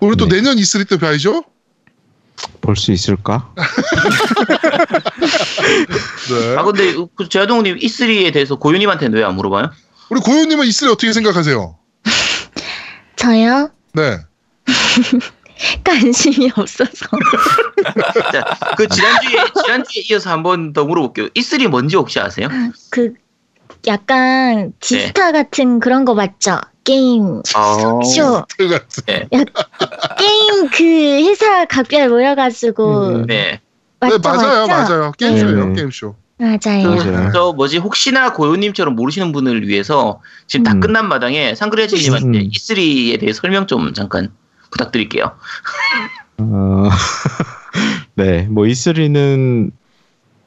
[0.01, 0.37] 우리 또 네.
[0.37, 1.45] 내년 E3 때 봐야죠.
[2.61, 3.53] 볼 수 있을까?
[6.29, 6.57] 네.
[6.57, 9.71] 아 근데 그 제아동님 E3에 대해서 고윤님한테는 왜 안 물어봐요?
[10.11, 11.77] 우리 고현님은 E3 어떻게 생각하세요?
[13.17, 13.71] 저요?
[13.95, 14.19] 네.
[15.85, 16.91] 관심이 없어서.
[18.33, 18.45] 자,
[18.77, 21.29] 그 지난주에 지난주에 이어서 한 번 더 물어볼게요.
[21.31, 22.49] E3 뭔지 혹시 아세요?
[22.91, 23.15] 그
[23.87, 26.61] 약간 지스타 같은 그런 거 맞죠?
[26.87, 28.47] 게임 아, 쇼.
[30.17, 30.85] 게임 그
[31.29, 33.27] 회사 각별 모여가지고 음.
[33.27, 33.61] 네.
[33.99, 34.19] 맞죠?
[34.19, 34.93] 네, 맞아요, 맞죠?
[34.95, 35.13] 맞아요.
[35.19, 35.75] 게임쇼예요, 네.
[35.75, 36.15] 게임쇼.
[36.39, 37.31] 맞아요.
[37.33, 40.81] 저 뭐지 혹시나 고윤님처럼 모르시는 분을 위해서 지금 다 음.
[40.81, 42.51] 끝난 마당에 상그레지님한테 음.
[42.51, 44.31] E3에 대해 설명 좀 잠깐
[44.71, 45.33] 부탁드릴게요.
[46.39, 46.89] 어,
[48.15, 49.73] 네, 뭐 E3는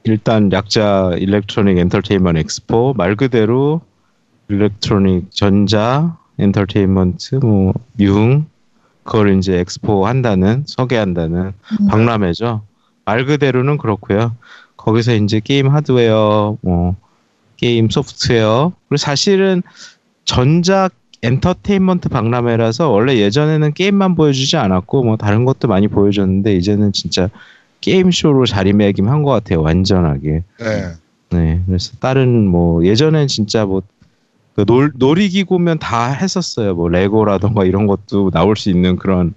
[0.05, 3.81] 일단 약자 Electronic Entertainment Expo 말 그대로
[4.47, 8.45] electronic 전자 엔터테인먼트 뭐 유흥
[9.03, 11.87] 그걸 이제 엑스포 한다는 소개한다는 음.
[11.87, 12.61] 박람회죠.
[13.05, 14.35] 말 그대로는 그렇고요.
[14.77, 16.95] 거기서 이제 게임 하드웨어, 뭐
[17.57, 19.61] 게임 소프트웨어 그리고 사실은
[20.25, 20.89] 전자
[21.21, 27.29] 엔터테인먼트 박람회라서 원래 예전에는 게임만 보여주지 않았고 뭐 다른 것도 많이 보여줬는데 이제는 진짜
[27.81, 29.61] 게임 쇼로 자리매김한 것 같아요.
[29.61, 30.43] 완전하게.
[30.59, 30.93] 네.
[31.31, 31.61] 네.
[31.65, 33.81] 그래서 다른 뭐 예전엔 진짜 뭐
[34.59, 36.75] 그 놀, 놀이기구면 다 했었어요.
[36.75, 39.33] 뭐 레고라던가 이런 것도 나올 수 있는 그런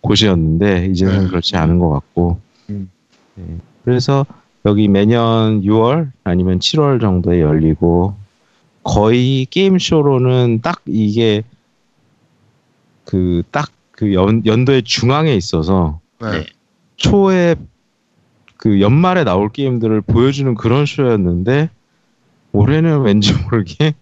[0.00, 1.26] 곳이었는데 이제는 네.
[1.28, 2.40] 그렇지 않은 것 같고.
[2.70, 2.90] 음.
[3.34, 3.44] 네.
[3.84, 4.24] 그래서
[4.66, 8.14] 여기 매년 6월 아니면 7월 정도에 열리고
[8.82, 11.42] 거의 게임 쇼로는 딱 이게
[13.04, 16.30] 그 딱 그 연도의 중앙에 있어서 네.
[16.30, 16.46] 네.
[16.96, 17.54] 초에
[18.56, 21.68] 그 연말에 나올 게임들을 보여주는 그런 쇼였는데
[22.52, 23.92] 올해는 왠지 모르게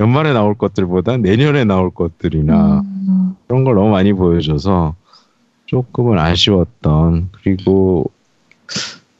[0.00, 3.36] 연말에 나올 것들보다 내년에 나올 것들이나 음.
[3.46, 4.94] 그런 걸 너무 많이 보여줘서
[5.66, 8.10] 조금은 아쉬웠던 그리고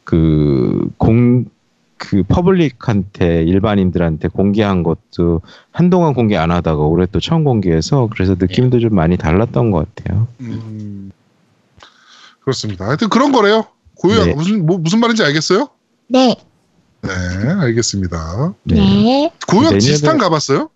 [0.03, 1.55] 그 공
[1.97, 8.79] 그 퍼블릭한테 일반인들한테 공개한 것도 한동안 공개 안 하다가 올해 또 처음 공개해서 그래서 느낌도
[8.79, 10.27] 좀 많이 달랐던 것 같아요.
[10.41, 11.11] 음,
[12.41, 12.85] 그렇습니다.
[12.85, 13.65] 하여튼 그런 거래요.
[13.95, 14.33] 고유야 네.
[14.33, 15.69] 무슨 뭐 무슨 말인지 알겠어요?
[16.09, 16.35] 네.
[17.07, 18.53] 네, 알겠습니다.
[18.63, 19.31] 네.
[19.47, 20.69] 고유야 내년에- 지스탄 가봤어요?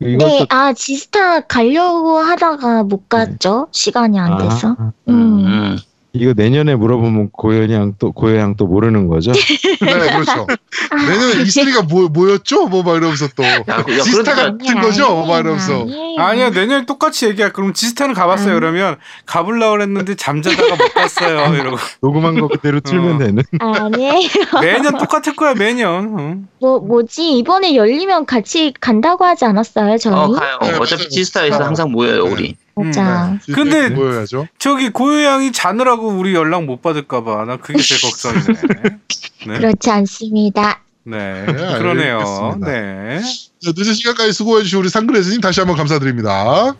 [0.00, 0.12] 네.
[0.12, 3.66] 이것도 아, 지스타 가려고 하다가 못 갔죠.
[3.72, 4.76] 시간이 안 돼서.
[4.78, 5.46] 아, 음.
[5.46, 5.78] 음.
[6.14, 9.30] 이거 내년에 물어보면 고현양 또 고현양 또 모르는 거죠?
[9.80, 10.46] 네, 그렇죠.
[10.90, 12.66] 내년에 E3가 뭐, 뭐였죠?
[12.66, 15.26] 뭐 막 이러면서 또 야, 그- 야, 지스타 그런데- 같은 거죠?
[15.26, 15.86] 막 이러면서.
[16.18, 17.50] 아니야 내년에 똑같이 얘기해.
[17.52, 18.54] 그럼 지스타는 가봤어요.
[18.54, 18.60] 음.
[18.60, 18.96] 그러면
[19.26, 21.54] 가볼라 그랬는데 잠자다가 못 갔어요.
[21.54, 23.18] 이러고 녹음한 거 그대로 틀면 어.
[23.18, 23.42] 되는.
[23.60, 24.14] 아니에요.
[24.62, 26.16] 매년 똑같을 거야 매년.
[26.18, 26.48] 응.
[26.60, 27.36] 뭐, 뭐지?
[27.38, 30.14] 이번에 열리면 같이 간다고 하지 않았어요, 저희?
[30.14, 30.58] 어 가요.
[30.62, 31.08] 네, 어차피 맞아요.
[31.10, 31.64] 지스타에서 네.
[31.64, 32.56] 항상 모여요 우리.
[32.84, 33.38] 맞아.
[33.46, 34.46] 네, 근데- 보여야죠.
[34.58, 38.44] 저기 고요양이 자느라고 우리 연락 못 받을까봐 나 그게 제일 걱정이네.
[39.46, 40.80] 네, 그렇지 않습니다.
[41.04, 42.18] 네, 네, 그러네요.
[42.18, 42.70] 알겠습니다.
[42.70, 43.20] 네.
[43.64, 46.74] 자, 늦은 시간까지 수고해 주신 우리 상그레스님 다시 한번 감사드립니다.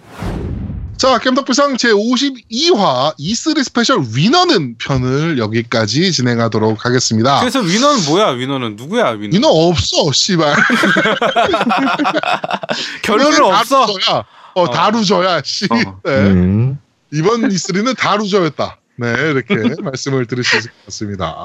[0.98, 7.38] 자, 겜덕비상 제52화 E3 special winner는 편을 여기까지 진행하도록 하겠습니다.
[7.38, 8.30] 그래서 위너는 뭐야?
[8.30, 9.10] 위너는 누구야?
[9.10, 9.36] 위너.
[9.36, 10.56] winner 없어, 씨발.
[13.02, 13.86] 결론은 없어.
[13.86, 14.24] 다 loser야.
[14.54, 14.70] 어, 어.
[14.70, 15.66] 다 loser야, 씨.
[15.70, 16.00] 어.
[16.04, 16.12] 네.
[16.12, 16.78] 음.
[17.12, 18.78] 이번 E3는 다 loser였다.
[18.96, 21.36] 네, 이렇게 말씀을 드릴 수 있을 것 같습니다.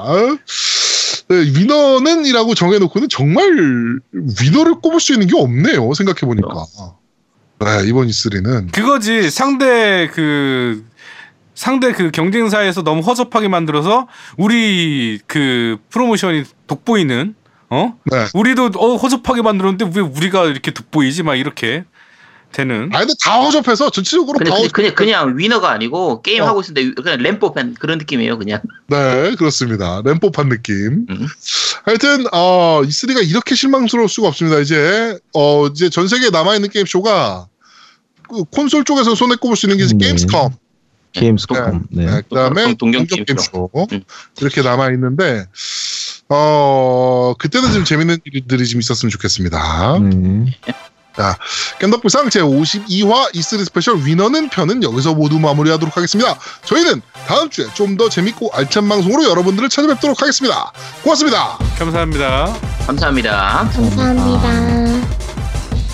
[1.28, 3.46] 네, winner는이라고 정해놓고는 정말
[4.12, 5.92] winner를 꼽을 수 있는 게 없네요.
[5.94, 6.48] 생각해보니까.
[7.60, 8.72] 네, 이번 E3는.
[8.72, 10.84] 그거지 상대 그
[11.54, 17.34] 상대 그 경쟁사에서 너무 허접하게 만들어서 우리 그 프로모션이 돋보이는
[17.70, 18.26] 어 네.
[18.34, 21.84] 우리도 어 허접하게 만들었는데 왜 우리가 이렇게 돋보이지 막 이렇게
[22.54, 24.72] 되는 아, 근데 다 허접해서 전체적으로 다 그냥, 허접.
[24.72, 26.46] 그냥, 그냥 위너가 아니고 게임 어.
[26.46, 28.60] 하고 있는데 그냥 램포팬 그런 느낌이에요 그냥.
[28.86, 30.00] 네, 그렇습니다.
[30.04, 31.06] 램포판 느낌.
[31.10, 31.26] 음.
[31.84, 34.58] 하여튼, 어, E3가 이렇게 실망스러울 수가 없습니다.
[34.60, 37.48] 이제, 어, 이제 전 세계에 남아 있는 게임 쇼가
[38.28, 40.06] 그 콘솔 쪽에서 손에 꼽을 수 있는 게 이제 네.
[40.06, 40.52] 게임스컴.
[41.12, 41.86] 게임스컴.
[41.90, 42.06] 네.
[42.06, 43.24] 네, 그다음에 동- 동경 게임쇼.
[43.24, 44.00] 게임쇼 음.
[44.40, 45.46] 이렇게 남아 있는데
[46.28, 49.98] 어 그때는 좀 재밌는 일들이 좀 있었으면 좋겠습니다.
[50.00, 50.58] 네.
[51.78, 56.36] 겜덕비상 제 52화 E3 special winner는 편은 여기서 모두 마무리하도록 하겠습니다.
[56.64, 60.72] 저희는 다음 주에 좀 더 재밌고 알찬 방송으로 여러분들을 찾아뵙도록 하겠습니다.
[61.04, 61.56] 고맙습니다.
[61.78, 62.52] 감사합니다
[62.86, 63.70] 감사합니다.
[63.72, 65.08] 감사합니다.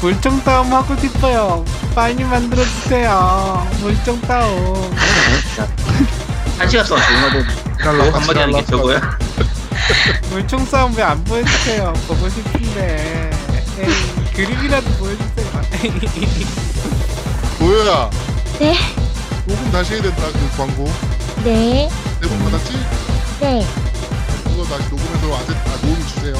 [0.00, 1.62] 물정 다음 하고 싶어요
[1.94, 4.90] 빨리 만들어 주세요 물정 다음
[6.58, 9.18] 한 시간 동안 조용하던 한마디 하는 게 저거야.
[10.30, 11.92] 물총 싸움 왜 안 보여주세요?
[12.08, 13.30] 보고 싶은데
[13.78, 13.88] 에이,
[14.34, 15.50] 그림이라도 보여주세요.
[17.58, 18.10] 보여야
[18.58, 18.74] 네.
[19.48, 20.90] 5분 다시 해야 된다 그 광고.
[21.44, 21.88] 네.
[22.20, 22.72] 네분 받았지?
[23.40, 23.66] 네.
[24.44, 26.34] 그거 다시 녹음해서 아재 아, 녹음 주세요.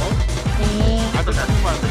[0.59, 1.13] 네.
[1.17, 1.90] 아재 녹음만.